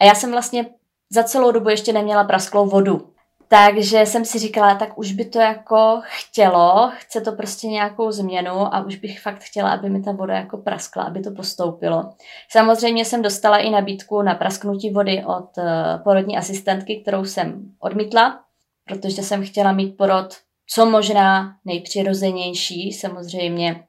A 0.00 0.04
já 0.04 0.14
jsem 0.14 0.32
vlastně 0.32 0.66
za 1.10 1.22
celou 1.24 1.50
dobu 1.50 1.68
ještě 1.68 1.92
neměla 1.92 2.24
prasklou 2.24 2.66
vodu. 2.66 3.15
Takže 3.48 4.06
jsem 4.06 4.24
si 4.24 4.38
říkala, 4.38 4.74
tak 4.74 4.98
už 4.98 5.12
by 5.12 5.24
to 5.24 5.38
jako 5.38 6.00
chtělo, 6.04 6.92
chce 6.96 7.20
to 7.20 7.32
prostě 7.32 7.66
nějakou 7.66 8.10
změnu 8.10 8.74
a 8.74 8.84
už 8.84 8.96
bych 8.96 9.20
fakt 9.20 9.42
chtěla, 9.42 9.70
aby 9.70 9.90
mi 9.90 10.02
ta 10.02 10.12
voda 10.12 10.34
jako 10.34 10.58
praskla, 10.58 11.04
aby 11.04 11.20
to 11.20 11.30
postoupilo. 11.30 12.14
Samozřejmě 12.50 13.04
jsem 13.04 13.22
dostala 13.22 13.58
i 13.58 13.70
nabídku 13.70 14.22
na 14.22 14.34
prasknutí 14.34 14.90
vody 14.90 15.24
od 15.26 15.58
eh, 15.58 15.98
porodní 16.04 16.36
asistentky, 16.36 16.96
kterou 16.96 17.24
jsem 17.24 17.72
odmítla, 17.78 18.40
protože 18.84 19.22
jsem 19.22 19.46
chtěla 19.46 19.72
mít 19.72 19.96
porod 19.96 20.34
co 20.66 20.86
možná 20.86 21.56
nejpřirozenější, 21.64 22.92
samozřejmě 22.92 23.84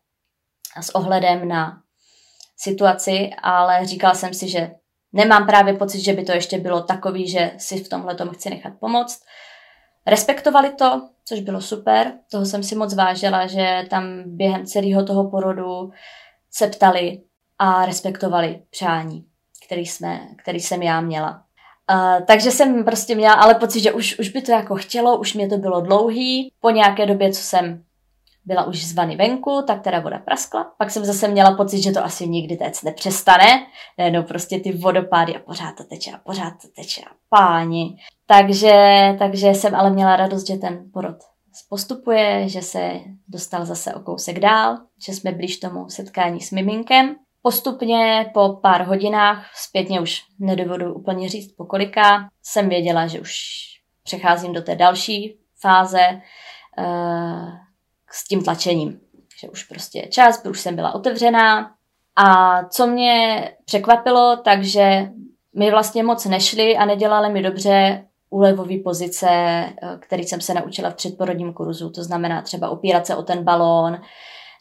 s 0.81 0.95
ohledem 0.95 1.47
na 1.47 1.81
situaci, 2.57 3.29
ale 3.41 3.85
říkala 3.85 4.13
jsem 4.13 4.33
si, 4.33 4.49
že 4.49 4.71
nemám 5.13 5.45
právě 5.45 5.73
pocit, 5.73 6.01
že 6.01 6.13
by 6.13 6.23
to 6.23 6.31
ještě 6.31 6.59
bylo 6.59 6.81
takový, 6.81 7.29
že 7.29 7.51
si 7.57 7.83
v 7.83 7.89
tomhle 7.89 8.15
tom 8.15 8.29
chci 8.29 8.49
nechat 8.49 8.73
pomoct. 8.79 9.23
Respektovali 10.07 10.69
to, 10.69 11.01
což 11.25 11.39
bylo 11.39 11.61
super, 11.61 12.13
toho 12.31 12.45
jsem 12.45 12.63
si 12.63 12.75
moc 12.75 12.95
vážila, 12.95 13.47
že 13.47 13.85
tam 13.89 14.23
během 14.25 14.65
celého 14.65 15.05
toho 15.05 15.29
porodu 15.29 15.91
se 16.51 16.67
ptali 16.67 17.21
a 17.59 17.85
respektovali 17.85 18.61
přání, 18.69 19.25
který, 19.65 19.85
jsme, 19.85 20.19
který 20.37 20.59
jsem 20.59 20.81
já 20.81 21.01
měla. 21.01 21.43
Uh, 21.91 22.25
takže 22.25 22.51
jsem 22.51 22.85
prostě 22.85 23.15
měla 23.15 23.33
ale 23.33 23.55
pocit, 23.55 23.79
že 23.79 23.91
už, 23.91 24.19
už 24.19 24.29
by 24.29 24.41
to 24.41 24.51
jako 24.51 24.75
chtělo, 24.75 25.17
už 25.17 25.33
mě 25.33 25.49
to 25.49 25.57
bylo 25.57 25.81
dlouhý. 25.81 26.51
Po 26.61 26.69
nějaké 26.69 27.05
době, 27.05 27.33
co 27.33 27.41
jsem 27.41 27.83
byla 28.47 28.63
už 28.63 28.85
z 28.85 28.93
vany 28.93 29.15
venku, 29.15 29.63
tak 29.67 29.81
teda 29.81 29.99
voda 29.99 30.19
praskla. 30.19 30.71
Pak 30.77 30.91
jsem 30.91 31.05
zase 31.05 31.27
měla 31.27 31.55
pocit, 31.55 31.81
že 31.81 31.91
to 31.91 32.05
asi 32.05 32.29
nikdy 32.29 32.57
téct 32.57 32.83
nepřestane. 32.83 33.65
No 34.11 34.23
prostě 34.23 34.59
ty 34.59 34.71
vodopády 34.71 35.35
a 35.35 35.39
pořád 35.39 35.75
to 35.77 35.83
teče 35.83 36.11
a 36.11 36.17
pořád 36.17 36.53
to 36.61 36.67
teče 36.75 37.01
a 37.01 37.13
páni. 37.29 37.97
Takže, 38.25 38.75
takže 39.19 39.47
jsem 39.47 39.75
ale 39.75 39.89
měla 39.89 40.15
radost, 40.15 40.47
že 40.47 40.57
ten 40.57 40.91
porod 40.93 41.15
postupuje, 41.69 42.49
že 42.49 42.61
se 42.61 42.91
dostal 43.27 43.65
zase 43.65 43.93
o 43.93 43.99
kousek 43.99 44.39
dál, 44.39 44.77
že 45.05 45.13
jsme 45.13 45.31
blíž 45.31 45.57
tomu 45.57 45.89
setkání 45.89 46.41
s 46.41 46.51
miminkem. 46.51 47.15
Postupně 47.41 48.31
po 48.33 48.49
pár 48.61 48.83
hodinách, 48.83 49.51
zpětně 49.55 50.01
už 50.01 50.21
nedovodu 50.39 50.93
úplně 50.93 51.29
říct 51.29 51.55
po 51.55 51.65
kolika, 51.65 52.29
jsem 52.43 52.69
věděla, 52.69 53.07
že 53.07 53.19
už 53.21 53.33
přecházím 54.03 54.53
do 54.53 54.61
té 54.61 54.75
další 54.75 55.39
fáze, 55.61 56.21
uh, 56.77 57.66
s 58.11 58.27
tím 58.27 58.43
tlačením. 58.43 58.99
Že 59.41 59.49
už 59.49 59.63
prostě 59.63 60.07
čas, 60.11 60.45
už 60.49 60.59
jsem 60.59 60.75
byla 60.75 60.95
otevřená. 60.95 61.71
A 62.15 62.63
co 62.63 62.87
mě 62.87 63.43
překvapilo, 63.65 64.37
takže 64.43 65.09
mi 65.55 65.71
vlastně 65.71 66.03
moc 66.03 66.25
nešly 66.25 66.77
a 66.77 66.85
nedělaly 66.85 67.29
mi 67.29 67.41
dobře 67.41 68.05
úlevové 68.29 68.77
pozice, 68.83 69.27
eh, 69.29 69.73
který 69.99 70.23
jsem 70.23 70.41
se 70.41 70.53
naučila 70.53 70.89
v 70.89 70.95
předporodním 70.95 71.53
kurzu. 71.53 71.89
To 71.89 72.03
znamená 72.03 72.41
třeba 72.41 72.69
opírat 72.69 73.07
se 73.07 73.15
o 73.15 73.23
ten 73.23 73.43
balón 73.43 74.01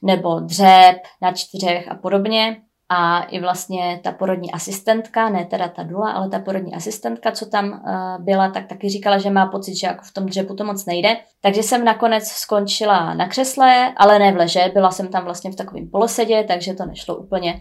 nebo 0.03 0.41
dřep 0.41 0.97
na 1.23 1.33
čtyřech 1.33 1.89
a 1.89 1.95
podobně 1.95 2.63
a 2.89 3.23
i 3.23 3.41
vlastně 3.41 4.01
ta 4.05 4.13
porodní 4.13 4.53
asistentka, 4.53 5.29
ne 5.29 5.45
teda 5.45 5.69
ta 5.69 5.83
dula, 5.83 6.13
ale 6.13 6.29
ta 6.29 6.39
porodní 6.39 6.75
asistentka, 6.75 7.33
co 7.33 7.47
tam 7.47 7.67
uh, 7.69 8.25
byla, 8.25 8.51
tak 8.51 8.67
taky 8.67 8.89
říkala, 8.89 9.19
že 9.19 9.31
má 9.31 9.47
pocit, 9.47 9.77
že 9.77 9.87
jako 9.87 10.05
v 10.05 10.13
tom 10.13 10.27
dřepu 10.27 10.55
to 10.55 10.65
moc 10.65 10.87
nejde. 10.87 11.17
Takže 11.41 11.63
jsem 11.63 11.85
nakonec 11.85 12.29
skončila 12.29 13.15
na 13.15 13.29
křesle, 13.29 13.93
ale 13.97 14.19
ne 14.19 14.33
v 14.33 14.37
leže, 14.37 14.71
byla 14.75 14.91
jsem 14.91 15.09
tam 15.09 15.25
vlastně 15.25 15.51
v 15.51 15.57
takovém 15.57 15.91
polosedě, 15.91 16.45
takže 16.49 16.75
to 16.75 16.87
nešlo 16.87 17.17
úplně 17.17 17.61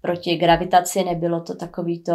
proti 0.00 0.36
gravitaci, 0.36 1.04
nebylo 1.04 1.40
to 1.40 1.54
takový 1.54 2.02
to 2.02 2.14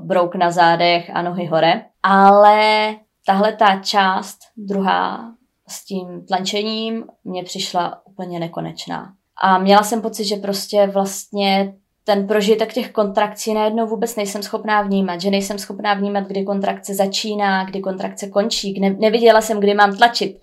brouk 0.00 0.34
na 0.34 0.50
zádech 0.50 1.10
a 1.14 1.22
nohy 1.22 1.46
hore. 1.46 1.84
Ale 2.02 2.94
tahle 3.26 3.52
ta 3.52 3.80
část, 3.80 4.38
druhá, 4.56 5.32
s 5.68 5.84
tím 5.84 6.26
tlačením, 6.28 7.04
mě 7.24 7.42
přišla 7.42 8.06
úplně 8.06 8.40
nekonečná. 8.40 9.12
A 9.42 9.58
měla 9.58 9.82
jsem 9.82 10.02
pocit, 10.02 10.24
že 10.24 10.36
prostě 10.36 10.86
vlastně 10.86 11.74
ten 12.06 12.26
prožitek 12.26 12.72
těch 12.72 12.90
kontrakcí 12.90 13.54
najednou 13.54 13.86
vůbec 13.86 14.16
nejsem 14.16 14.42
schopná 14.42 14.82
vnímat, 14.82 15.20
že 15.20 15.30
nejsem 15.30 15.58
schopná 15.58 15.94
vnímat, 15.94 16.24
kdy 16.26 16.44
kontrakce 16.44 16.94
začíná, 16.94 17.64
kdy 17.64 17.80
kontrakce 17.80 18.28
končí. 18.28 18.80
Ne, 18.80 18.90
neviděla 18.98 19.40
jsem, 19.40 19.60
kdy 19.60 19.74
mám 19.74 19.96
tlačit, 19.96 20.38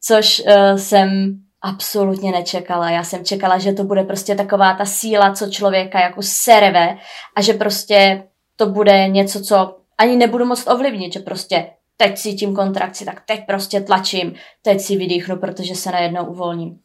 což 0.00 0.42
uh, 0.46 0.76
jsem 0.76 1.34
absolutně 1.62 2.32
nečekala. 2.32 2.90
Já 2.90 3.04
jsem 3.04 3.24
čekala, 3.24 3.58
že 3.58 3.72
to 3.72 3.84
bude 3.84 4.02
prostě 4.02 4.34
taková 4.34 4.74
ta 4.74 4.84
síla, 4.84 5.32
co 5.32 5.50
člověka 5.50 6.00
jako 6.00 6.22
serve 6.22 6.96
a 7.36 7.42
že 7.42 7.54
prostě 7.54 8.24
to 8.56 8.66
bude 8.66 9.08
něco, 9.08 9.40
co 9.40 9.76
ani 9.98 10.16
nebudu 10.16 10.44
moc 10.44 10.66
ovlivnit, 10.66 11.12
že 11.12 11.20
prostě 11.20 11.70
teď 11.96 12.18
cítím 12.18 12.54
kontrakci, 12.54 13.04
tak 13.04 13.22
teď 13.26 13.46
prostě 13.46 13.80
tlačím, 13.80 14.34
teď 14.62 14.80
si 14.80 14.96
vydýchnu, 14.96 15.36
protože 15.36 15.74
se 15.74 15.90
najednou 15.90 16.24
uvolním. 16.24 16.78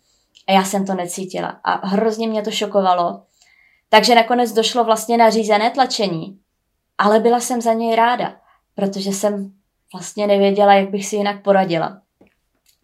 A 0.47 0.51
já 0.51 0.63
jsem 0.63 0.85
to 0.85 0.93
necítila. 0.93 1.59
A 1.63 1.87
hrozně 1.87 2.27
mě 2.27 2.41
to 2.41 2.51
šokovalo, 2.51 3.21
takže 3.89 4.15
nakonec 4.15 4.51
došlo 4.51 4.83
vlastně 4.83 5.17
na 5.17 5.29
řízené 5.29 5.69
tlačení, 5.69 6.39
ale 6.97 7.19
byla 7.19 7.39
jsem 7.39 7.61
za 7.61 7.73
něj 7.73 7.95
ráda, 7.95 8.35
protože 8.75 9.09
jsem 9.09 9.51
vlastně 9.93 10.27
nevěděla, 10.27 10.73
jak 10.73 10.89
bych 10.89 11.05
si 11.05 11.15
jinak 11.15 11.43
poradila. 11.43 12.01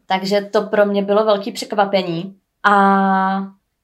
Takže 0.05 0.41
to 0.41 0.61
pro 0.61 0.85
mě 0.85 1.01
bylo 1.01 1.25
velký 1.25 1.51
překvapení. 1.51 2.35
A 2.63 2.73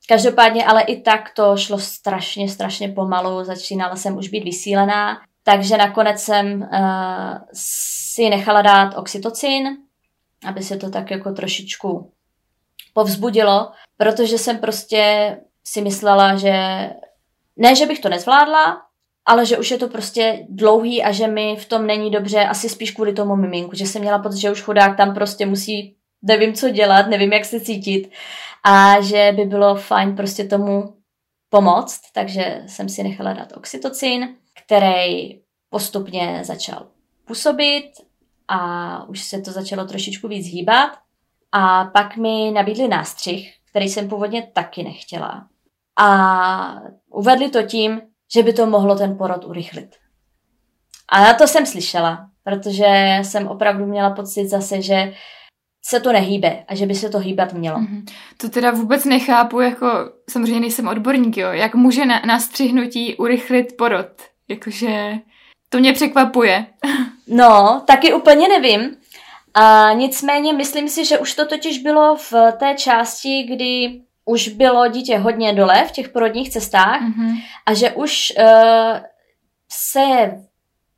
každopádně 0.07 0.65
ale 0.65 0.81
i 0.81 1.01
tak 1.01 1.33
to 1.35 1.57
šlo 1.57 1.79
strašně, 1.79 2.49
strašně 2.49 2.87
pomalu. 2.89 3.43
Začínala 3.43 3.95
jsem 3.95 4.17
už 4.17 4.29
být 4.29 4.43
vysílená, 4.43 5.17
takže 5.43 5.77
nakonec 5.77 6.21
jsem 6.21 6.61
uh, 6.61 7.37
si 7.53 8.29
nechala 8.29 8.61
dát 8.61 8.97
oxytocin, 8.97 9.77
aby 10.45 10.63
se 10.63 10.77
to 10.77 10.89
tak 10.89 11.11
jako 11.11 11.31
trošičku 11.31 12.11
povzbudilo, 12.93 13.71
protože 13.97 14.37
jsem 14.37 14.57
prostě 14.57 15.37
si 15.63 15.81
myslela, 15.81 16.35
že 16.35 16.53
ne, 17.59 17.75
že 17.75 17.85
bych 17.85 17.99
to 17.99 18.09
nezvládla, 18.09 18.81
ale 19.25 19.45
že 19.45 19.57
už 19.57 19.71
je 19.71 19.77
to 19.77 19.87
prostě 19.87 20.45
dlouhý 20.49 21.03
a 21.03 21.11
že 21.11 21.27
mi 21.27 21.55
v 21.55 21.65
tom 21.65 21.87
není 21.87 22.11
dobře, 22.11 22.45
asi 22.45 22.69
spíš 22.69 22.91
kvůli 22.91 23.13
tomu 23.13 23.35
miminku, 23.35 23.75
že 23.75 23.85
jsem 23.85 24.01
měla 24.01 24.19
pocit, 24.19 24.39
že 24.39 24.51
už 24.51 24.61
chudák 24.61 24.97
tam 24.97 25.13
prostě 25.13 25.45
musí, 25.45 25.95
nevím 26.21 26.53
co 26.53 26.69
dělat, 26.69 27.07
nevím 27.07 27.33
jak 27.33 27.45
se 27.45 27.59
cítit 27.59 28.11
a 28.63 29.01
že 29.01 29.33
by 29.35 29.45
bylo 29.45 29.75
fajn 29.75 30.15
prostě 30.15 30.43
tomu 30.43 30.95
pomoct, 31.49 32.01
takže 32.13 32.63
jsem 32.67 32.89
si 32.89 33.03
nechala 33.03 33.33
dát 33.33 33.57
oxytocin, 33.57 34.35
který 34.63 35.39
postupně 35.69 36.39
začal 36.43 36.87
působit 37.25 37.91
a 38.47 39.09
už 39.09 39.23
se 39.23 39.41
to 39.41 39.51
začalo 39.51 39.85
trošičku 39.85 40.27
víc 40.27 40.47
hýbat 40.47 40.91
a 41.51 41.85
pak 41.85 42.17
mi 42.17 42.51
nabídli 42.51 42.87
nástřih, 42.87 43.53
který 43.69 43.89
jsem 43.89 44.09
původně 44.09 44.47
taky 44.53 44.83
nechtěla. 44.83 45.47
A 45.99 46.81
uvedli 47.09 47.49
to 47.49 47.63
tím, 47.63 48.01
že 48.33 48.43
by 48.43 48.53
to 48.53 48.65
mohlo 48.65 48.95
ten 48.95 49.17
porod 49.17 49.45
urychlit. 49.45 49.95
A 51.09 51.23
na 51.23 51.33
to 51.33 51.47
jsem 51.47 51.65
slyšela, 51.65 52.29
protože 52.43 53.19
jsem 53.21 53.47
opravdu 53.47 53.85
měla 53.85 54.09
pocit 54.09 54.47
zase, 54.47 54.81
že 54.81 55.13
se 55.85 55.99
to 55.99 56.13
nehýbe 56.13 56.63
a 56.67 56.75
že 56.75 56.85
by 56.85 56.95
se 56.95 57.09
to 57.09 57.19
hýbat 57.19 57.53
mělo. 57.53 57.79
Mm-hmm. 57.79 58.05
To 58.37 58.49
teda 58.49 58.71
vůbec 58.71 59.05
nechápu, 59.05 59.59
jako 59.59 59.87
samozřejmě 60.29 60.59
nejsem 60.59 60.87
odborník, 60.87 61.37
jo, 61.37 61.51
jak 61.51 61.75
může 61.75 62.05
na, 62.05 62.21
na 62.25 62.39
střihnutí 62.39 63.15
urychlit 63.15 63.77
porod, 63.77 64.07
jakože 64.47 65.13
to 65.69 65.79
mě 65.79 65.93
překvapuje. 65.93 66.65
no, 67.27 67.83
taky 67.87 68.13
úplně 68.13 68.47
nevím. 68.47 68.95
A 69.53 69.93
nicméně 69.93 70.53
myslím 70.53 70.89
si, 70.89 71.05
že 71.05 71.19
už 71.19 71.33
to 71.33 71.45
totiž 71.45 71.79
bylo 71.79 72.15
v 72.15 72.33
té 72.59 72.75
části, 72.77 73.43
kdy 73.43 74.01
už 74.29 74.47
bylo 74.47 74.87
dítě 74.87 75.17
hodně 75.17 75.53
dole 75.53 75.85
v 75.87 75.91
těch 75.91 76.09
porodních 76.09 76.49
cestách 76.49 77.01
mm-hmm. 77.01 77.35
a 77.65 77.73
že 77.73 77.91
už 77.91 78.33
uh, 78.37 78.99
se 79.71 80.31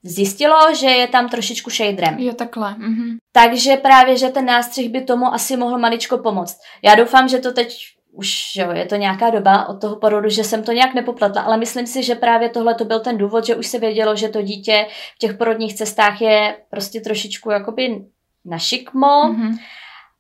zjistilo, 0.04 0.76
že 0.76 0.88
je 0.88 1.08
tam 1.08 1.30
trošičku 1.30 1.70
šejdrem. 1.70 2.20
Jo, 2.20 2.34
takhle. 2.34 2.74
Mm-hmm. 2.74 3.18
Takže 3.32 3.78
právě, 3.78 4.18
že 4.18 4.30
ten 4.30 4.46
nástřih 4.46 4.90
by 4.90 5.02
tomu 5.02 5.34
asi 5.34 5.58
mohl 5.58 5.78
maličko 5.78 6.18
pomoct. 6.18 6.60
Já 6.84 6.96
doufám, 6.96 7.28
že 7.28 7.40
to 7.40 7.54
teď 7.54 7.78
už 8.12 8.56
jo, 8.56 8.72
je 8.72 8.86
to 8.86 8.96
nějaká 8.96 9.30
doba 9.30 9.70
od 9.70 9.82
toho 9.82 9.96
porodu, 9.96 10.30
že 10.30 10.44
jsem 10.44 10.64
to 10.64 10.72
nějak 10.72 10.94
nepopletla, 10.94 11.42
ale 11.42 11.58
myslím 11.58 11.88
si, 11.88 12.04
že 12.04 12.16
právě 12.16 12.50
tohle 12.50 12.76
to 12.76 12.86
byl 12.86 13.00
ten 13.00 13.18
důvod, 13.18 13.46
že 13.46 13.56
už 13.56 13.68
se 13.68 13.80
vědělo, 13.80 14.16
že 14.16 14.30
to 14.30 14.42
dítě 14.42 14.88
v 15.16 15.20
těch 15.20 15.38
porodních 15.38 15.76
cestách 15.76 16.22
je 16.22 16.58
prostě 16.70 17.02
trošičku 17.02 17.52
jakoby 17.52 18.06
na 18.46 18.58
šikmo 18.58 19.08
mm-hmm. 19.08 19.58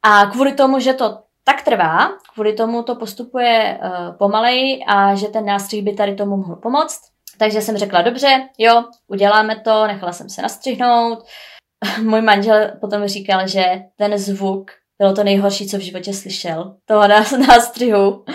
a 0.03 0.25
kvůli 0.25 0.53
tomu, 0.53 0.79
že 0.79 0.93
to 0.93 1.17
tak 1.51 1.63
trvá, 1.63 2.09
kvůli 2.33 2.53
tomu 2.53 2.83
to 2.83 2.95
postupuje 2.95 3.79
uh, 3.83 4.17
pomaleji 4.17 4.83
a 4.87 5.15
že 5.15 5.27
ten 5.27 5.45
nástřih 5.45 5.83
by 5.83 5.93
tady 5.93 6.15
tomu 6.15 6.37
mohl 6.37 6.55
pomoct. 6.55 7.01
Takže 7.37 7.61
jsem 7.61 7.77
řekla, 7.77 8.01
dobře, 8.01 8.49
jo, 8.57 8.83
uděláme 9.07 9.55
to, 9.55 9.87
nechala 9.87 10.13
jsem 10.13 10.29
se 10.29 10.41
nastřihnout. 10.41 11.19
Můj 12.03 12.21
manžel 12.21 12.71
potom 12.81 13.07
říkal, 13.07 13.47
že 13.47 13.63
ten 13.97 14.17
zvuk 14.17 14.71
bylo 14.99 15.13
to 15.13 15.23
nejhorší, 15.23 15.67
co 15.67 15.77
v 15.77 15.81
životě 15.81 16.13
slyšel, 16.13 16.75
toho 16.85 17.07
nástřihu. 17.47 18.25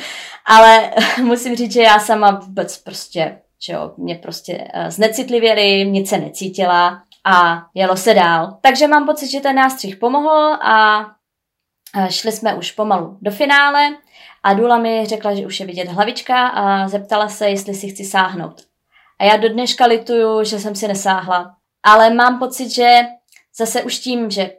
Ale 0.46 0.90
musím 1.22 1.56
říct, 1.56 1.72
že 1.72 1.82
já 1.82 1.98
sama 1.98 2.30
vůbec 2.30 2.78
prostě, 2.78 3.38
že 3.66 3.72
jo, 3.72 3.92
mě 3.96 4.14
prostě 4.14 4.68
uh, 4.74 4.88
znecitlivěli, 4.88 5.90
nic 5.90 6.08
se 6.08 6.18
necítila 6.18 7.02
a 7.26 7.62
jelo 7.74 7.96
se 7.96 8.14
dál. 8.14 8.58
Takže 8.60 8.88
mám 8.88 9.06
pocit, 9.06 9.30
že 9.30 9.40
ten 9.40 9.56
nástřih 9.56 9.96
pomohl 9.96 10.54
a 10.54 11.06
šli 12.08 12.32
jsme 12.32 12.54
už 12.54 12.72
pomalu 12.72 13.18
do 13.22 13.30
finále 13.30 13.96
a 14.42 14.54
Dula 14.54 14.78
mi 14.78 15.06
řekla, 15.06 15.34
že 15.34 15.46
už 15.46 15.60
je 15.60 15.66
vidět 15.66 15.88
hlavička 15.88 16.46
a 16.46 16.88
zeptala 16.88 17.28
se, 17.28 17.48
jestli 17.48 17.74
si 17.74 17.88
chci 17.88 18.04
sáhnout. 18.04 18.62
A 19.18 19.24
já 19.24 19.36
do 19.36 19.48
dneška 19.48 19.86
lituju, 19.86 20.44
že 20.44 20.58
jsem 20.58 20.74
si 20.74 20.88
nesáhla. 20.88 21.54
Ale 21.82 22.10
mám 22.10 22.38
pocit, 22.38 22.70
že 22.70 23.00
zase 23.56 23.82
už 23.82 23.98
tím, 23.98 24.30
že 24.30 24.50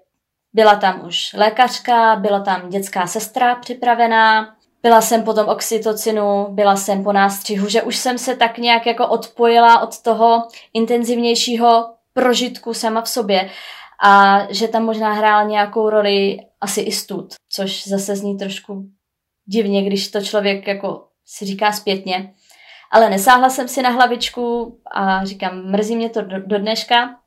byla 0.53 0.75
tam 0.75 1.05
už 1.07 1.33
lékařka, 1.33 2.15
byla 2.15 2.39
tam 2.39 2.69
dětská 2.69 3.07
sestra 3.07 3.55
připravená, 3.55 4.55
byla 4.83 5.01
jsem 5.01 5.23
potom 5.23 5.49
oxytocinu, 5.49 6.47
byla 6.49 6.75
jsem 6.75 7.03
po 7.03 7.13
nástřihu, 7.13 7.69
že 7.69 7.81
už 7.81 7.97
jsem 7.97 8.17
se 8.17 8.35
tak 8.35 8.57
nějak 8.57 8.85
jako 8.85 9.07
odpojila 9.07 9.79
od 9.79 10.01
toho 10.01 10.47
intenzivnějšího 10.73 11.93
prožitku 12.13 12.73
sama 12.73 13.01
v 13.01 13.09
sobě 13.09 13.49
a 14.03 14.41
že 14.49 14.67
tam 14.67 14.83
možná 14.83 15.13
hrál 15.13 15.47
nějakou 15.47 15.89
roli 15.89 16.39
asi 16.61 16.81
i 16.81 16.91
stud, 16.91 17.33
což 17.49 17.87
zase 17.87 18.15
zní 18.15 18.37
trošku 18.37 18.89
divně, 19.45 19.83
když 19.83 20.11
to 20.11 20.21
člověk 20.21 20.67
jako 20.67 21.07
si 21.25 21.45
říká 21.45 21.71
zpětně. 21.71 22.33
Ale 22.91 23.09
nesáhla 23.09 23.49
jsem 23.49 23.67
si 23.67 23.81
na 23.81 23.89
hlavičku 23.89 24.79
a 24.91 25.25
říkám, 25.25 25.71
mrzí 25.71 25.95
mě 25.95 26.09
to 26.09 26.21
do, 26.21 26.39
do 26.39 26.59
dneška. 26.59 27.19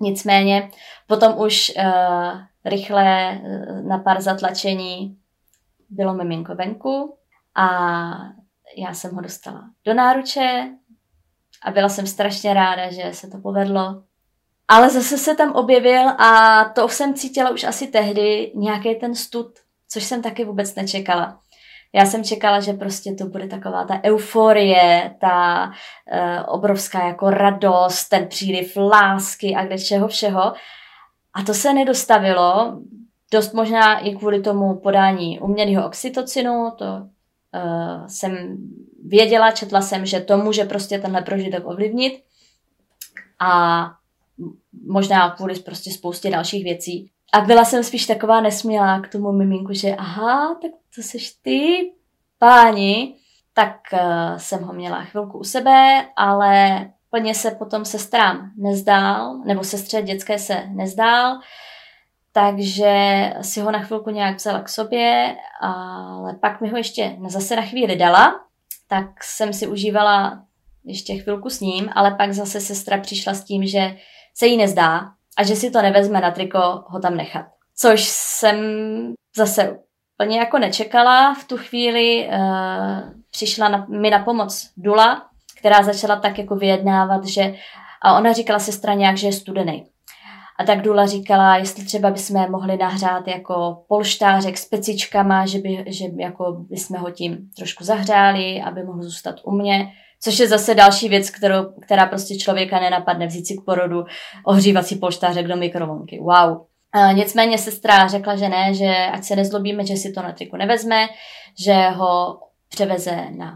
Nicméně 0.00 0.70
potom 1.06 1.38
už 1.38 1.72
uh, 1.76 2.40
rychle 2.64 3.38
uh, 3.42 3.88
na 3.88 3.98
pár 3.98 4.20
zatlačení 4.20 5.18
bylo 5.90 6.14
miminko 6.14 6.54
venku 6.54 7.18
a 7.54 7.68
já 8.76 8.94
jsem 8.94 9.14
ho 9.14 9.20
dostala 9.20 9.70
do 9.84 9.94
náruče 9.94 10.70
a 11.62 11.70
byla 11.70 11.88
jsem 11.88 12.06
strašně 12.06 12.54
ráda, 12.54 12.92
že 12.92 13.10
se 13.12 13.30
to 13.30 13.38
povedlo. 13.38 14.02
Ale 14.72 14.90
zase 14.90 15.18
se 15.18 15.34
tam 15.34 15.52
objevil 15.52 16.08
a 16.08 16.64
to 16.64 16.88
jsem 16.88 17.14
cítila 17.14 17.50
už 17.50 17.64
asi 17.64 17.86
tehdy 17.86 18.52
nějaký 18.54 18.94
ten 18.94 19.14
stud, 19.14 19.46
což 19.88 20.04
jsem 20.04 20.22
taky 20.22 20.44
vůbec 20.44 20.74
nečekala. 20.74 21.40
Já 21.92 22.06
jsem 22.06 22.24
čekala, 22.24 22.60
že 22.60 22.72
prostě 22.72 23.14
to 23.14 23.26
bude 23.26 23.48
taková 23.48 23.84
ta 23.84 24.00
euforie, 24.04 25.14
ta 25.20 25.66
uh, 25.66 26.54
obrovská 26.54 27.06
jako 27.06 27.30
radost, 27.30 28.08
ten 28.08 28.28
příliv 28.28 28.76
lásky 28.76 29.54
a 29.54 29.64
kde 29.66 29.78
čeho 29.78 30.08
všeho. 30.08 30.52
A 31.34 31.42
to 31.46 31.54
se 31.54 31.74
nedostavilo, 31.74 32.80
dost 33.32 33.52
možná 33.54 33.98
i 33.98 34.14
kvůli 34.16 34.40
tomu 34.40 34.80
podání 34.80 35.40
umělého 35.40 35.86
oxytocinu, 35.86 36.72
to 36.78 36.84
uh, 36.84 38.06
jsem 38.06 38.56
věděla, 39.04 39.50
četla 39.50 39.80
jsem, 39.80 40.06
že 40.06 40.20
to 40.20 40.38
může 40.38 40.64
prostě 40.64 40.98
tenhle 40.98 41.22
prožitek 41.22 41.66
ovlivnit. 41.66 42.22
A 43.40 44.01
možná 44.86 45.30
kvůli 45.30 45.54
prostě 45.54 45.90
spoustě 45.90 46.30
dalších 46.30 46.64
věcí. 46.64 47.10
A 47.32 47.40
byla 47.40 47.64
jsem 47.64 47.84
spíš 47.84 48.06
taková 48.06 48.40
nesmělá 48.40 49.00
k 49.00 49.08
tomu 49.08 49.32
miminku, 49.32 49.72
že 49.72 49.96
aha, 49.96 50.58
tak 50.62 50.70
to 50.94 51.02
seš 51.02 51.30
ty, 51.30 51.92
páni. 52.38 53.14
Tak 53.54 53.76
uh, 53.92 54.36
jsem 54.36 54.62
ho 54.62 54.72
měla 54.72 55.02
chvilku 55.02 55.38
u 55.38 55.44
sebe, 55.44 56.06
ale 56.16 56.86
plně 57.10 57.34
se 57.34 57.50
potom 57.50 57.84
sestrám 57.84 58.50
nezdál, 58.56 59.38
nebo 59.38 59.64
sestře 59.64 60.02
dětské 60.02 60.38
se 60.38 60.62
nezdál, 60.68 61.38
takže 62.32 62.94
si 63.40 63.60
ho 63.60 63.70
na 63.70 63.78
chvilku 63.78 64.10
nějak 64.10 64.36
vzala 64.36 64.60
k 64.60 64.68
sobě, 64.68 65.36
ale 65.60 66.34
pak 66.40 66.60
mi 66.60 66.68
ho 66.68 66.76
ještě 66.76 67.16
zase 67.26 67.56
na 67.56 67.62
chvíli 67.62 67.96
dala, 67.96 68.34
tak 68.88 69.24
jsem 69.24 69.52
si 69.52 69.66
užívala 69.66 70.44
ještě 70.84 71.18
chvilku 71.18 71.50
s 71.50 71.60
ním, 71.60 71.90
ale 71.92 72.14
pak 72.14 72.32
zase 72.32 72.60
sestra 72.60 72.98
přišla 72.98 73.34
s 73.34 73.44
tím, 73.44 73.66
že 73.66 73.96
se 74.34 74.46
jí 74.46 74.56
nezdá 74.56 75.00
a 75.38 75.44
že 75.44 75.56
si 75.56 75.70
to 75.70 75.82
nevezme 75.82 76.20
na 76.20 76.30
triko 76.30 76.84
ho 76.86 77.00
tam 77.00 77.16
nechat. 77.16 77.46
Což 77.76 78.04
jsem 78.08 78.56
zase 79.36 79.78
plně 80.16 80.38
jako 80.38 80.58
nečekala. 80.58 81.34
V 81.34 81.44
tu 81.44 81.56
chvíli 81.56 82.28
uh, 82.28 83.12
přišla 83.30 83.68
na, 83.68 83.86
mi 83.88 84.10
na 84.10 84.18
pomoc 84.18 84.70
Dula, 84.76 85.22
která 85.58 85.82
začala 85.82 86.16
tak 86.16 86.38
jako 86.38 86.56
vyjednávat, 86.56 87.24
že 87.24 87.54
a 88.02 88.18
ona 88.18 88.32
říkala 88.32 88.58
sestra 88.58 88.94
nějak, 88.94 89.16
že 89.16 89.26
je 89.26 89.32
studený. 89.32 89.84
A 90.60 90.64
tak 90.64 90.82
Dula 90.82 91.06
říkala, 91.06 91.56
jestli 91.56 91.84
třeba 91.84 92.10
bychom 92.10 92.50
mohli 92.50 92.76
nahřát 92.76 93.28
jako 93.28 93.84
polštářek 93.88 94.58
s 94.58 94.68
pecičkama, 94.68 95.46
že 95.46 95.58
by, 95.58 95.84
že 95.86 96.04
jako 96.18 96.52
bychom 96.52 96.96
ho 96.96 97.10
tím 97.10 97.38
trošku 97.56 97.84
zahřáli, 97.84 98.62
aby 98.62 98.82
mohl 98.82 99.02
zůstat 99.02 99.34
u 99.44 99.50
mě. 99.50 99.92
Což 100.24 100.38
je 100.38 100.48
zase 100.48 100.74
další 100.74 101.08
věc, 101.08 101.30
kterou, 101.30 101.72
která 101.82 102.06
prostě 102.06 102.38
člověka 102.38 102.80
nenapadne 102.80 103.26
vzít 103.26 103.46
si 103.46 103.54
k 103.54 103.64
porodu 103.64 104.04
ohřívací 104.46 104.96
polštářek 104.96 105.46
do 105.46 105.56
mikrovlnky. 105.56 106.18
Wow. 106.18 106.66
A 106.92 107.12
nicméně 107.12 107.58
sestra 107.58 108.08
řekla, 108.08 108.36
že 108.36 108.48
ne, 108.48 108.74
že 108.74 108.94
ať 109.12 109.24
se 109.24 109.36
nezlobíme, 109.36 109.86
že 109.86 109.96
si 109.96 110.12
to 110.12 110.22
na 110.22 110.32
triku 110.32 110.56
nevezme, 110.56 111.06
že 111.64 111.74
ho 111.74 112.40
převeze 112.68 113.16
na 113.36 113.52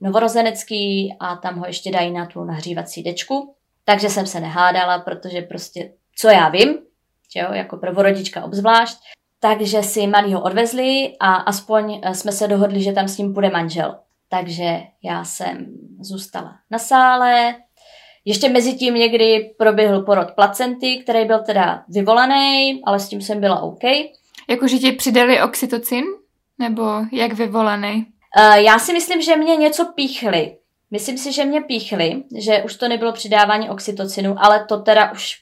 novorozenecký 0.00 1.16
a 1.20 1.36
tam 1.36 1.58
ho 1.58 1.66
ještě 1.66 1.90
dají 1.90 2.12
na 2.12 2.26
tu 2.26 2.44
nahřívací 2.44 3.02
dečku. 3.02 3.54
Takže 3.84 4.10
jsem 4.10 4.26
se 4.26 4.40
nehádala, 4.40 4.98
protože 4.98 5.42
prostě, 5.42 5.92
co 6.16 6.28
já 6.28 6.48
vím, 6.48 6.78
jo, 7.36 7.52
jako 7.52 7.76
prvorodička 7.76 8.44
obzvlášť, 8.44 8.98
takže 9.40 9.82
si 9.82 10.06
malýho 10.06 10.42
odvezli 10.42 11.12
a 11.20 11.34
aspoň 11.34 12.00
jsme 12.12 12.32
se 12.32 12.48
dohodli, 12.48 12.82
že 12.82 12.92
tam 12.92 13.08
s 13.08 13.18
ním 13.18 13.34
půjde 13.34 13.50
manžel. 13.50 13.98
Takže 14.30 14.80
já 15.02 15.24
jsem 15.24 15.66
zůstala 16.00 16.56
na 16.70 16.78
sále. 16.78 17.54
Ještě 18.24 18.48
mezi 18.48 18.74
tím 18.74 18.94
někdy 18.94 19.54
proběhl 19.58 20.02
porod 20.02 20.30
placenty, 20.30 20.96
který 20.96 21.24
byl 21.24 21.38
teda 21.44 21.84
vyvolaný, 21.88 22.80
ale 22.86 23.00
s 23.00 23.08
tím 23.08 23.22
jsem 23.22 23.40
byla 23.40 23.60
OK. 23.60 23.82
Jakože 24.48 24.78
ti 24.78 24.92
přidali 24.92 25.42
oxytocin? 25.42 26.04
Nebo 26.58 26.82
jak 27.12 27.32
vyvolaný? 27.32 28.06
Uh, 28.38 28.54
já 28.54 28.78
si 28.78 28.92
myslím, 28.92 29.22
že 29.22 29.36
mě 29.36 29.56
něco 29.56 29.92
píchli. 29.94 30.56
Myslím 30.90 31.18
si, 31.18 31.32
že 31.32 31.44
mě 31.44 31.60
píchli, 31.60 32.22
že 32.38 32.62
už 32.62 32.76
to 32.76 32.88
nebylo 32.88 33.12
přidávání 33.12 33.70
oxytocinu, 33.70 34.34
ale 34.38 34.64
to 34.68 34.80
teda 34.80 35.12
už 35.12 35.36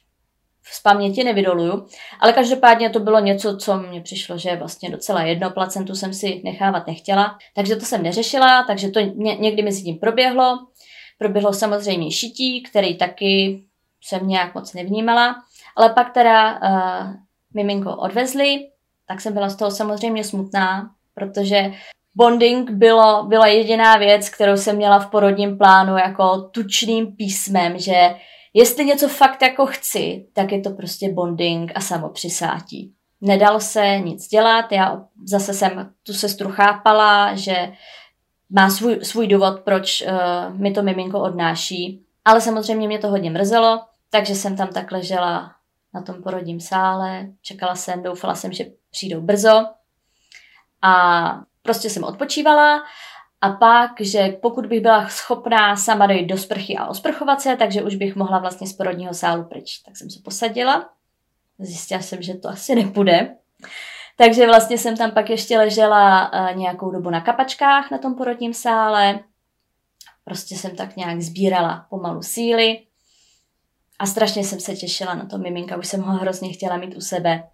z 0.72 0.82
paměti 0.82 1.24
nevydoluju, 1.24 1.86
ale 2.20 2.32
každopádně 2.32 2.90
to 2.90 3.00
bylo 3.00 3.20
něco, 3.20 3.56
co 3.56 3.78
mně 3.78 4.00
přišlo, 4.00 4.38
že 4.38 4.56
vlastně 4.56 4.90
docela 4.90 5.22
jedno, 5.22 5.50
placentu 5.50 5.94
jsem 5.94 6.14
si 6.14 6.42
nechávat 6.44 6.86
nechtěla, 6.86 7.38
takže 7.54 7.76
to 7.76 7.84
jsem 7.84 8.02
neřešila, 8.02 8.64
takže 8.66 8.88
to 8.88 9.00
ně, 9.00 9.36
někdy 9.36 9.62
mezi 9.62 9.82
tím 9.82 9.98
proběhlo. 9.98 10.58
Proběhlo 11.18 11.52
samozřejmě 11.52 12.10
šití, 12.10 12.62
který 12.62 12.96
taky 12.96 13.62
jsem 14.02 14.28
nějak 14.28 14.54
moc 14.54 14.74
nevnímala, 14.74 15.36
ale 15.76 15.90
pak 15.90 16.12
teda 16.12 16.52
uh, 16.52 17.14
miminko 17.54 17.96
odvezli, 17.96 18.68
tak 19.08 19.20
jsem 19.20 19.34
byla 19.34 19.48
z 19.48 19.56
toho 19.56 19.70
samozřejmě 19.70 20.24
smutná, 20.24 20.90
protože 21.14 21.72
bonding 22.16 22.70
bylo, 22.70 23.24
byla 23.24 23.46
jediná 23.46 23.96
věc, 23.96 24.28
kterou 24.28 24.56
jsem 24.56 24.76
měla 24.76 24.98
v 24.98 25.10
porodním 25.10 25.58
plánu 25.58 25.96
jako 25.96 26.40
tučným 26.40 27.16
písmem, 27.16 27.78
že 27.78 28.14
jestli 28.58 28.84
něco 28.84 29.08
fakt 29.08 29.42
jako 29.42 29.66
chci, 29.66 30.26
tak 30.32 30.52
je 30.52 30.60
to 30.60 30.70
prostě 30.70 31.12
bonding 31.12 31.72
a 31.74 31.80
samopřisátí. 31.80 32.94
Nedalo 33.20 33.60
se 33.60 33.98
nic 33.98 34.28
dělat, 34.28 34.72
já 34.72 35.04
zase 35.24 35.54
jsem 35.54 35.92
tu 36.06 36.12
sestru 36.12 36.50
chápala, 36.50 37.34
že 37.34 37.72
má 38.50 38.70
svůj, 38.70 39.04
svůj 39.04 39.26
důvod, 39.26 39.60
proč 39.60 40.02
uh, 40.02 40.54
mi 40.54 40.70
to 40.70 40.82
miminko 40.82 41.20
odnáší. 41.20 42.04
Ale 42.24 42.40
samozřejmě 42.40 42.86
mě 42.86 42.98
to 42.98 43.08
hodně 43.08 43.30
mrzelo, 43.30 43.80
takže 44.10 44.34
jsem 44.34 44.56
tam 44.56 44.68
tak 44.68 44.92
ležela 44.92 45.52
na 45.94 46.02
tom 46.02 46.22
porodním 46.22 46.60
sále, 46.60 47.26
čekala 47.42 47.74
jsem, 47.74 48.02
doufala 48.02 48.34
jsem, 48.34 48.52
že 48.52 48.64
přijdou 48.90 49.20
brzo 49.20 49.66
a 50.82 51.24
prostě 51.62 51.90
jsem 51.90 52.04
odpočívala 52.04 52.82
a 53.40 53.50
pak, 53.50 53.90
že 54.00 54.38
pokud 54.42 54.66
bych 54.66 54.80
byla 54.80 55.08
schopná 55.08 55.76
sama 55.76 56.06
dojít 56.06 56.26
do 56.26 56.38
sprchy 56.38 56.76
a 56.76 56.86
osprchovat 56.86 57.40
se, 57.40 57.56
takže 57.56 57.82
už 57.82 57.94
bych 57.94 58.16
mohla 58.16 58.38
vlastně 58.38 58.66
z 58.66 58.72
porodního 58.72 59.14
sálu 59.14 59.44
pryč. 59.44 59.78
Tak 59.78 59.96
jsem 59.96 60.10
se 60.10 60.20
posadila, 60.24 60.88
zjistila 61.58 62.00
jsem, 62.00 62.22
že 62.22 62.34
to 62.34 62.48
asi 62.48 62.74
nepůjde. 62.74 63.36
Takže 64.16 64.46
vlastně 64.46 64.78
jsem 64.78 64.96
tam 64.96 65.10
pak 65.10 65.30
ještě 65.30 65.58
ležela 65.58 66.32
uh, 66.32 66.56
nějakou 66.56 66.90
dobu 66.90 67.10
na 67.10 67.20
kapačkách 67.20 67.90
na 67.90 67.98
tom 67.98 68.14
porodním 68.14 68.54
sále. 68.54 69.20
Prostě 70.24 70.54
jsem 70.54 70.76
tak 70.76 70.96
nějak 70.96 71.20
sbírala 71.20 71.86
pomalu 71.90 72.22
síly. 72.22 72.82
A 73.98 74.06
strašně 74.06 74.44
jsem 74.44 74.60
se 74.60 74.76
těšila 74.76 75.14
na 75.14 75.26
to 75.26 75.38
miminka, 75.38 75.76
už 75.76 75.88
jsem 75.88 76.02
ho 76.02 76.12
hrozně 76.12 76.52
chtěla 76.52 76.76
mít 76.76 76.96
u 76.96 77.00
sebe. 77.00 77.48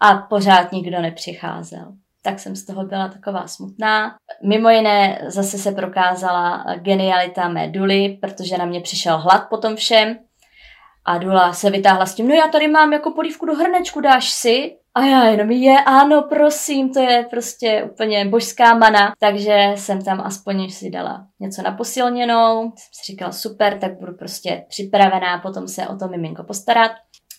A 0.00 0.14
pořád 0.14 0.72
nikdo 0.72 1.00
nepřicházel. 1.00 1.92
Tak 2.26 2.38
jsem 2.38 2.56
z 2.56 2.64
toho 2.64 2.84
byla 2.84 3.08
taková 3.08 3.46
smutná. 3.46 4.14
Mimo 4.48 4.70
jiné 4.70 5.18
zase 5.26 5.58
se 5.58 5.72
prokázala 5.72 6.64
genialita 6.76 7.48
mé 7.48 7.68
Duly, 7.68 8.18
protože 8.20 8.58
na 8.58 8.64
mě 8.64 8.80
přišel 8.80 9.18
hlad 9.18 9.46
po 9.50 9.56
tom 9.56 9.76
všem. 9.76 10.18
A 11.04 11.18
Dula 11.18 11.52
se 11.52 11.70
vytáhla 11.70 12.06
s 12.06 12.14
tím, 12.14 12.28
no 12.28 12.34
já 12.34 12.48
tady 12.48 12.68
mám 12.68 12.92
jako 12.92 13.10
polívku 13.10 13.46
do 13.46 13.54
hrnečku, 13.54 14.00
dáš 14.00 14.30
si? 14.30 14.76
A 14.94 15.04
já 15.04 15.24
jenom 15.24 15.50
je, 15.50 15.80
ano, 15.80 16.22
prosím, 16.22 16.92
to 16.92 17.00
je 17.00 17.26
prostě 17.30 17.88
úplně 17.92 18.24
božská 18.24 18.74
mana. 18.74 19.14
Takže 19.18 19.72
jsem 19.74 20.04
tam 20.04 20.20
aspoň 20.20 20.70
si 20.70 20.90
dala 20.90 21.26
něco 21.40 21.62
na 21.62 21.72
posilněnou. 21.72 22.62
Jsem 22.62 22.90
si 22.92 23.12
říkala, 23.12 23.32
super, 23.32 23.78
tak 23.78 23.98
budu 23.98 24.14
prostě 24.14 24.64
připravená 24.68 25.38
potom 25.38 25.68
se 25.68 25.88
o 25.88 25.96
to 25.96 26.08
miminko 26.08 26.44
postarat. 26.44 26.90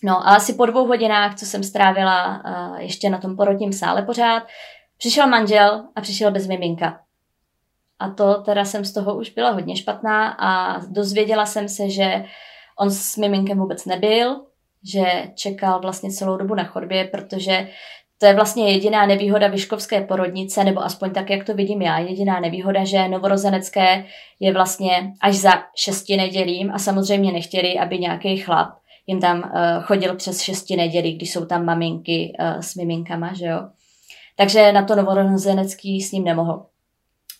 No 0.04 0.16
a 0.16 0.34
asi 0.34 0.54
po 0.54 0.66
dvou 0.66 0.86
hodinách, 0.86 1.34
co 1.34 1.46
jsem 1.46 1.62
strávila 1.62 2.42
uh, 2.44 2.78
ještě 2.80 3.10
na 3.10 3.18
tom 3.18 3.36
porodním 3.36 3.72
sále 3.72 4.02
pořád, 4.02 4.42
přišel 4.98 5.26
manžel 5.26 5.84
a 5.96 6.00
přišel 6.00 6.30
bez 6.30 6.46
miminka. 6.46 7.00
A 7.98 8.10
to 8.10 8.42
teda 8.42 8.64
jsem 8.64 8.84
z 8.84 8.92
toho 8.92 9.18
už 9.18 9.30
byla 9.30 9.50
hodně 9.50 9.76
špatná 9.76 10.28
a 10.28 10.80
dozvěděla 10.88 11.46
jsem 11.46 11.68
se, 11.68 11.90
že 11.90 12.24
on 12.78 12.90
s 12.90 13.16
miminkem 13.16 13.58
vůbec 13.58 13.84
nebyl, 13.86 14.40
že 14.92 15.04
čekal 15.34 15.80
vlastně 15.80 16.10
celou 16.10 16.36
dobu 16.36 16.54
na 16.54 16.64
chodbě, 16.64 17.04
protože 17.04 17.68
to 18.18 18.26
je 18.26 18.34
vlastně 18.34 18.72
jediná 18.72 19.06
nevýhoda 19.06 19.48
Vyškovské 19.48 20.00
porodnice, 20.00 20.64
nebo 20.64 20.84
aspoň 20.84 21.10
tak, 21.10 21.30
jak 21.30 21.44
to 21.44 21.54
vidím 21.54 21.82
já. 21.82 21.98
Jediná 21.98 22.40
nevýhoda, 22.40 22.84
že 22.84 23.08
novorozenecké 23.08 24.04
je 24.40 24.52
vlastně 24.52 25.12
až 25.20 25.34
za 25.34 25.52
šesti 25.76 26.16
nedělím 26.16 26.70
a 26.74 26.78
samozřejmě 26.78 27.32
nechtěli, 27.32 27.78
aby 27.78 27.98
nějaký 27.98 28.36
chlap 28.36 28.68
jim 29.06 29.20
tam 29.20 29.38
uh, 29.38 29.82
chodil 29.82 30.16
přes 30.16 30.40
šesti 30.40 30.76
nedělí, 30.76 31.16
když 31.16 31.32
jsou 31.32 31.46
tam 31.46 31.64
maminky 31.64 32.36
uh, 32.40 32.60
s 32.60 32.74
miminkama, 32.74 33.34
že 33.34 33.46
jo. 33.46 33.68
Takže 34.38 34.72
na 34.72 34.84
to 34.84 34.96
novorozenecký 34.96 36.00
s 36.00 36.12
ním 36.12 36.24
nemohl. 36.24 36.66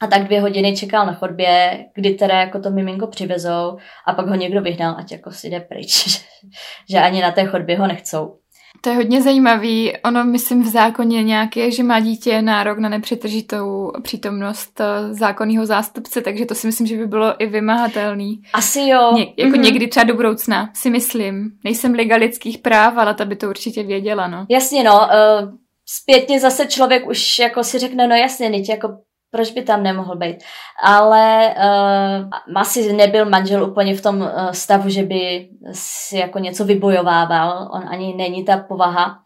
A 0.01 0.07
tak 0.07 0.25
dvě 0.25 0.41
hodiny 0.41 0.77
čekal 0.77 1.07
na 1.07 1.13
chodbě, 1.13 1.85
kdy 1.95 2.11
teda 2.15 2.41
jako 2.41 2.61
to 2.61 2.71
miminko 2.71 3.07
přivezou 3.07 3.79
a 4.07 4.13
pak 4.13 4.29
ho 4.29 4.35
někdo 4.35 4.63
vyhnal, 4.63 4.95
ať 4.99 5.13
jako 5.13 5.31
si 5.31 5.49
jde 5.49 5.61
pryč, 5.61 6.21
že 6.91 6.99
ani 6.99 7.23
na 7.23 7.31
té 7.31 7.45
chodbě 7.45 7.79
ho 7.79 7.87
nechcou. 7.87 8.39
To 8.81 8.91
je 8.91 8.97
hodně 8.97 9.23
zajímavý. 9.23 9.93
Ono, 10.05 10.25
myslím, 10.25 10.63
v 10.63 10.67
zákoně 10.67 11.23
nějaké, 11.23 11.71
že 11.71 11.83
má 11.83 12.01
dítě 12.01 12.43
nárok 12.43 12.79
na 12.79 12.89
nepřetržitou 12.89 13.93
přítomnost 14.03 14.81
eh, 14.81 15.15
zákonného 15.15 15.67
zástupce, 15.67 16.21
takže 16.21 16.47
to 16.47 16.55
si 16.55 16.67
myslím, 16.67 16.87
že 16.87 16.97
by 16.97 17.07
bylo 17.07 17.43
i 17.43 17.47
vymahatelný. 17.47 18.43
Asi 18.53 18.81
jo. 18.81 19.13
Ně, 19.15 19.27
jako 19.37 19.57
mm-hmm. 19.57 19.63
někdy 19.63 19.89
třeba 19.89 20.05
do 20.05 20.15
budoucna, 20.15 20.71
si 20.75 20.91
myslím. 20.91 21.51
Nejsem 21.65 21.93
liga 21.93 22.17
lidských 22.17 22.59
práv, 22.59 22.97
ale 22.97 23.15
ta 23.15 23.25
by 23.25 23.37
to 23.37 23.49
určitě 23.49 23.83
věděla, 23.83 24.27
no. 24.27 24.47
Jasně, 24.49 24.85
no. 24.85 24.95
Uh, 24.95 25.49
zpětně 25.89 26.41
zase 26.41 26.67
člověk 26.67 27.09
už 27.09 27.39
jako 27.39 27.65
si 27.65 27.79
řekne, 27.79 28.07
no 28.07 28.17
jasně, 28.17 28.51
teď 28.51 28.69
jako 28.69 28.89
proč 29.31 29.51
by 29.51 29.63
tam 29.63 29.83
nemohl 29.83 30.17
být. 30.17 30.37
Ale 30.83 31.55
uh, 31.57 32.61
asi 32.61 32.93
nebyl 32.93 33.31
manžel 33.31 33.65
úplně 33.65 33.97
v 33.97 34.03
tom 34.03 34.21
uh, 34.21 34.51
stavu, 34.51 34.89
že 34.89 35.03
by 35.03 35.49
si 35.73 36.17
jako 36.17 36.39
něco 36.39 36.65
vybojovával. 36.65 37.71
On 37.73 37.89
ani 37.89 38.15
není 38.15 38.45
ta 38.45 38.57
povaha. 38.57 39.19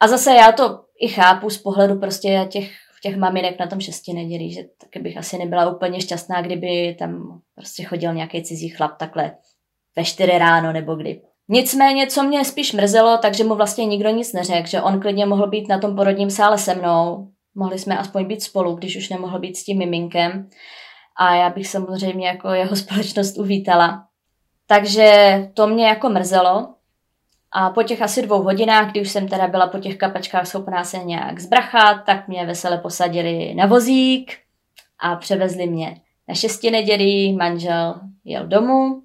A 0.00 0.08
zase 0.08 0.34
já 0.34 0.52
to 0.52 0.80
i 1.00 1.08
chápu 1.08 1.50
z 1.50 1.58
pohledu 1.58 1.98
prostě 1.98 2.48
těch, 2.50 2.70
těch 3.02 3.16
maminek 3.16 3.58
na 3.58 3.66
tom 3.66 3.80
šesti 3.80 4.12
nedělí, 4.12 4.52
že 4.52 4.62
taky 4.80 4.98
bych 4.98 5.16
asi 5.16 5.38
nebyla 5.38 5.70
úplně 5.70 6.00
šťastná, 6.00 6.42
kdyby 6.42 6.96
tam 6.98 7.40
prostě 7.54 7.84
chodil 7.84 8.14
nějaký 8.14 8.42
cizí 8.42 8.68
chlap 8.68 8.96
takhle 8.98 9.32
ve 9.96 10.04
čtyři 10.04 10.38
ráno 10.38 10.72
nebo 10.72 10.94
kdy. 10.94 11.22
Nicméně, 11.52 12.06
co 12.06 12.22
mě 12.22 12.44
spíš 12.44 12.72
mrzelo, 12.72 13.18
takže 13.18 13.44
mu 13.44 13.54
vlastně 13.54 13.84
nikdo 13.86 14.10
nic 14.10 14.32
neřekl, 14.32 14.68
že 14.68 14.82
on 14.82 15.00
klidně 15.00 15.26
mohl 15.26 15.46
být 15.46 15.68
na 15.68 15.78
tom 15.78 15.96
porodním 15.96 16.30
sále 16.30 16.58
se 16.58 16.74
mnou, 16.74 17.28
mohli 17.54 17.78
jsme 17.78 17.98
aspoň 17.98 18.24
být 18.24 18.42
spolu, 18.42 18.74
když 18.74 18.96
už 18.96 19.08
nemohl 19.08 19.38
být 19.38 19.56
s 19.56 19.64
tím 19.64 19.78
miminkem. 19.78 20.48
A 21.16 21.34
já 21.34 21.50
bych 21.50 21.68
samozřejmě 21.68 22.28
jako 22.28 22.48
jeho 22.48 22.76
společnost 22.76 23.38
uvítala. 23.38 24.04
Takže 24.66 25.38
to 25.54 25.66
mě 25.66 25.86
jako 25.86 26.08
mrzelo. 26.08 26.74
A 27.50 27.70
po 27.70 27.82
těch 27.82 28.02
asi 28.02 28.22
dvou 28.22 28.42
hodinách, 28.42 28.90
kdy 28.90 29.00
už 29.00 29.10
jsem 29.10 29.28
teda 29.28 29.48
byla 29.48 29.66
po 29.66 29.78
těch 29.78 29.96
kapačkách 29.96 30.46
schopná 30.46 30.84
se 30.84 30.98
nějak 30.98 31.40
zbrachat, 31.40 32.04
tak 32.06 32.28
mě 32.28 32.46
vesele 32.46 32.78
posadili 32.78 33.54
na 33.54 33.66
vozík 33.66 34.32
a 34.98 35.16
převezli 35.16 35.66
mě 35.66 36.00
na 36.28 36.34
šesti 36.34 36.70
nedělí, 36.70 37.32
manžel 37.32 38.00
jel 38.24 38.46
domů 38.46 39.02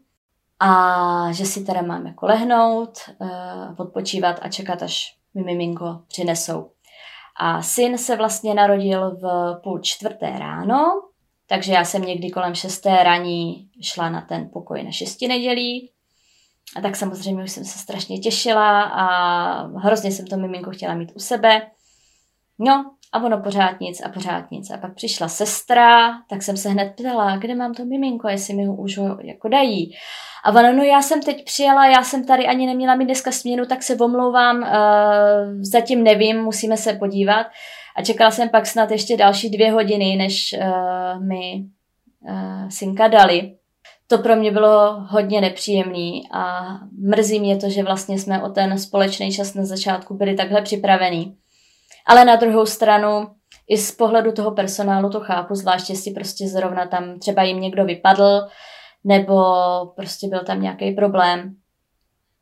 a 0.60 1.32
že 1.32 1.46
si 1.46 1.64
teda 1.64 1.82
mám 1.82 2.08
jako 2.08 2.26
lehnout, 2.26 2.98
uh, 3.20 3.30
odpočívat 3.78 4.40
a 4.42 4.50
čekat, 4.50 4.84
až 4.84 5.16
mi 5.34 5.44
miminko 5.44 6.02
přinesou. 6.08 6.72
A 7.40 7.62
syn 7.62 7.98
se 7.98 8.16
vlastně 8.16 8.54
narodil 8.54 9.18
v 9.22 9.56
půl 9.64 9.80
čtvrté 9.80 10.40
ráno, 10.40 11.02
takže 11.48 11.74
já 11.74 11.86
jsem 11.86 12.02
někdy 12.02 12.30
kolem 12.30 12.56
šesté 12.56 13.04
raní 13.04 13.70
šla 13.82 14.10
na 14.10 14.22
ten 14.22 14.50
pokoj 14.54 14.84
na 14.84 14.92
šesti 14.92 15.28
nedělí. 15.28 15.92
A 16.76 16.82
tak 16.82 16.96
samozřejmě 16.96 17.44
už 17.44 17.52
jsem 17.52 17.66
se 17.66 17.80
strašně 17.80 18.20
těšila 18.20 18.82
a 18.82 19.08
hrozně 19.68 20.12
jsem 20.12 20.28
to 20.28 20.38
miminko 20.38 20.72
chtěla 20.72 20.94
mít 20.94 21.12
u 21.16 21.20
sebe. 21.20 21.72
No 22.60 22.92
a 23.12 23.24
ono 23.24 23.42
pořád 23.42 23.80
nic 23.80 24.02
a 24.02 24.10
pořád 24.10 24.52
nic. 24.52 24.72
A 24.72 24.78
pak 24.78 24.96
přišla 24.96 25.28
sestra, 25.28 26.22
tak 26.30 26.44
jsem 26.44 26.58
se 26.58 26.70
hned 26.70 26.94
ptala, 26.96 27.38
kde 27.38 27.56
mám 27.56 27.74
to 27.74 27.86
miminko, 27.86 28.28
jestli 28.28 28.54
mi 28.54 28.66
ho 28.66 28.76
už 28.76 28.98
ho 28.98 29.18
jako 29.22 29.48
dají. 29.48 29.94
A 30.48 30.50
ona, 30.50 30.72
no 30.72 30.84
já 30.84 31.02
jsem 31.02 31.22
teď 31.22 31.46
přijela, 31.46 31.88
já 31.88 32.04
jsem 32.04 32.26
tady 32.26 32.48
ani 32.48 32.68
neměla 32.68 32.96
mít 32.96 33.06
dneska 33.06 33.32
směnu, 33.32 33.66
tak 33.66 33.84
se 33.84 33.96
omlouvám, 33.96 34.58
uh, 34.58 34.68
zatím 35.62 36.04
nevím, 36.04 36.42
musíme 36.42 36.78
se 36.78 36.94
podívat. 36.94 37.48
A 37.98 38.04
čekala 38.04 38.32
jsem 38.32 38.50
pak 38.50 38.66
snad 38.66 38.92
ještě 38.92 39.18
další 39.18 39.50
dvě 39.50 39.72
hodiny, 39.72 40.16
než 40.16 40.56
uh, 40.60 41.26
mi 41.26 41.66
uh, 42.30 42.70
synka 42.70 43.08
dali. 43.08 43.56
To 44.08 44.18
pro 44.18 44.36
mě 44.36 44.52
bylo 44.52 45.00
hodně 45.10 45.42
nepříjemný 45.42 46.24
a 46.32 46.68
mrzí 47.10 47.40
mě 47.40 47.58
to, 47.58 47.70
že 47.70 47.84
vlastně 47.84 48.20
jsme 48.20 48.44
o 48.44 48.50
ten 48.50 48.80
společný 48.80 49.32
čas 49.32 49.54
na 49.54 49.66
začátku 49.66 50.14
byli 50.14 50.36
takhle 50.36 50.62
připravení. 50.62 51.36
Ale 52.06 52.26
na 52.26 52.36
druhou 52.36 52.66
stranu, 52.66 53.28
i 53.70 53.78
z 53.78 53.92
pohledu 53.92 54.32
toho 54.32 54.52
personálu 54.52 55.10
to 55.10 55.20
chápu, 55.20 55.56
zvláště 55.56 55.96
si 55.96 56.12
prostě 56.12 56.48
zrovna 56.48 56.88
tam 56.88 57.20
třeba 57.20 57.44
jim 57.44 57.62
někdo 57.62 57.86
vypadl, 57.86 58.42
nebo 59.04 59.44
prostě 59.96 60.28
byl 60.28 60.44
tam 60.44 60.62
nějaký 60.62 60.92
problém, 60.92 61.56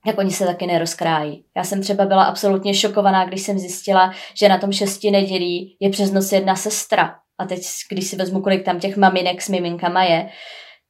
jak 0.06 0.18
oni 0.18 0.32
se 0.32 0.46
taky 0.46 0.68
nerozkrájí. 0.68 1.46
Já 1.58 1.64
jsem 1.64 1.82
třeba 1.82 2.06
byla 2.06 2.24
absolutně 2.24 2.74
šokovaná, 2.74 3.26
když 3.26 3.42
jsem 3.42 3.60
zjistila, 3.60 4.14
že 4.34 4.50
na 4.50 4.58
tom 4.58 4.72
šesti 4.72 5.12
nedělí 5.12 5.78
je 5.80 5.90
přes 5.90 6.12
noc 6.12 6.32
jedna 6.32 6.56
sestra. 6.56 7.16
A 7.38 7.46
teď, 7.46 7.62
když 7.92 8.08
si 8.08 8.16
vezmu, 8.16 8.42
kolik 8.42 8.66
tam 8.66 8.80
těch 8.80 8.98
maminek 8.98 9.42
s 9.42 9.50
miminkama 9.50 10.04
je, 10.04 10.30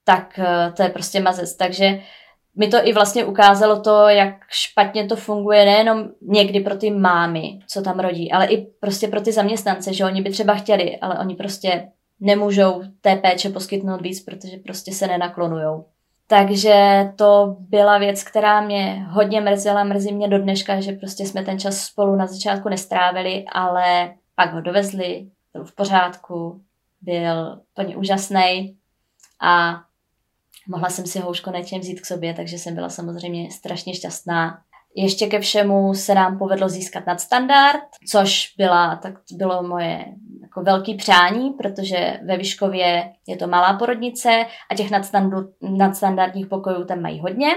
tak 0.04 0.40
eh, 0.40 0.72
to 0.78 0.84
je 0.84 0.90
prostě 0.90 1.20
mazec. 1.20 1.56
Takže 1.56 2.00
mi 2.58 2.68
to 2.68 2.78
i 2.88 2.94
vlastně 2.94 3.26
ukázalo 3.26 3.82
to, 3.82 4.08
jak 4.10 4.36
špatně 4.50 5.06
to 5.06 5.16
funguje 5.16 5.66
nejenom 5.66 6.10
někdy 6.22 6.60
pro 6.60 6.76
ty 6.76 6.92
mámy, 6.92 7.60
co 7.68 7.82
tam 7.82 8.00
rodí, 8.00 8.32
ale 8.32 8.46
i 8.48 8.66
prostě 8.66 9.08
pro 9.08 9.22
ty 9.22 9.32
zaměstnance, 9.32 9.94
že 9.94 10.06
oni 10.06 10.22
by 10.22 10.30
třeba 10.30 10.56
chtěli, 10.56 10.98
ale 10.98 11.20
oni 11.20 11.36
prostě 11.36 11.88
nemůžou 12.20 12.84
té 13.02 13.16
péče 13.16 13.50
poskytnout 13.50 14.02
víc, 14.02 14.24
protože 14.24 14.58
prostě 14.58 14.94
se 14.94 15.08
nenaklonujou. 15.08 15.86
Takže 16.28 17.06
to 17.16 17.56
byla 17.60 17.98
věc, 17.98 18.24
která 18.24 18.62
mě 18.62 19.06
hodně 19.10 19.42
mrzela, 19.42 19.84
mrzí 19.84 20.14
mě 20.14 20.28
do 20.28 20.40
dneška, 20.40 20.82
že 20.82 20.92
prostě 20.92 21.26
jsme 21.26 21.44
ten 21.44 21.60
čas 21.60 21.78
spolu 21.78 22.16
na 22.16 22.28
začátku 22.28 22.70
nestrávili, 22.70 23.46
ale 23.52 24.14
pak 24.36 24.54
ho 24.54 24.62
dovezli, 24.62 25.28
byl 25.54 25.66
v 25.66 25.76
pořádku, 25.76 26.62
byl 27.02 27.62
plně 27.74 27.98
úžasný 27.98 28.76
a 29.42 29.82
Mohla 30.68 30.90
jsem 30.90 31.06
si 31.06 31.20
ho 31.20 31.30
už 31.30 31.40
konečně 31.40 31.80
vzít 31.80 32.02
k 32.02 32.06
sobě, 32.06 32.34
takže 32.34 32.58
jsem 32.58 32.76
byla 32.76 32.90
samozřejmě 32.90 33.52
strašně 33.52 33.96
šťastná. 33.96 34.62
Ještě 34.96 35.28
ke 35.28 35.40
všemu 35.40 35.94
se 35.94 36.14
nám 36.14 36.38
povedlo 36.38 36.70
získat 36.70 37.06
nadstandard, 37.06 37.84
což 38.12 38.54
byla, 38.58 38.96
tak 38.96 39.14
bylo 39.32 39.64
moje 39.64 40.06
jako 40.42 40.62
velký 40.62 40.96
přání, 40.96 41.50
protože 41.50 42.20
ve 42.26 42.38
Vyškově 42.38 43.14
je 43.28 43.38
to 43.38 43.48
malá 43.48 43.74
porodnice 43.74 44.46
a 44.72 44.76
těch 44.76 44.92
nadstandardních 45.62 46.48
pokojů 46.48 46.86
tam 46.86 47.02
mají 47.02 47.20
hodně. 47.20 47.48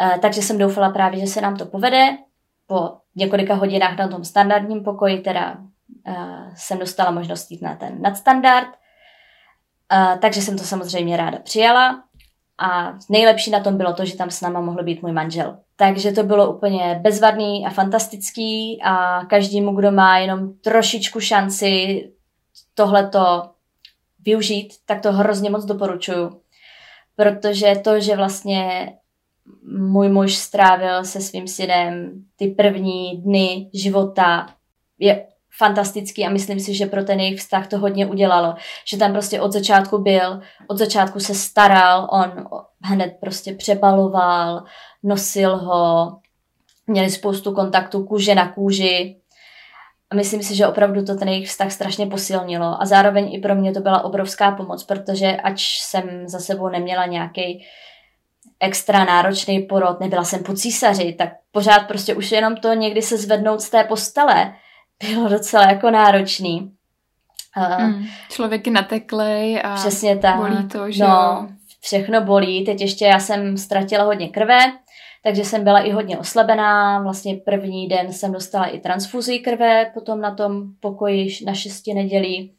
Eh, 0.00 0.18
takže 0.18 0.42
jsem 0.42 0.58
doufala 0.58 0.90
právě, 0.90 1.20
že 1.20 1.26
se 1.26 1.40
nám 1.40 1.56
to 1.56 1.66
povede. 1.66 2.16
Po 2.66 2.92
několika 3.16 3.54
hodinách 3.54 3.98
na 3.98 4.08
tom 4.08 4.24
standardním 4.24 4.84
pokoji 4.84 5.18
teda 5.18 5.56
uh, 6.06 6.54
jsem 6.56 6.78
dostala 6.78 7.10
možnost 7.10 7.50
jít 7.50 7.62
na 7.62 7.76
ten 7.76 8.02
nadstandard. 8.02 8.68
Uh, 9.92 10.18
takže 10.18 10.42
jsem 10.42 10.58
to 10.58 10.64
samozřejmě 10.64 11.16
ráda 11.16 11.38
přijala. 11.38 12.04
A 12.58 12.98
nejlepší 13.08 13.50
na 13.50 13.60
tom 13.60 13.76
bylo 13.76 13.92
to, 13.92 14.04
že 14.04 14.16
tam 14.16 14.30
s 14.30 14.40
náma 14.40 14.60
mohl 14.60 14.82
být 14.82 15.02
můj 15.02 15.12
manžel. 15.12 15.58
Takže 15.76 16.12
to 16.12 16.22
bylo 16.22 16.52
úplně 16.52 17.00
bezvadný 17.02 17.66
a 17.66 17.70
fantastický 17.70 18.82
a 18.82 19.24
každému, 19.24 19.74
kdo 19.74 19.92
má 19.92 20.18
jenom 20.18 20.52
trošičku 20.54 21.20
šanci 21.20 22.02
tohleto 22.74 23.50
využít, 24.24 24.72
tak 24.86 25.00
to 25.00 25.12
hrozně 25.12 25.50
moc 25.50 25.64
doporučuju. 25.64 26.40
Protože 27.16 27.74
to, 27.84 28.00
že 28.00 28.16
vlastně 28.16 28.92
můj 29.78 30.08
muž 30.08 30.34
strávil 30.34 31.04
se 31.04 31.20
svým 31.20 31.48
synem 31.48 32.24
ty 32.36 32.46
první 32.46 33.22
dny 33.22 33.70
života, 33.74 34.46
je 34.98 35.26
fantastický 35.58 36.26
a 36.26 36.30
myslím 36.30 36.60
si, 36.60 36.74
že 36.74 36.86
pro 36.86 37.04
ten 37.04 37.20
jejich 37.20 37.40
vztah 37.40 37.66
to 37.66 37.78
hodně 37.78 38.06
udělalo. 38.06 38.54
Že 38.88 38.96
tam 38.96 39.12
prostě 39.12 39.40
od 39.40 39.52
začátku 39.52 39.98
byl, 39.98 40.40
od 40.66 40.78
začátku 40.78 41.20
se 41.20 41.34
staral, 41.34 42.08
on 42.10 42.46
hned 42.82 43.16
prostě 43.20 43.54
přebaloval, 43.54 44.64
nosil 45.02 45.56
ho, 45.56 46.16
měli 46.86 47.10
spoustu 47.10 47.52
kontaktů 47.52 48.04
kůže 48.04 48.34
na 48.34 48.52
kůži. 48.52 49.16
A 50.10 50.14
myslím 50.14 50.42
si, 50.42 50.56
že 50.56 50.66
opravdu 50.66 51.04
to 51.04 51.14
ten 51.14 51.28
jejich 51.28 51.48
vztah 51.48 51.72
strašně 51.72 52.06
posilnilo. 52.06 52.82
A 52.82 52.86
zároveň 52.86 53.34
i 53.34 53.38
pro 53.38 53.54
mě 53.54 53.72
to 53.72 53.80
byla 53.80 54.04
obrovská 54.04 54.50
pomoc, 54.50 54.84
protože 54.84 55.36
ač 55.36 55.80
jsem 55.80 56.28
za 56.28 56.38
sebou 56.38 56.68
neměla 56.68 57.06
nějaký 57.06 57.64
extra 58.60 59.04
náročný 59.04 59.62
porod, 59.62 60.00
nebyla 60.00 60.24
jsem 60.24 60.42
po 60.42 60.54
císaři, 60.54 61.12
tak 61.12 61.28
pořád 61.52 61.80
prostě 61.80 62.14
už 62.14 62.32
jenom 62.32 62.56
to 62.56 62.74
někdy 62.74 63.02
se 63.02 63.18
zvednout 63.18 63.60
z 63.60 63.70
té 63.70 63.84
postele 63.84 64.54
bylo 65.02 65.28
docela 65.28 65.70
jako 65.70 65.90
náročný. 65.90 66.72
Hmm, 67.56 68.06
člověk 68.30 68.66
je 68.66 68.72
nateklej 68.72 69.60
a 69.64 69.74
přesně 69.74 70.16
tak. 70.16 70.36
bolí 70.36 70.68
to, 70.68 70.90
že 70.90 71.04
no, 71.04 71.48
všechno 71.80 72.20
bolí. 72.20 72.64
Teď 72.64 72.80
ještě 72.80 73.04
já 73.04 73.20
jsem 73.20 73.56
ztratila 73.56 74.04
hodně 74.04 74.28
krve, 74.28 74.58
takže 75.22 75.44
jsem 75.44 75.64
byla 75.64 75.80
i 75.80 75.90
hodně 75.90 76.18
oslabená. 76.18 77.02
Vlastně 77.02 77.36
první 77.36 77.88
den 77.88 78.12
jsem 78.12 78.32
dostala 78.32 78.66
i 78.66 78.78
transfuzi 78.78 79.38
krve, 79.38 79.90
potom 79.94 80.20
na 80.20 80.34
tom 80.34 80.62
pokoji 80.80 81.28
na 81.46 81.54
šesti 81.54 81.94
nedělí. 81.94 82.54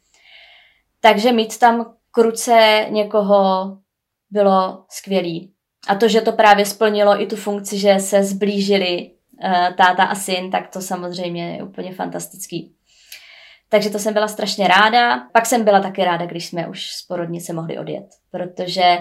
Takže 1.00 1.32
mít 1.32 1.58
tam 1.58 1.94
kruce 2.10 2.86
někoho 2.90 3.76
bylo 4.30 4.84
skvělý. 4.88 5.52
A 5.88 5.94
to, 5.94 6.08
že 6.08 6.20
to 6.20 6.32
právě 6.32 6.66
splnilo 6.66 7.22
i 7.22 7.26
tu 7.26 7.36
funkci, 7.36 7.78
že 7.78 7.98
se 7.98 8.24
zblížili 8.24 9.10
táta 9.76 10.04
a 10.04 10.14
syn, 10.14 10.50
tak 10.50 10.68
to 10.68 10.80
samozřejmě 10.80 11.56
je 11.56 11.62
úplně 11.62 11.94
fantastický. 11.94 12.72
Takže 13.68 13.90
to 13.90 13.98
jsem 13.98 14.14
byla 14.14 14.28
strašně 14.28 14.68
ráda. 14.68 15.28
Pak 15.32 15.46
jsem 15.46 15.64
byla 15.64 15.80
taky 15.80 16.04
ráda, 16.04 16.26
když 16.26 16.46
jsme 16.46 16.68
už 16.68 16.86
z 16.86 17.06
porodnice 17.06 17.52
mohli 17.52 17.78
odjet, 17.78 18.06
protože 18.30 18.98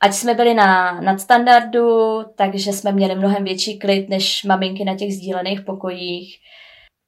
ať 0.00 0.12
jsme 0.12 0.34
byli 0.34 0.54
na 0.54 1.00
nadstandardu, 1.00 2.18
takže 2.36 2.72
jsme 2.72 2.92
měli 2.92 3.14
mnohem 3.14 3.44
větší 3.44 3.78
klid 3.78 4.08
než 4.08 4.44
maminky 4.44 4.84
na 4.84 4.96
těch 4.96 5.14
sdílených 5.14 5.60
pokojích. 5.60 6.36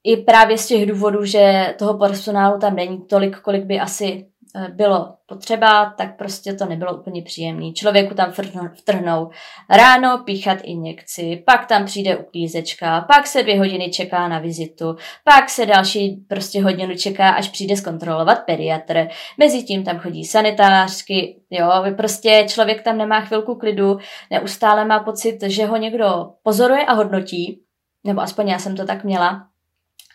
I 0.04 0.16
právě 0.16 0.58
z 0.58 0.66
těch 0.66 0.86
důvodů, 0.86 1.24
že 1.24 1.74
toho 1.78 1.98
personálu 1.98 2.60
tam 2.60 2.76
není 2.76 3.06
tolik, 3.06 3.40
kolik 3.40 3.64
by 3.64 3.80
asi 3.80 4.26
Eh, 4.26 4.29
bylo 4.74 5.14
potřeba, 5.26 5.94
tak 5.98 6.16
prostě 6.16 6.52
to 6.52 6.66
nebylo 6.66 6.96
úplně 6.96 7.22
příjemný. 7.22 7.74
Člověku 7.74 8.14
tam 8.14 8.32
vtrhnou 8.74 9.30
ráno 9.70 10.18
píchat 10.18 10.58
injekci, 10.62 11.42
pak 11.46 11.66
tam 11.66 11.84
přijde 11.84 12.16
uklízečka, 12.16 13.00
pak 13.00 13.26
se 13.26 13.42
dvě 13.42 13.58
hodiny 13.58 13.90
čeká 13.90 14.28
na 14.28 14.38
vizitu, 14.38 14.96
pak 15.24 15.50
se 15.50 15.66
další 15.66 16.24
prostě 16.28 16.62
hodinu 16.62 16.96
čeká, 16.96 17.30
až 17.30 17.48
přijde 17.48 17.76
zkontrolovat 17.76 18.38
pediatr. 18.46 19.08
Mezitím 19.38 19.84
tam 19.84 19.98
chodí 19.98 20.24
sanitářky, 20.24 21.40
jo, 21.50 21.70
prostě 21.96 22.46
člověk 22.48 22.82
tam 22.82 22.98
nemá 22.98 23.20
chvilku 23.20 23.54
klidu, 23.54 23.98
neustále 24.30 24.84
má 24.84 25.00
pocit, 25.00 25.38
že 25.42 25.66
ho 25.66 25.76
někdo 25.76 26.30
pozoruje 26.42 26.84
a 26.84 26.92
hodnotí, 26.92 27.60
nebo 28.04 28.20
aspoň 28.20 28.48
já 28.48 28.58
jsem 28.58 28.76
to 28.76 28.86
tak 28.86 29.04
měla. 29.04 29.46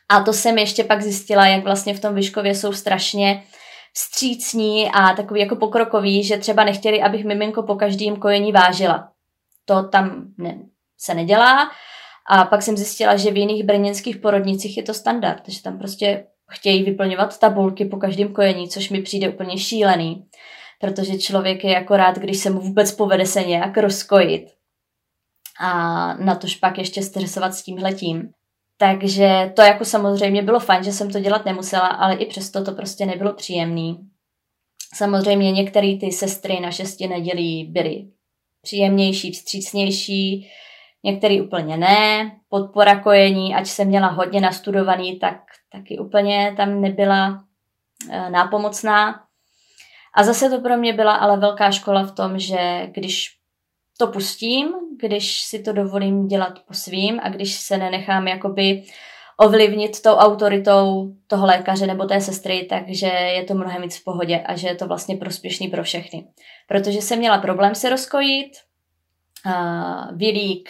A 0.10 0.24
to 0.24 0.34
jsem 0.34 0.58
ještě 0.58 0.84
pak 0.84 1.02
zjistila, 1.02 1.48
jak 1.48 1.64
vlastně 1.64 1.94
v 1.94 2.00
tom 2.00 2.16
Vyškově 2.16 2.56
jsou 2.56 2.74
strašně 2.74 3.44
vstřícní 3.98 4.92
a 4.92 5.14
takový 5.14 5.40
jako 5.40 5.56
pokrokový, 5.56 6.24
že 6.24 6.38
třeba 6.38 6.64
nechtěli, 6.64 7.02
abych 7.02 7.26
miminko 7.26 7.64
po 7.64 7.76
každém 7.76 8.16
kojení 8.16 8.52
vážila. 8.52 9.12
To 9.66 9.84
tam 9.84 10.28
ne, 10.38 10.60
se 10.98 11.14
nedělá. 11.14 11.72
A 12.30 12.46
pak 12.46 12.62
jsem 12.62 12.78
zjistila, 12.78 13.16
že 13.16 13.32
v 13.32 13.38
jiných 13.38 13.64
brněnských 13.64 14.18
porodnicích 14.18 14.78
je 14.78 14.84
to 14.84 14.94
standard, 14.94 15.50
že 15.50 15.62
tam 15.62 15.78
prostě 15.78 16.28
chtějí 16.52 16.84
vyplňovat 16.84 17.40
tabulky 17.40 17.86
po 17.86 17.98
každém 17.98 18.34
kojení, 18.34 18.70
což 18.70 18.90
mi 18.90 19.02
přijde 19.02 19.30
úplně 19.30 19.58
šílený, 19.58 20.26
protože 20.82 21.18
člověk 21.18 21.64
je 21.64 21.72
jako 21.72 21.98
rád, 21.98 22.18
když 22.18 22.38
se 22.38 22.50
mu 22.50 22.60
vůbec 22.60 22.92
povede 22.92 23.26
se 23.26 23.44
nějak 23.44 23.78
rozkojit. 23.78 24.46
A 25.60 26.14
na 26.14 26.36
to 26.36 26.48
pak 26.60 26.78
ještě 26.78 27.04
stresovat 27.04 27.54
s 27.54 27.64
tímhletím. 27.64 28.30
Takže 28.78 29.52
to 29.56 29.62
jako 29.62 29.86
samozřejmě 29.86 30.42
bylo 30.42 30.60
fajn, 30.60 30.84
že 30.84 30.92
jsem 30.92 31.12
to 31.12 31.20
dělat 31.20 31.46
nemusela, 31.46 31.88
ale 31.88 32.16
i 32.16 32.26
přesto 32.26 32.64
to 32.64 32.72
prostě 32.72 33.06
nebylo 33.06 33.34
příjemný. 33.34 34.10
Samozřejmě 34.96 35.52
některé 35.52 35.98
ty 36.00 36.12
sestry 36.12 36.60
na 36.60 36.72
šesti 36.72 37.08
nedělí 37.08 37.64
byly 37.64 38.08
příjemnější, 38.62 39.32
vstřícnější, 39.32 40.50
některé 41.04 41.42
úplně 41.42 41.78
ne. 41.78 42.32
Podpora 42.50 43.00
kojení, 43.00 43.56
ať 43.56 43.68
jsem 43.68 43.88
měla 43.88 44.08
hodně 44.08 44.42
nastudovaný, 44.42 45.20
tak 45.20 45.38
taky 45.72 46.00
úplně 46.00 46.54
tam 46.58 46.82
nebyla 46.82 47.44
e, 48.12 48.30
nápomocná. 48.30 49.22
A 50.16 50.24
zase 50.24 50.50
to 50.50 50.62
pro 50.62 50.78
mě 50.78 50.94
byla 50.94 51.16
ale 51.16 51.38
velká 51.38 51.72
škola 51.72 52.04
v 52.04 52.12
tom, 52.12 52.40
že 52.40 52.88
když 52.92 53.38
to 53.98 54.08
pustím, 54.08 54.74
když 55.00 55.42
si 55.42 55.60
to 55.60 55.74
dovolím 55.74 56.28
dělat 56.28 56.60
po 56.68 56.74
svým 56.74 57.20
a 57.24 57.30
když 57.30 57.56
se 57.56 57.78
nenechám 57.78 58.28
jakoby 58.28 58.84
ovlivnit 59.38 60.02
tou 60.02 60.14
autoritou 60.14 61.12
toho 61.28 61.46
lékaře 61.46 61.88
nebo 61.88 62.06
té 62.06 62.22
sestry, 62.22 62.68
takže 62.70 63.08
je 63.08 63.44
to 63.44 63.54
mnohem 63.54 63.82
víc 63.82 63.98
v 63.98 64.04
pohodě 64.04 64.40
a 64.40 64.56
že 64.56 64.68
je 64.68 64.76
to 64.76 64.88
vlastně 64.88 65.18
prospěšný 65.18 65.68
pro 65.68 65.84
všechny. 65.84 66.28
Protože 66.68 67.02
jsem 67.02 67.20
měla 67.20 67.38
problém 67.38 67.76
se 67.76 67.90
rozkojit, 67.90 68.52
Vilík 70.16 70.70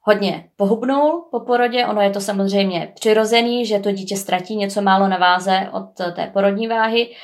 hodně 0.00 0.48
pohubnul 0.56 1.28
po 1.30 1.40
porodě, 1.40 1.86
ono 1.86 2.00
je 2.00 2.10
to 2.10 2.20
samozřejmě 2.20 2.92
přirozený, 2.94 3.66
že 3.66 3.78
to 3.78 3.92
dítě 3.92 4.16
ztratí 4.16 4.56
něco 4.56 4.82
málo 4.82 5.08
na 5.08 5.16
váze 5.16 5.68
od 5.72 6.14
té 6.14 6.30
porodní 6.32 6.68
váhy, 6.68 7.14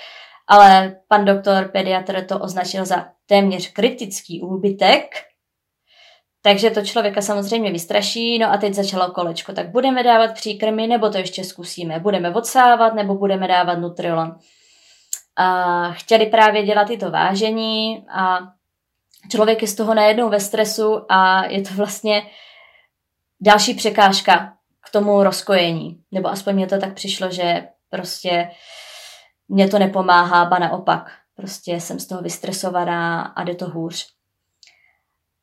ale 0.50 0.96
pan 1.08 1.24
doktor 1.24 1.68
pediatr 1.68 2.24
to 2.24 2.38
označil 2.38 2.84
za 2.84 3.08
téměř 3.26 3.72
kritický 3.72 4.42
úbytek, 4.42 5.04
takže 6.42 6.70
to 6.70 6.84
člověka 6.84 7.22
samozřejmě 7.22 7.72
vystraší, 7.72 8.38
no 8.38 8.52
a 8.52 8.56
teď 8.56 8.74
začalo 8.74 9.10
kolečko, 9.10 9.52
tak 9.52 9.70
budeme 9.70 10.02
dávat 10.02 10.34
příkrmy, 10.34 10.86
nebo 10.86 11.10
to 11.10 11.18
ještě 11.18 11.44
zkusíme, 11.44 12.00
budeme 12.00 12.34
odsávat, 12.34 12.94
nebo 12.94 13.14
budeme 13.14 13.48
dávat 13.48 13.74
Nutrilon. 13.74 14.36
A 15.36 15.90
chtěli 15.92 16.26
právě 16.26 16.62
dělat 16.62 16.90
i 16.90 16.98
to 16.98 17.10
vážení 17.10 18.04
a 18.14 18.38
člověk 19.30 19.62
je 19.62 19.68
z 19.68 19.74
toho 19.74 19.94
najednou 19.94 20.28
ve 20.28 20.40
stresu 20.40 21.06
a 21.08 21.44
je 21.44 21.62
to 21.62 21.74
vlastně 21.74 22.22
další 23.40 23.74
překážka 23.74 24.52
k 24.80 24.90
tomu 24.90 25.22
rozkojení. 25.22 26.00
Nebo 26.12 26.28
aspoň 26.28 26.54
mě 26.54 26.66
to 26.66 26.78
tak 26.78 26.94
přišlo, 26.94 27.30
že 27.30 27.68
prostě 27.90 28.50
mě 29.50 29.68
to 29.68 29.78
nepomáhá, 29.78 30.44
ba 30.44 30.58
naopak. 30.58 31.10
Prostě 31.36 31.72
jsem 31.72 31.98
z 31.98 32.06
toho 32.06 32.22
vystresovaná 32.22 33.22
a 33.22 33.44
jde 33.44 33.54
to 33.54 33.68
hůř. 33.68 34.06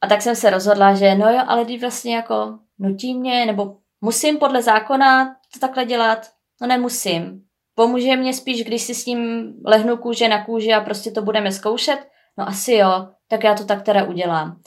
A 0.02 0.08
tak 0.08 0.22
jsem 0.22 0.36
se 0.36 0.50
rozhodla, 0.50 0.94
že 0.96 1.16
no 1.16 1.30
jo, 1.30 1.42
ale 1.48 1.64
když 1.64 1.82
vlastně 1.82 2.16
jako 2.16 2.60
nutí 2.80 3.14
mě, 3.14 3.46
nebo 3.46 3.78
musím 4.02 4.38
podle 4.38 4.62
zákona 4.62 5.36
to 5.54 5.60
takhle 5.60 5.86
dělat? 5.86 6.28
No 6.62 6.68
nemusím. 6.68 7.42
Pomůže 7.76 8.16
mě 8.16 8.34
spíš, 8.34 8.64
když 8.64 8.82
si 8.82 8.96
s 8.96 9.06
ním 9.06 9.54
lehnu 9.66 9.98
kůže 9.98 10.28
na 10.28 10.46
kůži 10.46 10.74
a 10.74 10.82
prostě 10.82 11.12
to 11.12 11.22
budeme 11.22 11.52
zkoušet? 11.52 12.08
No 12.38 12.48
asi 12.48 12.74
jo, 12.74 13.08
tak 13.28 13.44
já 13.44 13.56
to 13.56 13.66
tak 13.66 13.82
teda 13.82 14.04
udělám. 14.04 14.62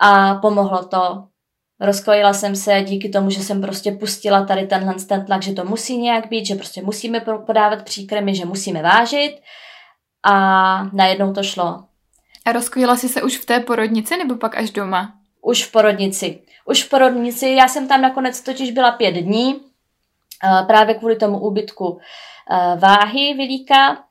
A 0.00 0.34
pomohlo 0.34 0.84
to. 0.84 1.28
Rozkojila 1.84 2.32
jsem 2.32 2.56
se 2.56 2.82
díky 2.82 3.08
tomu, 3.08 3.30
že 3.30 3.42
jsem 3.42 3.60
prostě 3.60 3.92
pustila 3.92 4.44
tady 4.44 4.66
tenhle 4.66 4.94
ten 4.94 5.26
tlak, 5.26 5.42
že 5.42 5.52
to 5.52 5.64
musí 5.64 5.96
nějak 5.96 6.28
být, 6.28 6.46
že 6.46 6.54
prostě 6.54 6.82
musíme 6.82 7.20
podávat 7.20 7.82
příkrmy, 7.82 8.34
že 8.34 8.44
musíme 8.44 8.82
vážit 8.82 9.40
a 10.22 10.84
najednou 10.92 11.32
to 11.32 11.42
šlo. 11.42 11.84
A 12.44 12.52
rozkojila 12.52 12.96
jsi 12.96 13.08
se 13.08 13.22
už 13.22 13.38
v 13.38 13.44
té 13.44 13.60
porodnici 13.60 14.16
nebo 14.16 14.36
pak 14.36 14.56
až 14.56 14.70
doma? 14.70 15.14
Už 15.42 15.64
v 15.64 15.72
porodnici. 15.72 16.42
Už 16.64 16.84
v 16.84 16.88
porodnici, 16.88 17.48
já 17.48 17.68
jsem 17.68 17.88
tam 17.88 18.00
nakonec 18.00 18.40
totiž 18.40 18.70
byla 18.70 18.90
pět 18.90 19.12
dní, 19.12 19.60
eh, 20.44 20.64
právě 20.66 20.94
kvůli 20.94 21.16
tomu 21.16 21.38
úbytku 21.38 21.98
eh, 22.50 22.76
váhy 22.78 23.34
vylíka, 23.34 24.03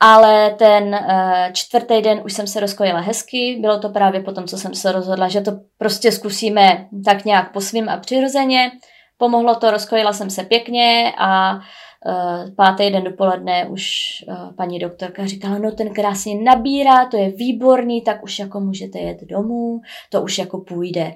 ale 0.00 0.50
ten 0.50 0.84
uh, 0.94 1.52
čtvrtý 1.52 2.02
den 2.02 2.20
už 2.24 2.32
jsem 2.32 2.46
se 2.46 2.60
rozkojila 2.60 3.00
hezky, 3.00 3.58
bylo 3.60 3.78
to 3.78 3.88
právě 3.88 4.20
potom, 4.20 4.44
co 4.44 4.58
jsem 4.58 4.74
se 4.74 4.92
rozhodla, 4.92 5.28
že 5.28 5.40
to 5.40 5.52
prostě 5.78 6.12
zkusíme 6.12 6.88
tak 7.04 7.24
nějak 7.24 7.52
po 7.52 7.60
svým 7.60 7.88
a 7.88 7.96
přirozeně. 7.96 8.70
Pomohlo 9.16 9.54
to, 9.54 9.70
rozkojila 9.70 10.12
jsem 10.12 10.30
se 10.30 10.44
pěkně 10.44 11.12
a 11.18 11.54
uh, 11.54 12.54
pátý 12.56 12.90
den 12.90 13.04
dopoledne 13.04 13.66
už 13.66 13.84
uh, 14.28 14.54
paní 14.56 14.78
doktorka 14.78 15.26
říkala, 15.26 15.58
no 15.58 15.72
ten 15.72 15.94
krásně 15.94 16.42
nabírá, 16.42 17.06
to 17.06 17.16
je 17.16 17.30
výborný, 17.30 18.02
tak 18.02 18.22
už 18.22 18.38
jako 18.38 18.60
můžete 18.60 18.98
jet 18.98 19.18
domů, 19.22 19.80
to 20.10 20.22
už 20.22 20.38
jako 20.38 20.58
půjde. 20.58 21.14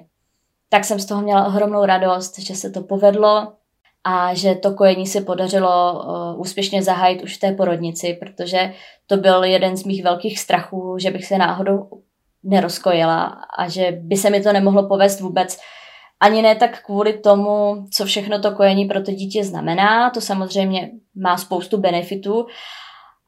Tak 0.69 0.85
jsem 0.85 0.99
z 0.99 1.05
toho 1.05 1.21
měla 1.21 1.47
ohromnou 1.47 1.85
radost, 1.85 2.39
že 2.39 2.55
se 2.55 2.69
to 2.69 2.81
povedlo 2.81 3.53
a 4.03 4.33
že 4.33 4.55
to 4.55 4.73
kojení 4.73 5.07
se 5.07 5.21
podařilo 5.21 5.93
uh, 5.93 6.41
úspěšně 6.41 6.83
zahájit 6.83 7.23
už 7.23 7.37
v 7.37 7.39
té 7.39 7.51
porodnici, 7.51 8.17
protože 8.19 8.73
to 9.07 9.17
byl 9.17 9.43
jeden 9.43 9.77
z 9.77 9.83
mých 9.83 10.03
velkých 10.03 10.39
strachů, 10.39 10.95
že 10.99 11.11
bych 11.11 11.25
se 11.25 11.37
náhodou 11.37 11.89
nerozkojila 12.43 13.23
a 13.57 13.67
že 13.67 13.91
by 14.01 14.17
se 14.17 14.29
mi 14.29 14.41
to 14.41 14.53
nemohlo 14.53 14.87
povést 14.87 15.19
vůbec. 15.19 15.57
Ani 16.19 16.41
ne 16.41 16.55
tak 16.55 16.83
kvůli 16.85 17.13
tomu, 17.13 17.85
co 17.93 18.05
všechno 18.05 18.41
to 18.41 18.51
kojení 18.51 18.85
pro 18.85 19.03
to 19.03 19.11
dítě 19.11 19.43
znamená, 19.43 20.09
to 20.09 20.21
samozřejmě 20.21 20.91
má 21.15 21.37
spoustu 21.37 21.77
benefitů, 21.77 22.45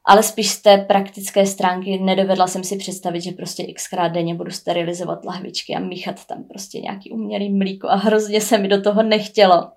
ale 0.04 0.22
spíš 0.22 0.50
z 0.50 0.62
té 0.62 0.78
praktické 0.78 1.46
stránky 1.46 1.98
nedovedla 1.98 2.46
jsem 2.46 2.64
si 2.64 2.76
představit, 2.76 3.20
že 3.20 3.32
prostě 3.32 3.72
xkrát 3.72 4.12
denně 4.12 4.34
budu 4.34 4.50
sterilizovat 4.50 5.24
lahvičky 5.24 5.74
a 5.74 5.80
míchat 5.80 6.26
tam 6.26 6.44
prostě 6.44 6.80
nějaký 6.80 7.10
umělý 7.10 7.52
mlíko 7.52 7.88
a 7.88 7.96
hrozně 7.96 8.40
se 8.40 8.58
mi 8.58 8.68
do 8.68 8.82
toho 8.82 9.02
nechtělo. 9.02 9.70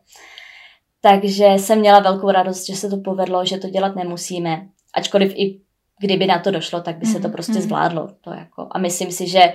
Takže 1.02 1.45
jsem 1.45 1.80
měla 1.80 2.00
velkou 2.00 2.32
radost, 2.32 2.66
že 2.66 2.76
se 2.76 2.89
to 2.89 2.97
povedlo, 2.97 3.45
že 3.45 3.58
to 3.58 3.70
dělat 3.70 3.95
nemusíme. 3.95 4.68
Ačkoliv 4.93 5.34
i 5.36 5.62
kdyby 6.00 6.28
na 6.28 6.39
to 6.39 6.52
došlo, 6.52 6.82
tak 6.82 6.97
by 6.97 7.06
se 7.06 7.20
to 7.20 7.28
mhm, 7.28 7.32
prostě 7.32 7.54
mhm. 7.54 7.62
zvládlo. 7.62 8.08
To 8.22 8.32
jako. 8.32 8.68
A 8.72 8.80
myslím 8.80 9.12
si, 9.12 9.28
že 9.28 9.54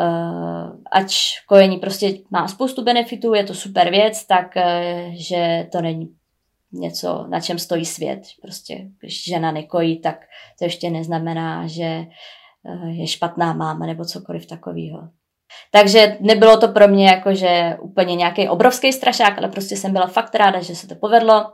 uh, 0.00 0.76
ač 0.92 1.40
kojení 1.46 1.76
prostě 1.76 2.14
má 2.30 2.48
spoustu 2.48 2.84
benefitů, 2.84 3.34
je 3.34 3.44
to 3.44 3.54
super 3.54 3.90
věc, 3.90 4.26
tak 4.26 4.52
uh, 4.56 5.14
že 5.14 5.68
to 5.72 5.80
není 5.80 6.14
něco, 6.72 7.26
na 7.28 7.40
čem 7.40 7.58
stojí 7.58 7.84
svět. 7.84 8.20
Prostě 8.42 8.88
když 9.00 9.24
žena 9.24 9.52
nekojí, 9.52 10.00
tak 10.00 10.20
to 10.58 10.64
ještě 10.64 10.90
neznamená, 10.90 11.66
že 11.66 12.04
uh, 12.62 12.88
je 12.88 13.06
špatná 13.06 13.52
máma 13.52 13.86
nebo 13.86 14.04
cokoliv 14.04 14.46
takového. 14.46 15.08
Takže 15.70 16.16
nebylo 16.20 16.56
to 16.56 16.68
pro 16.68 16.88
mě 16.88 17.08
jakože 17.08 17.76
úplně 17.80 18.16
nějaký 18.16 18.48
obrovský 18.48 18.92
strašák, 18.92 19.38
ale 19.38 19.48
prostě 19.48 19.76
jsem 19.76 19.92
byla 19.92 20.06
fakt 20.06 20.34
ráda, 20.34 20.60
že 20.60 20.74
se 20.74 20.86
to 20.86 20.94
povedlo. 20.94 21.52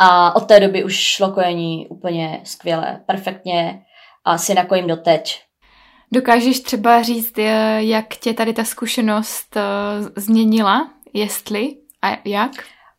A 0.00 0.36
od 0.36 0.40
té 0.40 0.60
doby 0.60 0.84
už 0.84 0.94
šlo 0.94 1.32
kojení 1.32 1.88
úplně 1.88 2.40
skvěle, 2.44 3.00
perfektně 3.06 3.82
a 4.24 4.38
si 4.38 4.54
nakojím 4.54 4.86
doteď. 4.86 5.42
Dokážeš 6.12 6.60
třeba 6.60 7.02
říct, 7.02 7.38
eh, 7.38 7.82
jak 7.82 8.16
tě 8.16 8.34
tady 8.34 8.52
ta 8.52 8.64
zkušenost 8.64 9.56
eh, 9.56 9.62
změnila, 10.20 10.90
jestli 11.12 11.76
a 12.02 12.18
jak? 12.24 12.50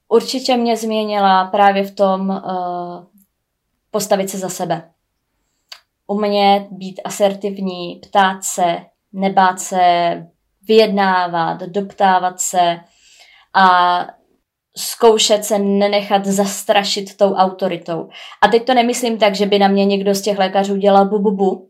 Určitě 0.08 0.58
mě 0.58 0.78
změnila 0.78 1.46
právě 1.46 1.84
v 1.84 1.96
tom 1.96 2.30
uh, 2.30 3.06
postavit 3.92 4.30
se 4.30 4.38
za 4.38 4.50
sebe. 4.50 4.92
Umět 6.08 6.68
být 6.72 7.02
asertivní, 7.04 8.02
ptát 8.08 8.44
se, 8.44 8.78
nebát 9.16 9.60
se 9.60 9.80
vyjednávat, 10.68 11.60
doptávat 11.62 12.40
se 12.40 12.80
a 13.56 14.00
zkoušet 14.78 15.46
se 15.46 15.60
nenechat 15.60 16.26
zastrašit 16.26 17.18
tou 17.18 17.34
autoritou. 17.34 18.10
A 18.42 18.48
teď 18.48 18.66
to 18.66 18.74
nemyslím 18.74 19.18
tak, 19.18 19.36
že 19.36 19.46
by 19.46 19.60
na 19.60 19.68
mě 19.68 19.86
někdo 19.86 20.16
z 20.16 20.22
těch 20.22 20.38
lékařů 20.38 20.76
dělal 20.76 21.06
bu, 21.06 21.20
bu, 21.20 21.32
bu 21.32 21.70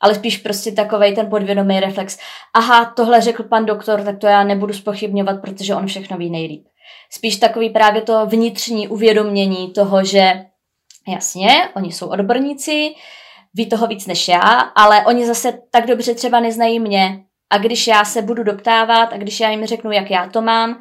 ale 0.00 0.14
spíš 0.14 0.36
prostě 0.36 0.72
takovej 0.72 1.14
ten 1.14 1.30
podvědomý 1.30 1.80
reflex. 1.80 2.18
Aha, 2.54 2.92
tohle 2.96 3.20
řekl 3.20 3.42
pan 3.42 3.66
doktor, 3.66 4.02
tak 4.02 4.18
to 4.18 4.26
já 4.26 4.44
nebudu 4.44 4.72
spochybňovat, 4.72 5.40
protože 5.40 5.74
on 5.74 5.86
všechno 5.86 6.16
ví 6.16 6.30
nejlíp. 6.30 6.66
Spíš 7.10 7.36
takový 7.36 7.70
právě 7.70 8.02
to 8.02 8.26
vnitřní 8.26 8.88
uvědomění 8.88 9.72
toho, 9.72 10.04
že 10.04 10.44
jasně, 11.08 11.48
oni 11.76 11.92
jsou 11.92 12.08
odborníci, 12.08 12.94
ví 13.56 13.68
toho 13.68 13.86
víc 13.86 14.06
než 14.06 14.28
já, 14.28 14.40
ale 14.60 15.06
oni 15.06 15.26
zase 15.26 15.58
tak 15.70 15.86
dobře 15.86 16.14
třeba 16.14 16.40
neznají 16.40 16.80
mě. 16.80 17.22
A 17.50 17.58
když 17.58 17.86
já 17.86 18.04
se 18.04 18.22
budu 18.22 18.42
doptávat 18.42 19.12
a 19.12 19.16
když 19.16 19.40
já 19.40 19.50
jim 19.50 19.66
řeknu, 19.66 19.92
jak 19.92 20.10
já 20.10 20.28
to 20.28 20.42
mám, 20.42 20.80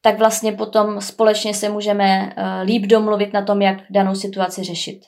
tak 0.00 0.18
vlastně 0.18 0.52
potom 0.52 1.00
společně 1.00 1.54
se 1.54 1.68
můžeme 1.68 2.34
uh, 2.36 2.66
líp 2.66 2.82
domluvit 2.82 3.32
na 3.32 3.42
tom, 3.42 3.62
jak 3.62 3.76
danou 3.90 4.14
situaci 4.14 4.64
řešit. 4.64 5.00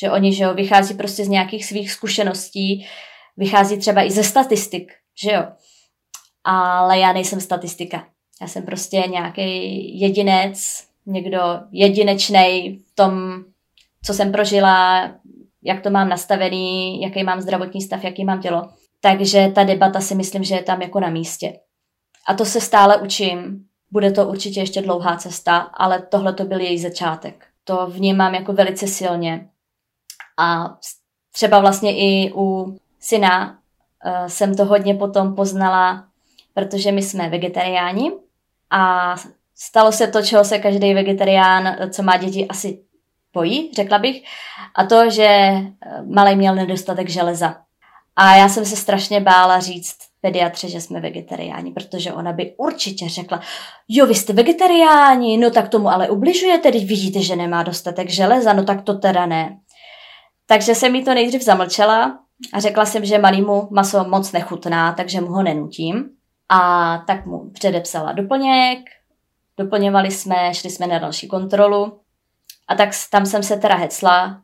Že 0.00 0.10
oni, 0.10 0.34
že 0.34 0.44
jo, 0.44 0.54
vychází 0.54 0.94
prostě 0.94 1.24
z 1.24 1.28
nějakých 1.28 1.66
svých 1.66 1.92
zkušeností, 1.92 2.86
vychází 3.36 3.78
třeba 3.78 4.02
i 4.02 4.10
ze 4.10 4.24
statistik, 4.24 4.92
že 5.22 5.32
jo. 5.32 5.44
Ale 6.44 6.98
já 6.98 7.12
nejsem 7.12 7.40
statistika. 7.40 8.06
Já 8.40 8.48
jsem 8.48 8.62
prostě 8.62 8.96
nějaký 8.96 10.00
jedinec, 10.00 10.84
někdo 11.06 11.40
jedinečný 11.72 12.80
v 12.92 12.94
tom, 12.94 13.44
co 14.04 14.14
jsem 14.14 14.32
prožila, 14.32 15.10
jak 15.64 15.80
to 15.80 15.90
mám 15.90 16.08
nastavený, 16.08 17.00
jaký 17.02 17.24
mám 17.24 17.40
zdravotní 17.40 17.82
stav, 17.82 18.04
jaký 18.04 18.24
mám 18.24 18.40
tělo. 18.40 18.68
Takže 19.00 19.52
ta 19.54 19.64
debata 19.64 20.00
si 20.00 20.14
myslím, 20.14 20.44
že 20.44 20.54
je 20.54 20.62
tam 20.62 20.82
jako 20.82 21.00
na 21.00 21.10
místě. 21.10 21.52
A 22.28 22.34
to 22.34 22.44
se 22.44 22.60
stále 22.60 22.96
učím. 22.96 23.64
Bude 23.90 24.10
to 24.10 24.28
určitě 24.28 24.60
ještě 24.60 24.82
dlouhá 24.82 25.16
cesta, 25.16 25.56
ale 25.56 26.02
tohle 26.02 26.32
to 26.32 26.44
byl 26.44 26.60
její 26.60 26.78
začátek. 26.78 27.46
To 27.64 27.86
vnímám 27.86 28.34
jako 28.34 28.52
velice 28.52 28.86
silně. 28.86 29.48
A 30.38 30.76
třeba 31.32 31.60
vlastně 31.60 31.96
i 31.96 32.32
u 32.34 32.76
syna 33.00 33.50
uh, 33.50 34.26
jsem 34.26 34.54
to 34.54 34.64
hodně 34.64 34.94
potom 34.94 35.34
poznala, 35.34 36.04
protože 36.54 36.92
my 36.92 37.02
jsme 37.02 37.28
vegetariáni 37.28 38.12
a 38.70 39.14
stalo 39.54 39.92
se 39.92 40.06
to, 40.06 40.22
čeho 40.22 40.44
se 40.44 40.58
každý 40.58 40.94
vegetarián, 40.94 41.76
co 41.90 42.02
má 42.02 42.16
děti, 42.16 42.48
asi 42.48 42.82
bojí, 43.34 43.70
řekla 43.74 43.98
bych, 43.98 44.22
a 44.74 44.84
to, 44.84 45.10
že 45.10 45.24
eh, 45.24 45.72
malý 46.08 46.36
měl 46.36 46.54
nedostatek 46.54 47.08
železa. 47.08 47.56
A 48.16 48.36
já 48.36 48.48
jsem 48.48 48.64
se 48.64 48.76
strašně 48.76 49.20
bála 49.20 49.60
říct 49.60 49.96
pediatře, 50.20 50.68
že 50.68 50.80
jsme 50.80 51.00
vegetariáni, 51.00 51.72
protože 51.72 52.12
ona 52.12 52.32
by 52.32 52.54
určitě 52.56 53.08
řekla, 53.08 53.40
jo, 53.88 54.06
vy 54.06 54.14
jste 54.14 54.32
vegetariáni, 54.32 55.36
no 55.36 55.50
tak 55.50 55.68
tomu 55.68 55.88
ale 55.88 56.10
ubližujete, 56.10 56.72
teď 56.72 56.86
vidíte, 56.86 57.20
že 57.20 57.36
nemá 57.36 57.62
dostatek 57.62 58.10
železa, 58.10 58.52
no 58.52 58.64
tak 58.64 58.82
to 58.82 58.94
teda 58.94 59.26
ne. 59.26 59.58
Takže 60.46 60.74
jsem 60.74 60.92
mi 60.92 61.02
to 61.02 61.14
nejdřív 61.14 61.42
zamlčela 61.42 62.18
a 62.52 62.60
řekla 62.60 62.86
jsem, 62.86 63.04
že 63.04 63.18
malýmu 63.18 63.68
maso 63.70 64.04
moc 64.04 64.32
nechutná, 64.32 64.92
takže 64.92 65.20
mu 65.20 65.26
ho 65.26 65.42
nenutím. 65.42 66.04
A 66.48 66.98
tak 67.06 67.26
mu 67.26 67.50
předepsala 67.50 68.12
doplněk, 68.12 68.78
doplňovali 69.58 70.10
jsme, 70.10 70.54
šli 70.54 70.70
jsme 70.70 70.86
na 70.86 70.98
další 70.98 71.28
kontrolu 71.28 72.00
a 72.68 72.74
tak 72.74 72.90
tam 73.10 73.26
jsem 73.26 73.42
se 73.42 73.56
teda 73.56 73.74
hecla 73.74 74.40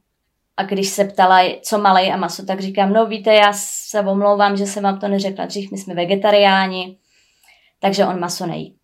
a 0.57 0.63
když 0.63 0.89
se 0.89 1.05
ptala, 1.05 1.41
co 1.63 1.79
malej 1.79 2.13
a 2.13 2.17
maso, 2.17 2.47
tak 2.47 2.61
říkám, 2.61 2.93
no 2.93 3.07
víte, 3.07 3.35
já 3.35 3.53
se 3.53 4.01
omlouvám, 4.01 4.57
že 4.57 4.67
jsem 4.67 4.83
vám 4.83 5.01
to 5.01 5.09
neřekla 5.09 5.47
dřív, 5.47 5.71
my 5.71 5.79
jsme 5.79 5.95
vegetariáni, 5.95 6.99
takže 7.81 8.07
on 8.07 8.21
maso 8.21 8.47
nejí. 8.47 8.77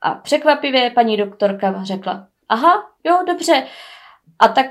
A 0.00 0.14
překvapivě 0.14 0.90
paní 0.90 1.16
doktorka 1.16 1.84
řekla, 1.84 2.28
aha, 2.48 2.82
jo, 3.04 3.18
dobře, 3.26 3.66
a 4.38 4.48
tak 4.48 4.66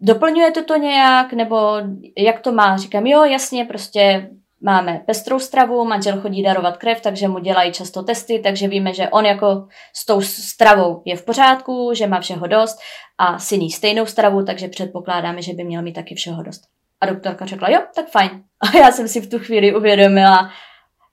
doplňujete 0.00 0.62
to 0.62 0.76
nějak, 0.76 1.32
nebo 1.32 1.76
jak 2.18 2.40
to 2.40 2.52
má? 2.52 2.76
Říkám, 2.76 3.06
jo, 3.06 3.24
jasně, 3.24 3.64
prostě 3.64 4.30
máme 4.66 5.00
pestrou 5.06 5.38
stravu, 5.38 5.84
manžel 5.84 6.20
chodí 6.20 6.42
darovat 6.42 6.76
krev, 6.76 7.00
takže 7.00 7.28
mu 7.28 7.38
dělají 7.38 7.72
často 7.72 8.02
testy, 8.02 8.38
takže 8.38 8.68
víme, 8.68 8.94
že 8.94 9.08
on 9.08 9.26
jako 9.26 9.66
s 9.94 10.06
tou 10.06 10.20
stravou 10.20 11.02
je 11.04 11.16
v 11.16 11.24
pořádku, 11.24 11.90
že 11.94 12.06
má 12.06 12.20
všeho 12.20 12.46
dost 12.46 12.78
a 13.18 13.38
syní 13.38 13.70
stejnou 13.70 14.06
stravu, 14.06 14.44
takže 14.44 14.68
předpokládáme, 14.68 15.42
že 15.42 15.52
by 15.52 15.64
měl 15.64 15.82
mít 15.82 15.92
taky 15.92 16.14
všeho 16.14 16.42
dost. 16.42 16.62
A 17.00 17.06
doktorka 17.06 17.46
řekla, 17.46 17.70
jo, 17.70 17.80
tak 17.94 18.08
fajn. 18.08 18.30
A 18.60 18.76
já 18.76 18.92
jsem 18.92 19.08
si 19.08 19.20
v 19.20 19.30
tu 19.30 19.38
chvíli 19.38 19.74
uvědomila, 19.74 20.50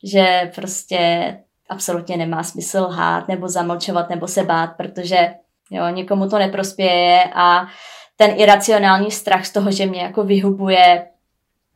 že 0.03 0.51
prostě 0.55 0.99
absolutně 1.69 2.17
nemá 2.17 2.43
smysl 2.43 2.77
lhát 2.77 3.27
nebo 3.27 3.49
zamlčovat 3.49 4.09
nebo 4.09 4.27
se 4.27 4.43
bát, 4.43 4.69
protože 4.77 5.33
jo, 5.71 5.89
někomu 5.89 6.29
to 6.29 6.39
neprospěje 6.39 7.23
a 7.35 7.65
ten 8.15 8.31
iracionální 8.35 9.11
strach 9.11 9.45
z 9.45 9.51
toho, 9.51 9.71
že 9.71 9.85
mě 9.85 10.01
jako 10.01 10.23
vyhubuje, 10.23 11.07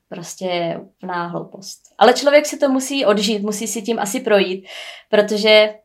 prostě 0.09 0.79
úplná 0.81 1.27
hloupost. 1.27 1.81
Ale 1.97 2.13
člověk 2.13 2.45
si 2.45 2.57
to 2.57 2.69
musí 2.69 3.05
odžít, 3.05 3.41
musí 3.41 3.67
si 3.67 3.81
tím 3.81 3.99
asi 3.99 4.19
projít, 4.19 4.67
protože 5.09 5.75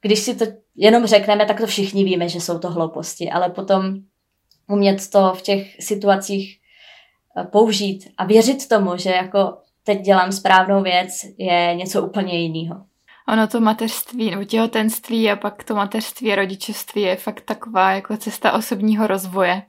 když 0.00 0.18
si 0.18 0.34
to 0.34 0.44
jenom 0.76 1.06
řekneme, 1.06 1.46
tak 1.46 1.60
to 1.60 1.66
všichni 1.66 2.04
víme, 2.04 2.28
že 2.28 2.40
jsou 2.40 2.58
to 2.58 2.70
hlouposti, 2.70 3.30
ale 3.30 3.50
potom 3.50 3.94
umět 4.68 5.10
to 5.10 5.32
v 5.34 5.42
těch 5.42 5.76
situacích 5.80 6.60
eh, 7.36 7.44
použít 7.44 8.08
a 8.18 8.24
věřit 8.24 8.68
tomu, 8.68 8.96
že 8.96 9.10
jako 9.10 9.56
teď 9.84 10.00
dělám 10.00 10.32
správnou 10.32 10.82
věc, 10.82 11.12
je 11.38 11.74
něco 11.74 12.02
úplně 12.02 12.40
jiného. 12.40 12.84
Ono 13.28 13.46
to 13.48 13.60
mateřství 13.60 14.30
nebo 14.30 14.44
těhotenství 14.44 15.30
a 15.30 15.36
pak 15.36 15.64
to 15.64 15.74
mateřství 15.74 16.32
a 16.32 16.36
rodičovství 16.36 17.02
je 17.02 17.16
fakt 17.16 17.40
taková 17.40 17.92
jako 17.92 18.16
cesta 18.16 18.52
osobního 18.52 19.06
rozvoje. 19.06 19.62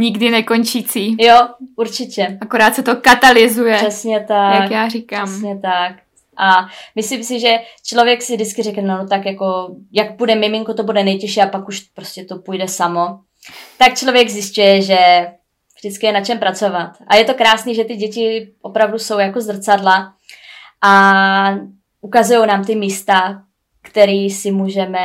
Nikdy 0.00 0.30
nekončící. 0.30 1.16
Jo, 1.20 1.38
určitě. 1.76 2.38
Akorát 2.40 2.74
se 2.74 2.82
to 2.82 2.96
katalyzuje. 2.96 3.76
Přesně 3.76 4.24
tak. 4.28 4.60
Jak 4.62 4.70
já 4.70 4.88
říkám. 4.88 5.28
Přesně 5.28 5.58
tak. 5.58 5.92
A 6.36 6.68
myslím 6.94 7.24
si, 7.24 7.40
že 7.40 7.58
člověk 7.84 8.22
si 8.22 8.34
vždycky 8.34 8.62
řekne, 8.62 8.82
no, 8.82 9.06
tak 9.08 9.26
jako, 9.26 9.76
jak 9.92 10.16
bude 10.16 10.34
miminko, 10.34 10.74
to 10.74 10.82
bude 10.82 11.04
nejtěžší 11.04 11.40
a 11.40 11.46
pak 11.46 11.68
už 11.68 11.80
prostě 11.80 12.24
to 12.24 12.38
půjde 12.38 12.68
samo. 12.68 13.18
Tak 13.78 13.94
člověk 13.94 14.28
zjišťuje, 14.28 14.82
že 14.82 14.98
vždycky 15.76 16.06
je 16.06 16.12
na 16.12 16.20
čem 16.20 16.38
pracovat. 16.38 16.90
A 17.06 17.16
je 17.16 17.24
to 17.24 17.34
krásný, 17.34 17.74
že 17.74 17.84
ty 17.84 17.96
děti 17.96 18.52
opravdu 18.62 18.98
jsou 18.98 19.18
jako 19.18 19.40
zrcadla 19.40 20.12
a 20.82 21.54
ukazují 22.00 22.46
nám 22.46 22.64
ty 22.64 22.74
místa, 22.74 23.42
který 23.82 24.30
si 24.30 24.50
můžeme 24.50 25.00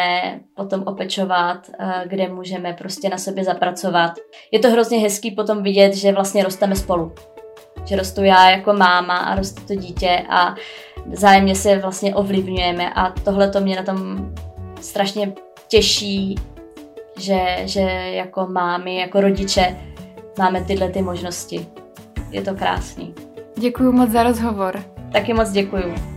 potom 0.55 0.83
opečovat, 0.85 1.57
eh, 1.79 2.03
kde 2.07 2.29
můžeme 2.29 2.73
prostě 2.73 3.09
na 3.09 3.17
sobě 3.17 3.43
zapracovat. 3.43 4.11
Je 4.51 4.59
to 4.59 4.69
hrozně 4.69 4.97
hezký 4.97 5.31
potom 5.31 5.63
vidět, 5.63 5.95
že 5.95 6.11
vlastně 6.11 6.43
rosteme 6.43 6.75
spolu. 6.75 7.11
Že 7.85 7.95
rostu 7.95 8.23
já 8.23 8.49
jako 8.49 8.73
máma 8.73 9.17
a 9.17 9.35
roste 9.35 9.61
to 9.61 9.75
dítě 9.75 10.25
a 10.29 10.55
zájemně 11.13 11.55
se 11.55 11.77
vlastně 11.77 12.15
ovlivňujeme 12.15 12.93
a 12.93 13.09
tohle 13.09 13.49
to 13.49 13.59
mě 13.59 13.75
na 13.75 13.83
tom 13.83 14.29
strašně 14.81 15.33
těší, 15.67 16.35
že, 17.19 17.57
že 17.65 17.81
jako 18.11 18.47
mámy, 18.47 18.95
jako 18.95 19.21
rodiče 19.21 19.77
máme 20.39 20.63
tyhle 20.63 20.89
ty 20.89 21.01
možnosti. 21.01 21.67
Je 22.31 22.41
to 22.41 22.55
krásný. 22.55 23.13
Děkuji 23.57 23.91
moc 23.91 24.09
za 24.09 24.23
rozhovor. 24.23 24.83
Taky 25.11 25.33
moc 25.33 25.51
děkuju. 25.51 26.14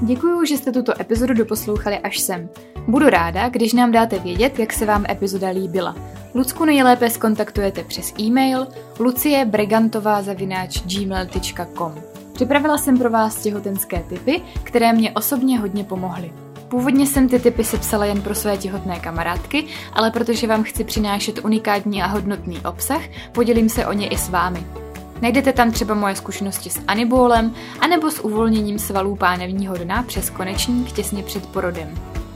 Děkuji, 0.00 0.46
že 0.46 0.56
jste 0.56 0.72
tuto 0.72 1.00
epizodu 1.00 1.34
doposlouchali 1.34 1.98
až 1.98 2.18
sem. 2.18 2.48
Budu 2.88 3.08
ráda, 3.08 3.48
když 3.48 3.72
nám 3.72 3.92
dáte 3.92 4.18
vědět, 4.18 4.58
jak 4.58 4.72
se 4.72 4.86
vám 4.86 5.04
epizoda 5.08 5.48
líbila. 5.48 5.96
Lucku 6.34 6.64
nejlépe 6.64 7.10
skontaktujete 7.10 7.84
přes 7.84 8.12
e-mail 8.20 8.66
luciebregantová.gmail.com 9.00 11.94
Připravila 12.32 12.78
jsem 12.78 12.98
pro 12.98 13.10
vás 13.10 13.42
těhotenské 13.42 14.04
typy, 14.08 14.42
které 14.62 14.92
mě 14.92 15.12
osobně 15.12 15.58
hodně 15.58 15.84
pomohly. 15.84 16.32
Původně 16.68 17.06
jsem 17.06 17.28
ty 17.28 17.38
typy 17.38 17.64
sepsala 17.64 18.04
jen 18.04 18.22
pro 18.22 18.34
své 18.34 18.56
těhotné 18.56 19.00
kamarádky, 19.00 19.66
ale 19.92 20.10
protože 20.10 20.46
vám 20.46 20.62
chci 20.62 20.84
přinášet 20.84 21.44
unikátní 21.44 22.02
a 22.02 22.06
hodnotný 22.06 22.58
obsah, 22.58 23.02
podělím 23.32 23.68
se 23.68 23.86
o 23.86 23.92
ně 23.92 24.08
i 24.08 24.18
s 24.18 24.28
vámi. 24.28 24.83
Najdete 25.24 25.52
tam 25.52 25.72
třeba 25.72 25.94
moje 25.94 26.16
zkušenosti 26.16 26.70
s 26.70 26.80
anibólem, 26.88 27.54
anebo 27.80 28.10
s 28.10 28.24
uvolněním 28.24 28.78
svalů 28.78 29.16
pánevního 29.16 29.76
dna 29.76 30.02
přes 30.02 30.30
konečník 30.30 30.92
těsně 30.92 31.22
před 31.22 31.46
porodem. 31.46 31.94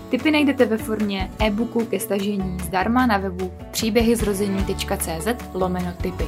Tipy 0.09 0.30
najdete 0.30 0.64
ve 0.64 0.78
formě 0.78 1.30
e-booku 1.41 1.84
ke 1.84 2.01
stažení 2.01 2.59
zdarma 2.64 3.07
na 3.07 3.18
webu 3.18 3.53
příběhyzrození.cz 3.70 5.26
lomeno 5.55 5.93
tipy. 6.03 6.24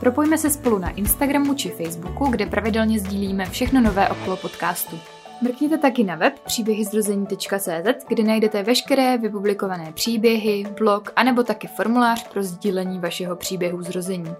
Propojme 0.00 0.38
se 0.38 0.50
spolu 0.50 0.78
na 0.78 0.90
Instagramu 0.90 1.54
či 1.54 1.68
Facebooku, 1.68 2.26
kde 2.26 2.46
pravidelně 2.46 2.98
sdílíme 2.98 3.46
všechno 3.46 3.80
nové 3.80 4.08
okolo 4.08 4.36
podcastu. 4.36 4.98
Mrkněte 5.42 5.78
taky 5.78 6.04
na 6.04 6.14
web 6.14 6.38
příběhyzrození.cz, 6.38 8.04
kde 8.08 8.22
najdete 8.22 8.62
veškeré 8.62 9.18
vypublikované 9.18 9.92
příběhy, 9.92 10.66
blog 10.78 11.12
anebo 11.16 11.42
taky 11.42 11.66
formulář 11.66 12.28
pro 12.28 12.42
sdílení 12.42 12.98
vašeho 12.98 13.36
příběhu 13.36 13.82
zrození. 13.82 14.34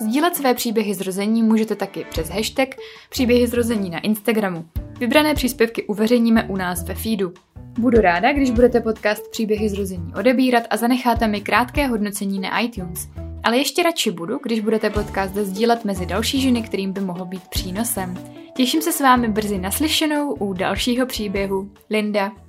Sdílet 0.00 0.36
své 0.36 0.54
příběhy 0.54 0.94
zrození 0.94 1.42
můžete 1.42 1.76
taky 1.76 2.06
přes 2.10 2.28
hashtag 2.28 2.68
příběhy 3.10 3.46
zrození 3.46 3.90
na 3.90 3.98
Instagramu. 3.98 4.64
Vybrané 4.98 5.34
příspěvky 5.34 5.82
uveřejníme 5.82 6.44
u 6.44 6.56
nás 6.56 6.82
ve 6.82 6.94
feedu. 6.94 7.32
Budu 7.78 8.00
ráda, 8.00 8.32
když 8.32 8.50
budete 8.50 8.80
podcast 8.80 9.30
Příběhy 9.30 9.68
zrození 9.68 10.12
odebírat 10.18 10.62
a 10.70 10.76
zanecháte 10.76 11.28
mi 11.28 11.40
krátké 11.40 11.86
hodnocení 11.86 12.38
na 12.38 12.60
iTunes. 12.60 13.08
Ale 13.42 13.58
ještě 13.58 13.82
radši 13.82 14.10
budu, 14.10 14.38
když 14.42 14.60
budete 14.60 14.90
podcast 14.90 15.34
sdílet 15.34 15.84
mezi 15.84 16.06
další 16.06 16.40
ženy, 16.40 16.62
kterým 16.62 16.92
by 16.92 17.00
mohl 17.00 17.24
být 17.24 17.48
přínosem. 17.48 18.18
Těším 18.56 18.82
se 18.82 18.92
s 18.92 19.00
vámi 19.00 19.28
brzy 19.28 19.58
naslyšenou 19.58 20.32
u 20.32 20.52
dalšího 20.52 21.06
příběhu. 21.06 21.70
Linda. 21.90 22.43